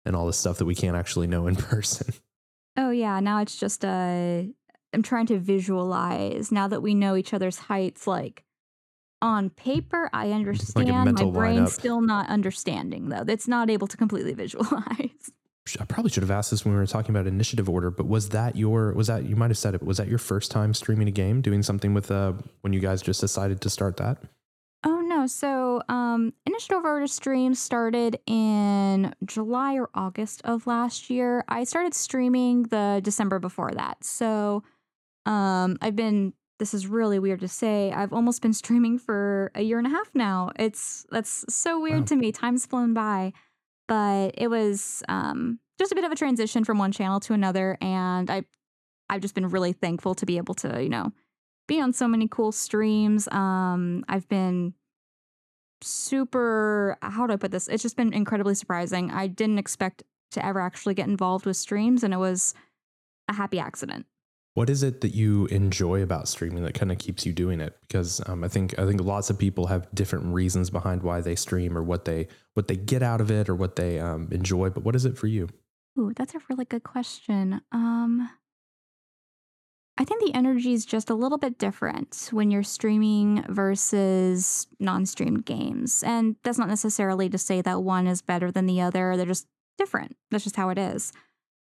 and 0.06 0.16
all 0.16 0.26
the 0.26 0.32
stuff 0.32 0.58
that 0.58 0.64
we 0.64 0.74
can't 0.74 0.96
actually 0.96 1.26
know 1.26 1.46
in 1.46 1.56
person. 1.56 2.14
Oh 2.76 2.90
yeah, 2.90 3.20
now 3.20 3.40
it's 3.40 3.56
just 3.56 3.84
uh, 3.84 4.42
I'm 4.94 5.02
trying 5.02 5.26
to 5.26 5.38
visualize 5.38 6.50
now 6.50 6.68
that 6.68 6.80
we 6.80 6.94
know 6.94 7.16
each 7.16 7.34
other's 7.34 7.58
heights. 7.58 8.06
Like 8.06 8.44
on 9.20 9.50
paper, 9.50 10.08
I 10.12 10.30
understand. 10.30 10.88
Like 10.88 11.14
My 11.16 11.30
brain's 11.30 11.68
lineup. 11.68 11.72
still 11.72 12.00
not 12.00 12.28
understanding 12.30 13.10
though. 13.10 13.24
It's 13.28 13.46
not 13.46 13.68
able 13.68 13.88
to 13.88 13.96
completely 13.98 14.32
visualize. 14.32 15.30
I 15.80 15.84
probably 15.86 16.10
should 16.10 16.22
have 16.22 16.30
asked 16.30 16.50
this 16.50 16.64
when 16.64 16.74
we 16.74 16.80
were 16.80 16.86
talking 16.86 17.14
about 17.14 17.26
initiative 17.26 17.68
order, 17.68 17.90
but 17.90 18.06
was 18.06 18.28
that 18.30 18.54
your 18.54 18.92
was 18.92 19.06
that 19.06 19.24
you 19.24 19.34
might 19.34 19.50
have 19.50 19.58
said 19.58 19.74
it, 19.74 19.82
was 19.82 19.96
that 19.96 20.08
your 20.08 20.18
first 20.18 20.50
time 20.50 20.74
streaming 20.74 21.08
a 21.08 21.10
game, 21.10 21.40
doing 21.40 21.62
something 21.62 21.94
with 21.94 22.10
uh 22.10 22.32
when 22.60 22.72
you 22.72 22.80
guys 22.80 23.00
just 23.00 23.20
decided 23.20 23.60
to 23.62 23.70
start 23.70 23.96
that? 23.96 24.18
Oh 24.84 25.00
no. 25.00 25.26
So 25.26 25.82
um 25.88 26.34
Initiative 26.44 26.84
Order 26.84 27.06
stream 27.06 27.54
started 27.54 28.20
in 28.26 29.14
July 29.24 29.78
or 29.78 29.88
August 29.94 30.42
of 30.44 30.66
last 30.66 31.08
year. 31.08 31.44
I 31.48 31.64
started 31.64 31.94
streaming 31.94 32.64
the 32.64 33.00
December 33.02 33.38
before 33.38 33.70
that. 33.70 34.04
So 34.04 34.62
um, 35.26 35.78
I've 35.80 35.96
been 35.96 36.34
this 36.58 36.74
is 36.74 36.86
really 36.86 37.18
weird 37.18 37.40
to 37.40 37.48
say. 37.48 37.90
I've 37.90 38.12
almost 38.12 38.42
been 38.42 38.52
streaming 38.62 38.98
for 38.98 39.50
a 39.54 39.62
year 39.62 39.78
and 39.78 39.86
a 39.86 39.90
half 39.90 40.10
now. 40.14 40.50
It's 40.56 41.06
that's 41.10 41.44
so 41.48 41.80
weird 41.80 42.00
wow. 42.00 42.06
to 42.06 42.16
me. 42.16 42.32
Time's 42.32 42.66
flown 42.66 42.92
by. 42.94 43.32
But 43.86 44.34
it 44.38 44.48
was 44.48 45.02
um, 45.08 45.58
just 45.78 45.92
a 45.92 45.94
bit 45.94 46.04
of 46.04 46.12
a 46.12 46.16
transition 46.16 46.64
from 46.64 46.78
one 46.78 46.92
channel 46.92 47.20
to 47.20 47.34
another 47.34 47.76
and 47.80 48.30
I 48.30 48.44
I've 49.10 49.20
just 49.20 49.34
been 49.34 49.48
really 49.50 49.74
thankful 49.74 50.14
to 50.14 50.24
be 50.24 50.38
able 50.38 50.54
to, 50.54 50.82
you 50.82 50.88
know, 50.88 51.12
be 51.68 51.80
on 51.80 51.92
so 51.92 52.08
many 52.08 52.26
cool 52.26 52.52
streams. 52.52 53.28
Um, 53.28 54.02
I've 54.08 54.28
been 54.28 54.74
super 55.82 56.96
how 57.02 57.26
do 57.26 57.34
I 57.34 57.36
put 57.36 57.50
this? 57.50 57.68
It's 57.68 57.82
just 57.82 57.96
been 57.96 58.12
incredibly 58.12 58.54
surprising. 58.54 59.10
I 59.10 59.26
didn't 59.26 59.58
expect 59.58 60.02
to 60.32 60.44
ever 60.44 60.60
actually 60.60 60.94
get 60.94 61.08
involved 61.08 61.46
with 61.46 61.56
streams 61.56 62.02
and 62.02 62.14
it 62.14 62.18
was 62.18 62.54
a 63.28 63.34
happy 63.34 63.58
accident. 63.58 64.06
What 64.54 64.70
is 64.70 64.84
it 64.84 65.00
that 65.00 65.14
you 65.14 65.46
enjoy 65.46 66.00
about 66.02 66.28
streaming 66.28 66.62
that 66.62 66.74
kind 66.74 66.92
of 66.92 66.98
keeps 66.98 67.26
you 67.26 67.32
doing 67.32 67.60
it? 67.60 67.76
Because 67.80 68.22
um, 68.28 68.44
I 68.44 68.48
think 68.48 68.78
I 68.78 68.86
think 68.86 69.00
lots 69.00 69.28
of 69.28 69.38
people 69.38 69.66
have 69.66 69.92
different 69.92 70.26
reasons 70.26 70.70
behind 70.70 71.02
why 71.02 71.20
they 71.20 71.34
stream 71.34 71.76
or 71.76 71.82
what 71.82 72.04
they 72.04 72.28
what 72.54 72.68
they 72.68 72.76
get 72.76 73.02
out 73.02 73.20
of 73.20 73.32
it 73.32 73.48
or 73.48 73.56
what 73.56 73.74
they 73.74 73.98
um, 73.98 74.28
enjoy. 74.30 74.70
But 74.70 74.84
what 74.84 74.94
is 74.94 75.04
it 75.04 75.18
for 75.18 75.26
you? 75.26 75.48
Ooh, 75.98 76.12
that's 76.14 76.36
a 76.36 76.40
really 76.48 76.64
good 76.64 76.84
question. 76.84 77.62
Um, 77.72 78.30
I 79.98 80.04
think 80.04 80.22
the 80.22 80.34
energy 80.34 80.72
is 80.72 80.84
just 80.84 81.10
a 81.10 81.14
little 81.14 81.38
bit 81.38 81.58
different 81.58 82.28
when 82.32 82.50
you're 82.50 82.64
streaming 82.64 83.44
versus 83.48 84.66
non-streamed 84.80 85.44
games, 85.44 86.02
and 86.04 86.36
that's 86.42 86.58
not 86.58 86.68
necessarily 86.68 87.28
to 87.28 87.38
say 87.38 87.60
that 87.60 87.82
one 87.82 88.06
is 88.06 88.22
better 88.22 88.50
than 88.50 88.66
the 88.66 88.80
other. 88.80 89.16
They're 89.16 89.26
just 89.26 89.46
different. 89.78 90.16
That's 90.30 90.44
just 90.44 90.56
how 90.56 90.70
it 90.70 90.78
is. 90.78 91.12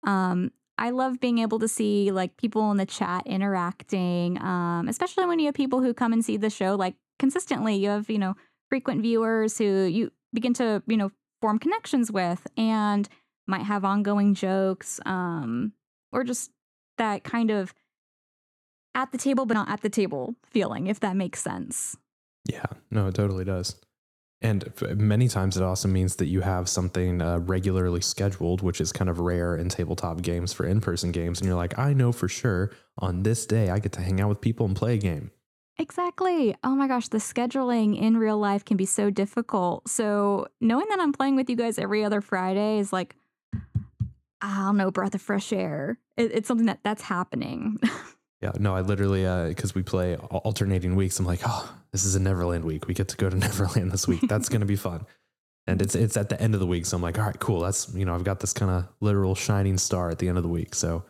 Um, 0.05 0.51
I 0.79 0.91
love 0.91 1.19
being 1.19 1.39
able 1.39 1.59
to 1.59 1.67
see 1.67 2.11
like 2.11 2.37
people 2.37 2.71
in 2.71 2.77
the 2.77 2.85
chat 2.85 3.27
interacting, 3.27 4.41
um, 4.41 4.87
especially 4.87 5.25
when 5.25 5.37
you 5.37 5.47
have 5.47 5.55
people 5.55 5.81
who 5.81 5.93
come 5.93 6.13
and 6.13 6.23
see 6.23 6.37
the 6.37 6.49
show 6.49 6.75
like 6.75 6.95
consistently. 7.19 7.75
You 7.75 7.89
have, 7.89 8.09
you 8.09 8.17
know, 8.17 8.35
frequent 8.69 9.01
viewers 9.01 9.57
who 9.57 9.83
you 9.83 10.11
begin 10.33 10.53
to, 10.55 10.81
you 10.87 10.95
know, 10.95 11.11
form 11.41 11.59
connections 11.59 12.11
with 12.11 12.47
and 12.55 13.09
might 13.45 13.63
have 13.63 13.83
ongoing 13.83 14.33
jokes 14.33 15.01
um, 15.05 15.73
or 16.13 16.23
just 16.23 16.49
that 16.97 17.25
kind 17.25 17.51
of 17.51 17.73
at 18.95 19.11
the 19.11 19.17
table 19.17 19.45
but 19.45 19.55
not 19.55 19.69
at 19.69 19.81
the 19.81 19.89
table 19.89 20.35
feeling, 20.45 20.87
if 20.87 21.01
that 21.01 21.15
makes 21.15 21.41
sense. 21.41 21.97
Yeah, 22.45 22.65
no, 22.89 23.07
it 23.07 23.15
totally 23.15 23.43
does. 23.43 23.75
And 24.41 24.71
many 24.95 25.27
times 25.27 25.57
it 25.57 25.63
also 25.63 25.89
means 25.89 26.15
that 26.15 26.27
you 26.27 26.41
have 26.41 26.69
something 26.69 27.21
uh, 27.21 27.39
regularly 27.39 27.99
scheduled, 27.99 28.61
which 28.61 28.79
is 28.79 28.93
kind 28.93 29.09
of 29.09 29.19
rare 29.19 29.57
in 29.57 29.67
tabletop 29.67 30.21
games 30.21 30.53
for 30.53 30.65
in 30.65 30.79
person 30.79 31.11
games. 31.11 31.39
And 31.39 31.47
you're 31.47 31.57
like, 31.57 31.77
I 31.77 31.91
know 31.93 32.13
for 32.13 32.29
sure 32.29 32.71
on 32.97 33.23
this 33.23 33.45
day 33.45 33.69
I 33.69 33.79
get 33.79 33.91
to 33.93 34.01
hang 34.01 34.21
out 34.21 34.29
with 34.29 34.39
people 34.39 34.65
and 34.65 34.75
play 34.75 34.93
a 34.93 34.97
game. 34.97 35.31
Exactly. 35.77 36.55
Oh 36.63 36.75
my 36.75 36.87
gosh, 36.87 37.07
the 37.07 37.17
scheduling 37.17 37.99
in 37.99 38.17
real 38.17 38.37
life 38.37 38.63
can 38.63 38.77
be 38.77 38.85
so 38.85 39.09
difficult. 39.09 39.87
So 39.89 40.47
knowing 40.59 40.87
that 40.89 40.99
I'm 40.99 41.13
playing 41.13 41.35
with 41.35 41.49
you 41.49 41.55
guys 41.55 41.77
every 41.77 42.03
other 42.03 42.21
Friday 42.21 42.79
is 42.79 42.93
like, 42.93 43.15
I 44.41 44.65
don't 44.65 44.77
know, 44.77 44.91
breath 44.91 45.15
of 45.15 45.21
fresh 45.21 45.51
air. 45.51 45.99
It, 46.15 46.31
it's 46.33 46.47
something 46.47 46.67
that 46.67 46.79
that's 46.83 47.01
happening. 47.01 47.77
Yeah, 48.41 48.51
no, 48.57 48.73
I 48.73 48.81
literally 48.81 49.23
because 49.49 49.71
uh, 49.71 49.75
we 49.75 49.83
play 49.83 50.15
alternating 50.15 50.95
weeks. 50.95 51.19
I'm 51.19 51.25
like, 51.25 51.41
oh, 51.45 51.73
this 51.91 52.05
is 52.05 52.15
a 52.15 52.19
Neverland 52.19 52.63
week. 52.63 52.87
We 52.87 52.93
get 52.93 53.09
to 53.09 53.17
go 53.17 53.29
to 53.29 53.35
Neverland 53.37 53.91
this 53.91 54.07
week. 54.07 54.21
That's 54.27 54.49
gonna 54.49 54.65
be 54.65 54.77
fun. 54.77 55.05
And 55.67 55.81
it's 55.81 55.93
it's 55.93 56.15
at 56.17 56.29
the 56.29 56.41
end 56.41 56.53
of 56.53 56.59
the 56.59 56.67
week, 56.67 56.85
so 56.85 56.95
I'm 56.95 57.03
like, 57.03 57.19
all 57.19 57.25
right, 57.25 57.39
cool. 57.39 57.59
That's 57.59 57.93
you 57.93 58.05
know, 58.05 58.15
I've 58.15 58.23
got 58.23 58.39
this 58.39 58.53
kind 58.53 58.71
of 58.71 58.87
literal 59.01 59.35
shining 59.35 59.77
star 59.77 60.09
at 60.09 60.19
the 60.19 60.29
end 60.29 60.37
of 60.37 60.43
the 60.43 60.49
week. 60.49 60.73
So 60.73 61.03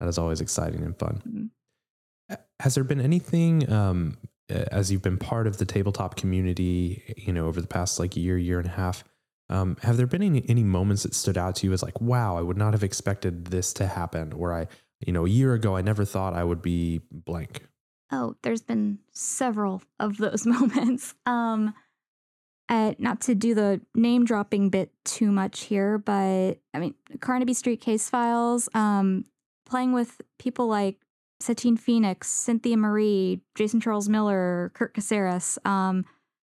that 0.00 0.08
is 0.08 0.18
always 0.18 0.40
exciting 0.40 0.82
and 0.82 0.98
fun. 0.98 1.22
Mm-hmm. 1.28 2.34
Has 2.60 2.74
there 2.74 2.84
been 2.84 3.00
anything 3.00 3.70
um, 3.72 4.18
as 4.48 4.90
you've 4.90 5.02
been 5.02 5.18
part 5.18 5.46
of 5.46 5.58
the 5.58 5.64
tabletop 5.64 6.16
community, 6.16 7.14
you 7.16 7.32
know, 7.32 7.46
over 7.46 7.60
the 7.60 7.66
past 7.66 7.98
like 7.98 8.16
year, 8.16 8.38
year 8.38 8.58
and 8.58 8.68
a 8.68 8.72
half? 8.72 9.04
Um, 9.50 9.76
have 9.82 9.96
there 9.96 10.06
been 10.06 10.22
any, 10.22 10.44
any 10.48 10.64
moments 10.64 11.02
that 11.02 11.14
stood 11.14 11.36
out 11.36 11.56
to 11.56 11.66
you 11.66 11.72
as 11.72 11.82
like, 11.82 12.00
wow, 12.00 12.36
I 12.36 12.40
would 12.40 12.56
not 12.56 12.72
have 12.72 12.82
expected 12.82 13.46
this 13.46 13.72
to 13.74 13.86
happen, 13.86 14.32
or 14.32 14.54
I 14.54 14.68
you 15.06 15.12
know, 15.12 15.26
a 15.26 15.28
year 15.28 15.54
ago, 15.54 15.76
I 15.76 15.82
never 15.82 16.04
thought 16.04 16.34
I 16.34 16.44
would 16.44 16.62
be 16.62 17.00
blank. 17.10 17.66
Oh, 18.10 18.36
there's 18.42 18.62
been 18.62 18.98
several 19.12 19.82
of 19.98 20.18
those 20.18 20.46
moments. 20.46 21.14
Um, 21.26 21.74
uh, 22.68 22.94
not 22.98 23.20
to 23.22 23.34
do 23.34 23.54
the 23.54 23.80
name 23.94 24.24
dropping 24.24 24.70
bit 24.70 24.90
too 25.04 25.30
much 25.30 25.64
here, 25.64 25.98
but 25.98 26.58
I 26.72 26.78
mean, 26.78 26.94
Carnaby 27.20 27.54
Street 27.54 27.80
Case 27.80 28.08
Files, 28.08 28.68
um, 28.74 29.24
playing 29.66 29.92
with 29.92 30.20
people 30.38 30.66
like 30.66 30.96
Satine 31.40 31.76
Phoenix, 31.76 32.28
Cynthia 32.28 32.76
Marie, 32.76 33.40
Jason 33.54 33.80
Charles 33.80 34.08
Miller, 34.08 34.72
Kurt 34.74 34.94
Caceres, 34.94 35.58
um, 35.66 36.06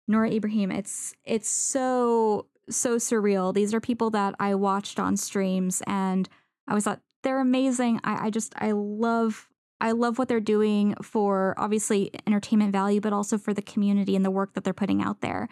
Nora 0.09 0.31
Ibrahim. 0.33 0.73
It's 0.73 1.15
it's 1.25 1.49
so 1.49 2.47
so 2.69 2.97
surreal. 2.97 3.55
These 3.55 3.73
are 3.73 3.81
people 3.81 4.11
that 4.11 4.35
I 4.41 4.57
watched 4.57 4.99
on 4.99 5.17
streams, 5.17 5.81
and 5.87 6.29
I 6.67 6.73
always 6.73 6.85
thought 6.85 7.01
they're 7.23 7.41
amazing. 7.41 8.01
I, 8.05 8.27
I 8.27 8.31
just 8.31 8.53
I 8.57 8.73
love 8.73 9.49
I 9.81 9.93
love 9.93 10.19
what 10.19 10.29
they're 10.29 10.41
doing 10.41 10.95
for 11.03 11.55
obviously 11.57 12.11
entertainment 12.27 12.73
value, 12.73 13.01
but 13.01 13.13
also 13.13 13.39
for 13.39 13.55
the 13.55 13.63
community 13.63 14.15
and 14.15 14.25
the 14.25 14.31
work 14.31 14.55
that 14.55 14.65
they're 14.65 14.75
putting 14.75 15.03
out 15.03 15.21
there. 15.21 15.49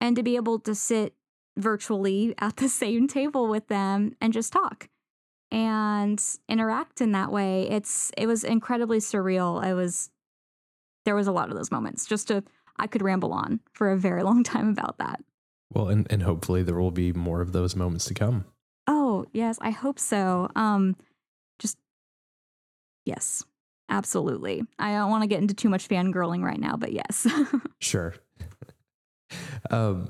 And 0.00 0.16
to 0.16 0.22
be 0.22 0.36
able 0.36 0.58
to 0.60 0.74
sit 0.74 1.14
virtually 1.56 2.34
at 2.38 2.56
the 2.56 2.68
same 2.68 3.08
table 3.08 3.48
with 3.48 3.68
them 3.68 4.16
and 4.20 4.32
just 4.32 4.52
talk 4.52 4.88
and 5.50 6.22
interact 6.48 7.00
in 7.00 7.12
that 7.12 7.32
way. 7.32 7.68
It's 7.68 8.10
it 8.16 8.26
was 8.26 8.44
incredibly 8.44 8.98
surreal. 8.98 9.62
I 9.62 9.74
was 9.74 10.10
there 11.04 11.16
was 11.16 11.26
a 11.26 11.32
lot 11.32 11.50
of 11.50 11.56
those 11.56 11.70
moments. 11.70 12.06
Just 12.06 12.28
to 12.28 12.42
I 12.76 12.86
could 12.86 13.02
ramble 13.02 13.32
on 13.32 13.60
for 13.72 13.90
a 13.90 13.96
very 13.96 14.22
long 14.24 14.42
time 14.42 14.68
about 14.68 14.98
that. 14.98 15.22
Well, 15.72 15.88
and, 15.88 16.06
and 16.10 16.22
hopefully 16.22 16.64
there 16.64 16.74
will 16.74 16.90
be 16.90 17.12
more 17.12 17.40
of 17.40 17.52
those 17.52 17.76
moments 17.76 18.04
to 18.06 18.14
come. 18.14 18.44
Yes, 19.32 19.58
I 19.60 19.70
hope 19.70 19.98
so. 19.98 20.48
Um 20.56 20.96
just 21.58 21.78
yes. 23.04 23.44
Absolutely. 23.88 24.62
I 24.78 24.92
don't 24.92 25.10
want 25.10 25.24
to 25.24 25.26
get 25.26 25.40
into 25.40 25.52
too 25.52 25.68
much 25.68 25.88
fangirling 25.88 26.42
right 26.42 26.60
now, 26.60 26.76
but 26.76 26.92
yes. 26.92 27.26
sure. 27.80 28.14
Um, 29.70 30.08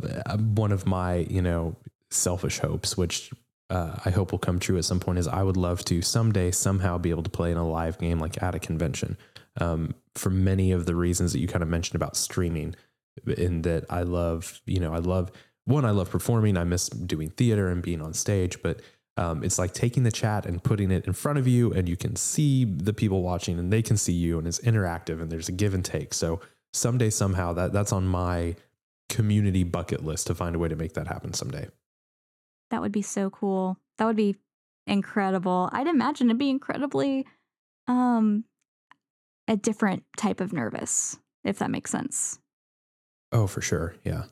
one 0.55 0.73
of 0.73 0.87
my, 0.87 1.17
you 1.29 1.43
know, 1.43 1.77
selfish 2.11 2.61
hopes, 2.61 2.97
which 2.97 3.31
uh, 3.69 3.97
I 4.05 4.11
hope 4.11 4.33
will 4.33 4.39
come 4.39 4.59
true 4.59 4.79
at 4.79 4.87
some 4.87 5.01
point, 5.01 5.19
is 5.19 5.29
I 5.29 5.43
would 5.43 5.59
love 5.59 5.85
to 5.87 6.01
someday 6.01 6.51
somehow 6.51 6.97
be 6.97 7.11
able 7.11 7.25
to 7.25 7.31
play 7.31 7.51
in 7.51 7.59
a 7.59 7.69
live 7.69 7.99
game 7.99 8.19
like 8.19 8.43
at 8.43 8.55
a 8.55 8.59
convention. 8.59 9.19
Um, 9.61 9.95
for 10.15 10.31
many 10.31 10.73
of 10.73 10.87
the 10.87 10.95
reasons 10.95 11.33
that 11.33 11.41
you 11.41 11.49
kind 11.49 11.63
of 11.63 11.69
mentioned 11.69 11.97
about 11.97 12.17
streaming, 12.17 12.75
in 13.27 13.63
that 13.63 13.85
I 13.91 14.03
love, 14.03 14.63
you 14.65 14.81
know, 14.81 14.95
I 14.95 14.99
love 14.99 15.31
one, 15.65 15.85
I 15.85 15.91
love 15.91 16.11
performing. 16.11 16.57
I 16.57 16.65
miss 16.65 16.89
doing 16.89 17.31
theater 17.31 17.69
and 17.69 17.83
being 17.83 18.01
on 18.01 18.15
stage, 18.15 18.63
but 18.63 18.81
um, 19.17 19.43
it's 19.43 19.59
like 19.59 19.75
taking 19.75 20.03
the 20.03 20.13
chat 20.13 20.47
and 20.47 20.63
putting 20.63 20.91
it 20.91 21.07
in 21.07 21.13
front 21.13 21.39
of 21.39 21.47
you, 21.47 21.73
and 21.73 21.89
you 21.89 21.97
can 21.97 22.17
see 22.17 22.65
the 22.65 22.93
people 22.93 23.23
watching, 23.23 23.59
and 23.59 23.73
they 23.73 23.83
can 23.83 23.97
see 23.97 24.13
you, 24.13 24.39
and 24.39 24.47
it's 24.47 24.61
interactive, 24.61 25.21
and 25.21 25.31
there's 25.31 25.49
a 25.49 25.53
give 25.53 25.75
and 25.75 25.85
take. 25.85 26.15
So 26.15 26.41
someday, 26.73 27.11
somehow, 27.11 27.53
that 27.55 27.73
that's 27.73 27.93
on 27.93 28.07
my 28.07 28.57
community 29.09 29.65
bucket 29.65 30.05
list 30.05 30.29
to 30.29 30.35
find 30.35 30.55
a 30.55 30.59
way 30.59 30.69
to 30.69 30.77
make 30.77 30.95
that 30.95 31.09
happen 31.09 31.35
someday. 31.35 31.69
That 32.71 32.81
would 32.81 32.93
be 32.93 33.03
so 33.03 33.29
cool. 33.31 33.77
That 33.99 34.07
would 34.07 34.17
be 34.17 34.37
incredible. 34.87 35.69
I'd 35.73 35.87
imagine 35.87 36.29
it'd 36.29 36.39
be 36.39 36.51
incredibly 36.51 37.27
um 37.89 38.45
a 39.49 39.57
different 39.57 40.05
type 40.17 40.41
of 40.41 40.53
nervous, 40.53 41.19
if 41.45 41.59
that 41.59 41.71
makes 41.71 41.91
sense. 41.91 42.39
Oh, 43.33 43.47
for 43.47 43.61
sure. 43.61 43.95
Yeah. 44.05 44.25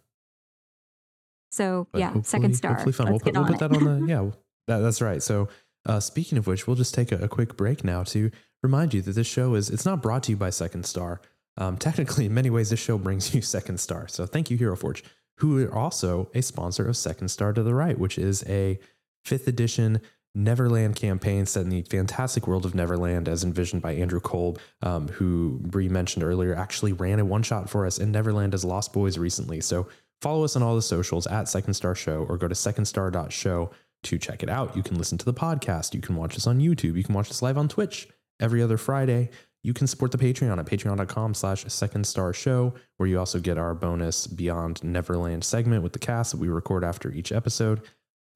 So 1.50 1.88
but 1.92 1.98
yeah, 1.98 2.14
second 2.22 2.54
star. 2.54 2.74
Hopefully 2.74 2.92
fun. 2.92 3.12
Let's 3.12 3.24
we'll, 3.24 3.32
put, 3.32 3.40
we'll 3.40 3.58
put 3.58 3.58
that 3.58 3.76
on 3.76 4.00
the 4.00 4.06
yeah. 4.08 4.30
That, 4.68 4.78
that's 4.78 5.02
right. 5.02 5.22
So 5.22 5.48
uh, 5.86 5.98
speaking 5.98 6.38
of 6.38 6.46
which, 6.46 6.66
we'll 6.66 6.76
just 6.76 6.94
take 6.94 7.10
a, 7.10 7.16
a, 7.16 7.28
quick 7.28 7.56
break 7.56 7.82
now 7.82 8.04
to 8.04 8.30
remind 8.62 8.94
you 8.94 9.02
that 9.02 9.14
this 9.14 9.26
show 9.26 9.54
is 9.54 9.70
it's 9.70 9.86
not 9.86 10.02
brought 10.02 10.22
to 10.24 10.30
you 10.30 10.36
by 10.36 10.50
Second 10.50 10.84
Star. 10.86 11.20
Um, 11.56 11.76
technically, 11.78 12.26
in 12.26 12.34
many 12.34 12.50
ways, 12.50 12.70
this 12.70 12.78
show 12.78 12.98
brings 12.98 13.34
you 13.34 13.42
Second 13.42 13.80
Star. 13.80 14.06
So 14.06 14.26
thank 14.26 14.50
you, 14.50 14.56
Hero 14.56 14.76
Forge, 14.76 15.02
who 15.38 15.66
are 15.66 15.74
also 15.74 16.30
a 16.34 16.42
sponsor 16.42 16.86
of 16.86 16.96
Second 16.96 17.28
Star 17.28 17.52
to 17.52 17.62
the 17.62 17.74
Right, 17.74 17.98
which 17.98 18.18
is 18.18 18.44
a 18.46 18.78
fifth 19.24 19.48
edition 19.48 20.00
Neverland 20.34 20.94
campaign 20.94 21.46
set 21.46 21.62
in 21.62 21.70
the 21.70 21.82
fantastic 21.82 22.46
world 22.46 22.64
of 22.64 22.74
Neverland 22.74 23.28
as 23.28 23.42
envisioned 23.42 23.82
by 23.82 23.94
Andrew 23.94 24.20
Kolb, 24.20 24.60
um, 24.82 25.08
who 25.08 25.58
Bree 25.62 25.88
mentioned 25.88 26.22
earlier, 26.22 26.54
actually 26.54 26.92
ran 26.92 27.18
a 27.18 27.24
one 27.24 27.42
shot 27.42 27.68
for 27.68 27.86
us 27.86 27.98
in 27.98 28.12
Neverland 28.12 28.54
as 28.54 28.64
Lost 28.64 28.92
Boys 28.92 29.18
recently. 29.18 29.60
So 29.60 29.88
Follow 30.20 30.44
us 30.44 30.56
on 30.56 30.62
all 30.62 30.74
the 30.74 30.82
socials 30.82 31.26
at 31.28 31.48
Second 31.48 31.74
Star 31.74 31.94
Show 31.94 32.26
or 32.28 32.36
go 32.36 32.48
to 32.48 32.54
secondstar.show 32.54 33.70
to 34.05 34.18
check 34.18 34.42
it 34.42 34.49
out. 34.49 34.76
You 34.76 34.82
can 34.82 34.96
listen 34.96 35.18
to 35.18 35.24
the 35.24 35.34
podcast. 35.34 35.94
You 35.94 36.01
can 36.01 36.16
watch 36.16 36.36
us 36.36 36.46
on 36.46 36.59
YouTube. 36.59 36.96
You 36.96 37.05
can 37.05 37.14
watch 37.14 37.30
us 37.30 37.42
live 37.42 37.59
on 37.59 37.68
Twitch 37.68 38.09
every 38.40 38.62
other 38.62 38.76
Friday. 38.76 39.30
You 39.62 39.74
can 39.74 39.86
support 39.86 40.12
the 40.12 40.18
Patreon 40.18 40.59
at 40.59 40.66
patreon.com 40.66 41.34
slash 41.34 41.64
second 41.66 42.07
star 42.07 42.32
show, 42.32 42.74
where 42.96 43.09
you 43.09 43.18
also 43.18 43.40
get 43.40 43.59
our 43.59 43.74
bonus 43.74 44.26
Beyond 44.26 44.84
Neverland 44.84 45.42
segment 45.42 45.82
with 45.82 45.92
the 45.92 45.99
cast 45.99 46.30
that 46.30 46.40
we 46.40 46.49
record 46.49 46.84
after 46.84 47.11
each 47.11 47.32
episode. 47.32 47.82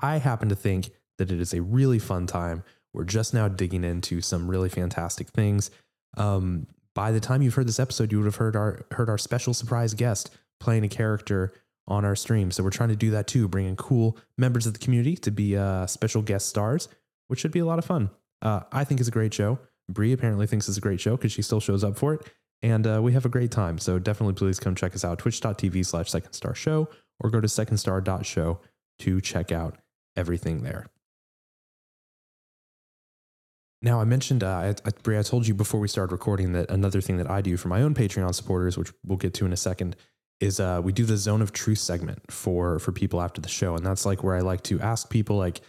I 0.01 0.19
happen 0.19 0.49
to 0.49 0.57
think 0.57 0.91
that 1.19 1.31
it 1.31 1.41
is 1.41 1.55
a 1.55 1.63
really 1.63 2.01
fun 2.01 2.27
time. 2.27 2.65
We're 2.93 3.05
just 3.05 3.33
now 3.33 3.49
digging 3.49 3.85
into 3.85 4.21
some 4.21 4.51
really 4.51 4.69
fantastic 4.69 5.29
things. 5.29 5.71
Um, 6.17 6.67
by 6.95 7.13
the 7.13 7.21
time 7.21 7.41
you've 7.41 7.55
heard 7.55 7.69
this 7.69 7.81
episode, 7.81 8.13
you 8.13 8.19
would 8.19 8.27
have 8.27 8.37
heard 8.37 8.57
our 8.57 8.85
heard 8.91 9.09
our 9.09 9.17
special 9.17 9.55
surprise 9.55 9.95
guest 9.95 10.31
playing 10.61 10.85
a 10.85 10.89
character 10.89 11.55
on 11.89 12.05
our 12.05 12.17
stream. 12.17 12.51
So 12.51 12.63
we're 12.63 12.71
trying 12.71 12.91
to 12.91 12.97
do 12.97 13.11
that 13.11 13.27
too, 13.27 13.49
bringing 13.49 13.77
cool 13.77 14.17
members 14.39 14.67
of 14.67 14.73
the 14.73 14.79
community 14.79 15.17
to 15.17 15.31
be 15.31 15.57
uh, 15.57 15.87
special 15.87 16.23
guest 16.23 16.49
stars, 16.49 16.89
which 17.29 17.41
should 17.41 17.53
be 17.53 17.59
a 17.59 17.65
lot 17.65 17.79
of 17.79 17.85
fun. 17.85 18.11
Uh, 18.41 18.61
I 18.73 18.85
think 18.85 19.01
it's 19.01 19.09
a 19.09 19.13
great 19.13 19.35
show. 19.35 19.59
Bree 19.89 20.13
apparently 20.13 20.47
thinks 20.47 20.69
it's 20.69 20.79
a 20.79 20.81
great 20.81 21.01
show 21.01 21.17
because 21.17 21.33
she 21.33 21.43
still 21.43 21.61
shows 21.61 21.85
up 21.85 21.99
for 21.99 22.15
it. 22.15 22.31
And 22.63 22.87
uh, 22.87 23.01
we 23.03 23.13
have 23.13 23.25
a 23.25 23.29
great 23.29 23.51
time. 23.51 23.79
So 23.79 23.99
definitely 23.99 24.35
please 24.35 24.61
come 24.61 24.75
check 24.75 24.95
us 24.95 25.05
out, 25.05 25.19
twitch.tv 25.19 25.85
slash 25.85 26.11
second 26.11 26.33
star 26.33 26.55
show, 26.55 26.89
or 27.21 27.31
go 27.31 27.41
to 27.41 27.49
secondstar.show 27.49 28.61
to 29.01 29.21
check 29.21 29.51
out 29.51 29.79
everything 30.17 30.63
there. 30.63 30.87
Now, 33.85 34.01
I 34.01 34.05
mentioned, 34.05 34.45
uh, 34.45 34.75
I, 34.85 34.91
Brie, 35.03 35.19
I 35.19 35.23
told 35.23 35.49
you 35.49 35.55
before 35.55 35.81
we 35.81 35.89
started 35.89 36.13
recording 36.13 36.53
that 36.53 36.71
another 36.71 37.01
thing 37.01 37.17
that 37.17 37.29
I 37.29 37.41
do 37.41 37.57
for 37.57 37.67
my 37.67 37.83
own 37.83 37.95
Patreon 37.95 38.33
supporters, 38.33 38.79
which 38.79 38.93
we'll 39.05 39.19
get 39.19 39.35
to 39.35 39.45
in 39.45 39.53
a 39.53 39.57
second, 39.57 39.97
is 40.43 40.59
uh, 40.59 40.81
we 40.83 40.93
do 40.93 41.05
the 41.05 41.17
zone 41.17 41.41
of 41.41 41.53
truth 41.53 41.79
segment 41.79 42.31
for 42.31 42.79
for 42.81 42.93
people 42.93 43.23
after 43.23 43.41
the 43.41 43.49
show, 43.49 43.77
and 43.77 43.87
that's 43.87 44.05
like 44.05 44.25
where 44.25 44.35
I 44.35 44.41
like 44.41 44.63
to 44.65 44.81
ask 44.81 45.09
people 45.09 45.37
like, 45.37 45.61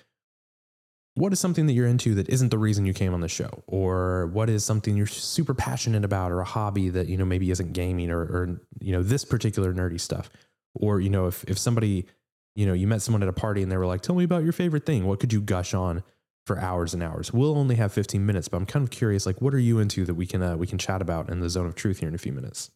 what 1.13 1.32
is 1.32 1.39
something 1.39 1.67
that 1.67 1.74
you're 1.74 1.88
into 1.88 2.15
that 2.15 2.28
isn't 2.28 2.49
the 2.49 2.57
reason 2.57 2.86
you 2.86 2.93
came 2.93 3.13
on 3.13 3.21
the 3.21 3.28
show, 3.28 3.63
or 3.67 4.28
what 4.34 4.49
is 4.49 4.65
something 4.65 4.97
you're 4.97 5.05
super 5.05 5.53
passionate 5.53 6.03
about, 6.03 6.32
or 6.32 6.39
a 6.39 6.45
hobby 6.45 6.89
that 6.89 7.07
you 7.07 7.17
know 7.17 7.26
maybe 7.26 7.51
isn't 7.51 7.74
gaming, 7.74 8.09
or 8.09 8.21
or 8.21 8.61
you 8.80 8.91
know 8.91 9.03
this 9.03 9.24
particular 9.24 9.74
nerdy 9.74 9.99
stuff, 9.99 10.30
or 10.74 10.99
you 10.99 11.09
know 11.09 11.28
if 11.28 11.43
if 11.45 11.57
somebody 11.59 12.07
you 12.55 12.65
know 12.65 12.74
you 12.74 12.88
met 12.88 13.03
someone 13.03 13.21
at 13.21 13.30
a 13.30 13.34
party 13.34 13.61
and 13.61 13.71
they 13.71 13.78
were 13.78 13.86
like, 13.86 14.01
tell 14.01 14.15
me 14.15 14.24
about 14.24 14.43
your 14.43 14.53
favorite 14.53 14.88
thing, 14.88 15.05
what 15.05 15.19
could 15.19 15.32
you 15.32 15.41
gush 15.41 15.74
on? 15.74 16.03
for 16.45 16.59
hours 16.59 16.93
and 16.93 17.01
hours. 17.01 17.32
We'll 17.32 17.57
only 17.57 17.76
have 17.76 17.93
15 17.93 18.26
minutes, 18.26 18.49
but 18.49 18.57
I'm 18.57 18.65
kind 18.65 18.84
of 18.84 18.89
curious 18.89 19.26
like 19.26 19.41
what 19.41 19.53
are 19.53 19.59
you 19.59 19.80
into 19.80 20.03
that 20.03 20.15
we 20.15 20.26
can 20.26 20.41
uh, 20.41 20.57
we 20.57 20.67
can 20.67 20.78
chat 20.78 21.01
about 21.01 21.30
in 21.30 21.39
the 21.39 21.49
zone 21.49 21.65
of 21.65 21.74
truth 21.74 21.99
here 21.99 22.09
in 22.09 22.15
a 22.15 22.17
few 22.17 22.34
minutes? 22.34 22.69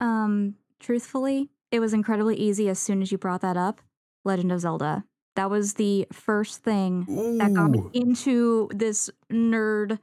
Um 0.00 0.54
Truthfully, 0.82 1.48
it 1.70 1.78
was 1.78 1.94
incredibly 1.94 2.36
easy 2.36 2.68
as 2.68 2.78
soon 2.78 3.00
as 3.02 3.12
you 3.12 3.16
brought 3.16 3.40
that 3.40 3.56
up. 3.56 3.80
Legend 4.24 4.52
of 4.52 4.60
Zelda. 4.60 5.04
That 5.36 5.48
was 5.48 5.74
the 5.74 6.06
first 6.12 6.62
thing 6.62 7.06
Ooh. 7.08 7.38
that 7.38 7.54
got 7.54 7.70
me 7.70 7.82
into 7.94 8.68
this 8.74 9.08
nerd 9.30 9.98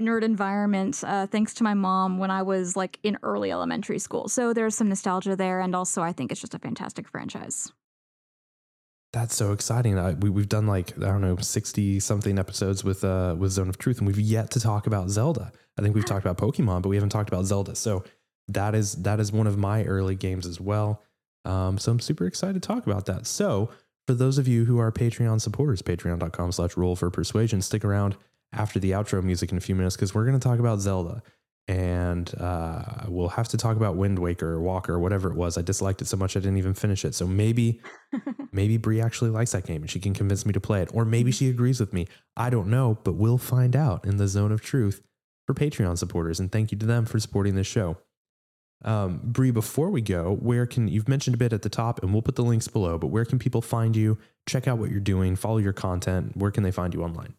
nerd 0.00 0.22
environment 0.22 1.02
uh, 1.04 1.26
thanks 1.26 1.54
to 1.54 1.64
my 1.64 1.74
mom 1.74 2.18
when 2.18 2.30
I 2.30 2.42
was 2.42 2.76
like 2.76 2.98
in 3.02 3.18
early 3.22 3.50
elementary 3.50 3.98
school. 3.98 4.28
So 4.28 4.52
there's 4.52 4.76
some 4.76 4.88
nostalgia 4.88 5.34
there. 5.34 5.60
And 5.60 5.74
also, 5.74 6.02
I 6.02 6.12
think 6.12 6.30
it's 6.30 6.40
just 6.40 6.54
a 6.54 6.58
fantastic 6.58 7.08
franchise. 7.08 7.72
That's 9.12 9.34
so 9.34 9.52
exciting. 9.52 9.98
I, 9.98 10.12
we, 10.12 10.28
we've 10.28 10.48
done 10.48 10.66
like, 10.66 10.96
I 10.98 11.06
don't 11.06 11.22
know, 11.22 11.36
60 11.36 11.98
something 11.98 12.38
episodes 12.38 12.84
with, 12.84 13.02
uh, 13.02 13.34
with 13.38 13.52
Zone 13.52 13.68
of 13.68 13.78
Truth, 13.78 13.98
and 13.98 14.06
we've 14.06 14.20
yet 14.20 14.50
to 14.50 14.60
talk 14.60 14.86
about 14.86 15.08
Zelda. 15.08 15.50
I 15.78 15.82
think 15.82 15.94
we've 15.94 16.04
talked 16.04 16.26
about 16.26 16.36
Pokemon, 16.36 16.82
but 16.82 16.90
we 16.90 16.96
haven't 16.96 17.10
talked 17.10 17.28
about 17.28 17.46
Zelda. 17.46 17.74
So 17.74 18.04
that 18.48 18.74
is, 18.74 18.94
that 19.02 19.20
is 19.20 19.32
one 19.32 19.46
of 19.46 19.56
my 19.58 19.84
early 19.84 20.14
games 20.14 20.46
as 20.46 20.60
well. 20.60 21.02
Um, 21.44 21.78
so 21.78 21.92
I'm 21.92 22.00
super 22.00 22.26
excited 22.26 22.60
to 22.60 22.66
talk 22.66 22.86
about 22.86 23.06
that. 23.06 23.26
So 23.26 23.70
for 24.06 24.14
those 24.14 24.38
of 24.38 24.48
you 24.48 24.64
who 24.64 24.78
are 24.78 24.90
Patreon 24.90 25.40
supporters, 25.40 25.82
patreon.com 25.82 26.52
slash 26.52 26.76
roll 26.76 26.96
for 26.96 27.10
persuasion, 27.10 27.62
stick 27.62 27.84
around 27.84 28.16
after 28.52 28.78
the 28.78 28.92
outro 28.92 29.22
music 29.22 29.52
in 29.52 29.58
a 29.58 29.60
few 29.60 29.74
minutes 29.74 29.96
because 29.96 30.14
we're 30.14 30.24
going 30.24 30.38
to 30.38 30.42
talk 30.48 30.58
about 30.58 30.80
Zelda. 30.80 31.22
And 31.68 32.34
uh, 32.40 33.04
we'll 33.08 33.28
have 33.28 33.48
to 33.48 33.58
talk 33.58 33.76
about 33.76 33.96
Wind 33.96 34.18
Waker 34.18 34.54
or 34.54 34.62
Walker 34.62 34.94
or 34.94 34.98
whatever 34.98 35.30
it 35.30 35.36
was. 35.36 35.58
I 35.58 35.62
disliked 35.62 36.00
it 36.00 36.06
so 36.06 36.16
much 36.16 36.34
I 36.34 36.40
didn't 36.40 36.56
even 36.56 36.72
finish 36.72 37.04
it. 37.04 37.14
So 37.14 37.26
maybe, 37.26 37.82
maybe 38.52 38.78
Brie 38.78 39.02
actually 39.02 39.28
likes 39.28 39.52
that 39.52 39.66
game 39.66 39.82
and 39.82 39.90
she 39.90 40.00
can 40.00 40.14
convince 40.14 40.46
me 40.46 40.54
to 40.54 40.60
play 40.60 40.80
it, 40.80 40.88
or 40.94 41.04
maybe 41.04 41.30
she 41.30 41.48
agrees 41.50 41.78
with 41.78 41.92
me. 41.92 42.06
I 42.34 42.48
don't 42.48 42.68
know, 42.68 42.98
but 43.04 43.12
we'll 43.12 43.36
find 43.36 43.76
out 43.76 44.06
in 44.06 44.16
the 44.16 44.28
zone 44.28 44.52
of 44.52 44.62
truth 44.62 45.02
for 45.46 45.52
Patreon 45.52 45.98
supporters. 45.98 46.40
And 46.40 46.50
thank 46.50 46.72
you 46.72 46.78
to 46.78 46.86
them 46.86 47.04
for 47.04 47.20
supporting 47.20 47.54
this 47.54 47.66
show. 47.66 47.98
Um, 48.84 49.20
Brie, 49.24 49.50
before 49.50 49.90
we 49.90 50.00
go, 50.00 50.36
where 50.36 50.66
can 50.66 50.88
you've 50.88 51.08
mentioned 51.08 51.34
a 51.34 51.38
bit 51.38 51.52
at 51.52 51.62
the 51.62 51.68
top, 51.68 52.02
and 52.02 52.12
we'll 52.12 52.22
put 52.22 52.36
the 52.36 52.44
links 52.44 52.68
below. 52.68 52.98
But 52.98 53.08
where 53.08 53.24
can 53.24 53.38
people 53.38 53.60
find 53.60 53.96
you? 53.96 54.18
Check 54.46 54.68
out 54.68 54.78
what 54.78 54.90
you're 54.90 55.00
doing, 55.00 55.36
follow 55.36 55.58
your 55.58 55.72
content. 55.72 56.36
Where 56.36 56.50
can 56.50 56.62
they 56.62 56.70
find 56.70 56.94
you 56.94 57.02
online? 57.02 57.34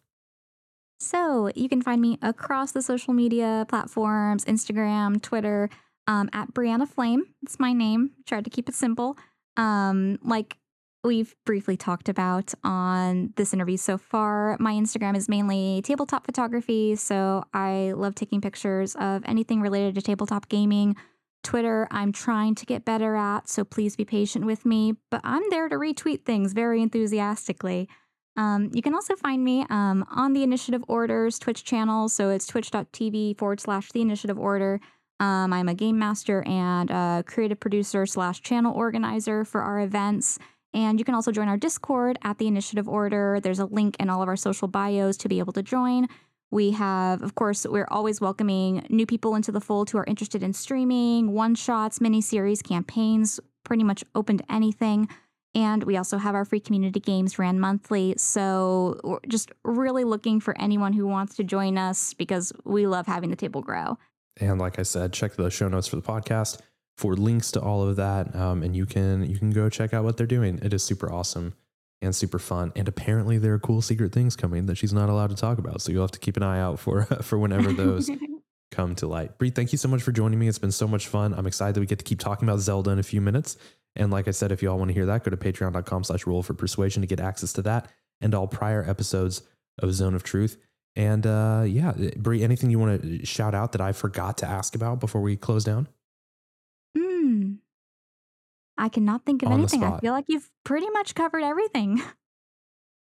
So 1.00 1.50
you 1.54 1.68
can 1.68 1.80
find 1.80 2.00
me 2.00 2.18
across 2.20 2.72
the 2.72 2.82
social 2.82 3.14
media 3.14 3.64
platforms 3.68 4.44
Instagram, 4.44 5.20
Twitter, 5.22 5.70
um, 6.06 6.28
at 6.32 6.52
Brianna 6.52 6.86
Flame. 6.86 7.24
It's 7.42 7.58
my 7.58 7.72
name. 7.72 8.10
Tried 8.26 8.44
to 8.44 8.50
keep 8.50 8.68
it 8.68 8.74
simple. 8.74 9.16
Um, 9.56 10.18
like 10.22 10.58
we've 11.02 11.34
briefly 11.46 11.76
talked 11.76 12.10
about 12.10 12.52
on 12.62 13.32
this 13.36 13.54
interview 13.54 13.78
so 13.78 13.96
far, 13.96 14.56
my 14.60 14.74
Instagram 14.74 15.16
is 15.16 15.28
mainly 15.28 15.80
tabletop 15.82 16.26
photography. 16.26 16.96
So 16.96 17.44
I 17.54 17.92
love 17.96 18.14
taking 18.14 18.42
pictures 18.42 18.94
of 18.96 19.22
anything 19.24 19.62
related 19.62 19.94
to 19.94 20.02
tabletop 20.02 20.50
gaming. 20.50 20.96
Twitter, 21.42 21.88
I'm 21.90 22.12
trying 22.12 22.54
to 22.56 22.66
get 22.66 22.84
better 22.84 23.16
at, 23.16 23.48
so 23.48 23.64
please 23.64 23.96
be 23.96 24.04
patient 24.04 24.44
with 24.44 24.64
me, 24.64 24.94
but 25.10 25.20
I'm 25.24 25.42
there 25.50 25.68
to 25.68 25.76
retweet 25.76 26.24
things 26.24 26.52
very 26.52 26.82
enthusiastically. 26.82 27.88
Um, 28.36 28.70
you 28.72 28.82
can 28.82 28.94
also 28.94 29.16
find 29.16 29.44
me 29.44 29.66
um, 29.70 30.04
on 30.10 30.32
the 30.32 30.42
Initiative 30.42 30.84
Orders 30.88 31.38
Twitch 31.38 31.64
channel. 31.64 32.08
So 32.08 32.30
it's 32.30 32.46
twitch.tv 32.46 33.36
forward 33.38 33.60
slash 33.60 33.90
the 33.92 34.00
Initiative 34.00 34.38
Order. 34.38 34.80
Um, 35.18 35.52
I'm 35.52 35.68
a 35.68 35.74
game 35.74 35.98
master 35.98 36.42
and 36.46 36.90
a 36.90 37.24
creative 37.26 37.60
producer 37.60 38.06
slash 38.06 38.40
channel 38.40 38.72
organizer 38.74 39.44
for 39.44 39.60
our 39.60 39.80
events. 39.80 40.38
And 40.72 40.98
you 40.98 41.04
can 41.04 41.14
also 41.14 41.32
join 41.32 41.48
our 41.48 41.56
Discord 41.56 42.18
at 42.22 42.38
the 42.38 42.46
Initiative 42.46 42.88
Order. 42.88 43.40
There's 43.42 43.58
a 43.58 43.66
link 43.66 43.96
in 43.98 44.08
all 44.08 44.22
of 44.22 44.28
our 44.28 44.36
social 44.36 44.68
bios 44.68 45.16
to 45.18 45.28
be 45.28 45.40
able 45.40 45.52
to 45.54 45.62
join. 45.62 46.06
We 46.50 46.72
have, 46.72 47.22
of 47.22 47.34
course, 47.34 47.66
we're 47.66 47.86
always 47.90 48.20
welcoming 48.20 48.84
new 48.90 49.06
people 49.06 49.36
into 49.36 49.52
the 49.52 49.60
fold 49.60 49.90
who 49.90 49.98
are 49.98 50.04
interested 50.04 50.42
in 50.42 50.52
streaming, 50.52 51.32
one 51.32 51.54
shots, 51.54 52.00
mini 52.00 52.20
series, 52.20 52.60
campaigns, 52.60 53.38
pretty 53.64 53.84
much 53.84 54.02
open 54.14 54.38
to 54.38 54.52
anything. 54.52 55.08
And 55.54 55.84
we 55.84 55.96
also 55.96 56.18
have 56.18 56.34
our 56.34 56.44
free 56.44 56.60
community 56.60 57.00
games 57.00 57.38
ran 57.38 57.58
monthly. 57.58 58.14
So 58.16 59.20
just 59.28 59.50
really 59.64 60.04
looking 60.04 60.40
for 60.40 60.56
anyone 60.60 60.92
who 60.92 61.06
wants 61.06 61.36
to 61.36 61.44
join 61.44 61.76
us 61.78 62.14
because 62.14 62.52
we 62.64 62.86
love 62.86 63.06
having 63.06 63.30
the 63.30 63.36
table 63.36 63.60
grow. 63.60 63.98
And 64.40 64.60
like 64.60 64.78
I 64.78 64.82
said, 64.82 65.12
check 65.12 65.34
the 65.34 65.50
show 65.50 65.68
notes 65.68 65.88
for 65.88 65.96
the 65.96 66.02
podcast 66.02 66.60
for 66.96 67.14
links 67.14 67.50
to 67.52 67.60
all 67.60 67.86
of 67.86 67.96
that. 67.96 68.34
Um, 68.34 68.62
and 68.62 68.76
you 68.76 68.86
can 68.86 69.28
you 69.28 69.38
can 69.38 69.50
go 69.50 69.68
check 69.68 69.92
out 69.92 70.04
what 70.04 70.16
they're 70.16 70.26
doing. 70.26 70.58
It 70.62 70.72
is 70.72 70.84
super 70.84 71.12
awesome 71.12 71.54
and 72.02 72.14
super 72.14 72.38
fun. 72.38 72.72
And 72.76 72.88
apparently 72.88 73.38
there 73.38 73.52
are 73.54 73.58
cool 73.58 73.82
secret 73.82 74.12
things 74.12 74.36
coming 74.36 74.66
that 74.66 74.76
she's 74.76 74.92
not 74.92 75.08
allowed 75.08 75.30
to 75.30 75.36
talk 75.36 75.58
about. 75.58 75.82
So 75.82 75.92
you'll 75.92 76.02
have 76.02 76.10
to 76.12 76.18
keep 76.18 76.36
an 76.36 76.42
eye 76.42 76.60
out 76.60 76.78
for 76.78 77.04
for 77.22 77.38
whenever 77.38 77.72
those 77.72 78.10
come 78.70 78.94
to 78.96 79.06
light. 79.06 79.38
Brie, 79.38 79.50
thank 79.50 79.72
you 79.72 79.78
so 79.78 79.88
much 79.88 80.02
for 80.02 80.12
joining 80.12 80.38
me. 80.38 80.48
It's 80.48 80.58
been 80.58 80.72
so 80.72 80.88
much 80.88 81.08
fun. 81.08 81.34
I'm 81.34 81.46
excited 81.46 81.74
that 81.74 81.80
we 81.80 81.86
get 81.86 81.98
to 81.98 82.04
keep 82.04 82.20
talking 82.20 82.48
about 82.48 82.60
Zelda 82.60 82.90
in 82.90 82.98
a 82.98 83.04
few 83.04 83.20
minutes. 83.20 83.56
And 83.96 84.10
like 84.10 84.28
I 84.28 84.30
said, 84.30 84.52
if 84.52 84.62
you 84.62 84.70
all 84.70 84.78
want 84.78 84.88
to 84.88 84.94
hear 84.94 85.06
that, 85.06 85.24
go 85.24 85.30
to 85.30 85.36
patreon.com 85.36 86.04
slash 86.04 86.26
roll 86.26 86.42
for 86.42 86.54
persuasion 86.54 87.02
to 87.02 87.08
get 87.08 87.20
access 87.20 87.52
to 87.54 87.62
that 87.62 87.90
and 88.20 88.34
all 88.34 88.46
prior 88.46 88.88
episodes 88.88 89.42
of 89.80 89.92
Zone 89.92 90.14
of 90.14 90.22
Truth. 90.22 90.58
And 90.96 91.26
uh, 91.26 91.64
yeah, 91.66 91.92
Brie, 92.16 92.42
anything 92.42 92.70
you 92.70 92.78
want 92.78 93.02
to 93.02 93.26
shout 93.26 93.54
out 93.54 93.72
that 93.72 93.80
I 93.80 93.92
forgot 93.92 94.38
to 94.38 94.46
ask 94.46 94.74
about 94.74 95.00
before 95.00 95.20
we 95.20 95.36
close 95.36 95.64
down? 95.64 95.88
I 98.80 98.88
cannot 98.88 99.24
think 99.24 99.42
of 99.42 99.48
On 99.48 99.52
the 99.52 99.58
anything. 99.62 99.82
I 99.84 99.88
spot. 99.88 100.00
feel 100.00 100.12
like 100.12 100.24
you've 100.28 100.50
pretty 100.64 100.88
much 100.90 101.14
covered 101.14 101.42
everything. 101.42 102.00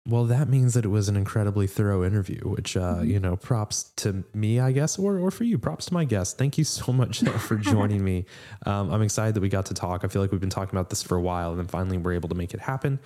Well, 0.09 0.25
that 0.25 0.49
means 0.49 0.75
that 0.75 0.85
it 0.85 0.89
was 0.89 1.09
an 1.09 1.17
incredibly 1.17 1.69
thorough 1.69 2.03
interview, 2.03 2.41
which, 2.49 2.77
uh, 2.77 2.97
Mhm. 2.97 3.07
you 3.07 3.21
know, 3.21 3.37
props 3.37 3.85
to 3.99 4.25
me, 4.35 4.59
I 4.59 4.73
guess, 4.73 4.99
or, 4.99 5.17
or 5.17 5.31
for 5.31 5.45
you. 5.45 5.59
Props 5.59 5.87
to 5.87 5.95
my 5.95 6.05
guest. 6.05 6.37
Thank 6.39 6.59
you 6.59 6.65
so 6.65 6.93
much 6.93 7.21
for 7.21 7.57
joining 7.73 8.03
me. 8.03 8.25
Um, 8.67 8.91
I'm 8.91 9.01
excited 9.03 9.35
that 9.37 9.41
we 9.43 9.49
got 9.49 9.67
to 9.67 9.75
talk. 9.75 10.03
I 10.05 10.09
feel 10.09 10.21
like 10.21 10.33
we've 10.33 10.41
been 10.41 10.51
talking 10.51 10.77
about 10.77 10.91
this 10.91 11.05
for 11.05 11.15
a 11.17 11.21
while, 11.21 11.51
and 11.51 11.59
then 11.61 11.69
finally 11.69 11.99
we're 11.99 12.15
able 12.15 12.29
to 12.31 12.35
make 12.35 12.53
it 12.53 12.59
happen. 12.59 12.99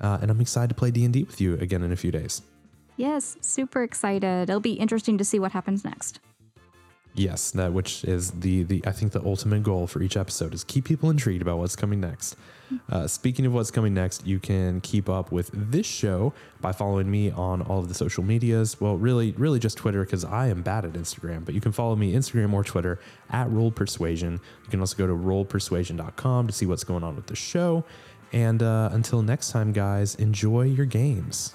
Uh, 0.00 0.16
and 0.22 0.30
I'm 0.30 0.40
excited 0.40 0.68
to 0.68 0.74
play 0.74 0.90
D&D 0.90 1.24
with 1.24 1.38
you 1.38 1.52
again 1.56 1.82
in 1.82 1.92
a 1.92 1.96
few 1.96 2.10
days. 2.10 2.40
Yes, 2.96 3.36
super 3.42 3.82
excited. 3.82 4.48
It'll 4.48 4.58
be 4.58 4.72
interesting 4.72 5.18
to 5.18 5.24
see 5.26 5.38
what 5.38 5.52
happens 5.52 5.84
next. 5.84 6.18
Yes, 7.18 7.50
that 7.50 7.72
which 7.72 8.04
is 8.04 8.30
the 8.30 8.62
the 8.62 8.82
I 8.86 8.92
think 8.92 9.10
the 9.10 9.22
ultimate 9.24 9.64
goal 9.64 9.88
for 9.88 10.00
each 10.00 10.16
episode 10.16 10.54
is 10.54 10.62
keep 10.62 10.84
people 10.84 11.10
intrigued 11.10 11.42
about 11.42 11.58
what's 11.58 11.74
coming 11.74 12.00
next. 12.00 12.36
Uh, 12.90 13.06
speaking 13.06 13.44
of 13.44 13.52
what's 13.52 13.70
coming 13.70 13.92
next, 13.92 14.26
you 14.26 14.38
can 14.38 14.80
keep 14.80 15.08
up 15.08 15.32
with 15.32 15.50
this 15.52 15.86
show 15.86 16.32
by 16.60 16.70
following 16.70 17.10
me 17.10 17.30
on 17.30 17.62
all 17.62 17.80
of 17.80 17.88
the 17.88 17.94
social 17.94 18.22
medias. 18.22 18.80
Well, 18.80 18.96
really, 18.96 19.32
really 19.32 19.58
just 19.58 19.78
Twitter 19.78 20.04
because 20.04 20.24
I 20.24 20.48
am 20.48 20.62
bad 20.62 20.84
at 20.84 20.92
Instagram. 20.92 21.44
But 21.44 21.54
you 21.54 21.60
can 21.60 21.72
follow 21.72 21.96
me 21.96 22.12
Instagram 22.12 22.52
or 22.52 22.62
Twitter 22.62 23.00
at 23.30 23.50
Roll 23.50 23.70
Persuasion. 23.70 24.34
You 24.64 24.70
can 24.70 24.80
also 24.80 24.96
go 24.96 25.06
to 25.06 25.14
rollpersuasion.com 25.14 26.46
to 26.46 26.52
see 26.52 26.66
what's 26.66 26.84
going 26.84 27.02
on 27.02 27.16
with 27.16 27.26
the 27.26 27.36
show. 27.36 27.84
And 28.32 28.62
uh, 28.62 28.90
until 28.92 29.22
next 29.22 29.50
time, 29.50 29.72
guys, 29.72 30.14
enjoy 30.16 30.64
your 30.64 30.86
games. 30.86 31.54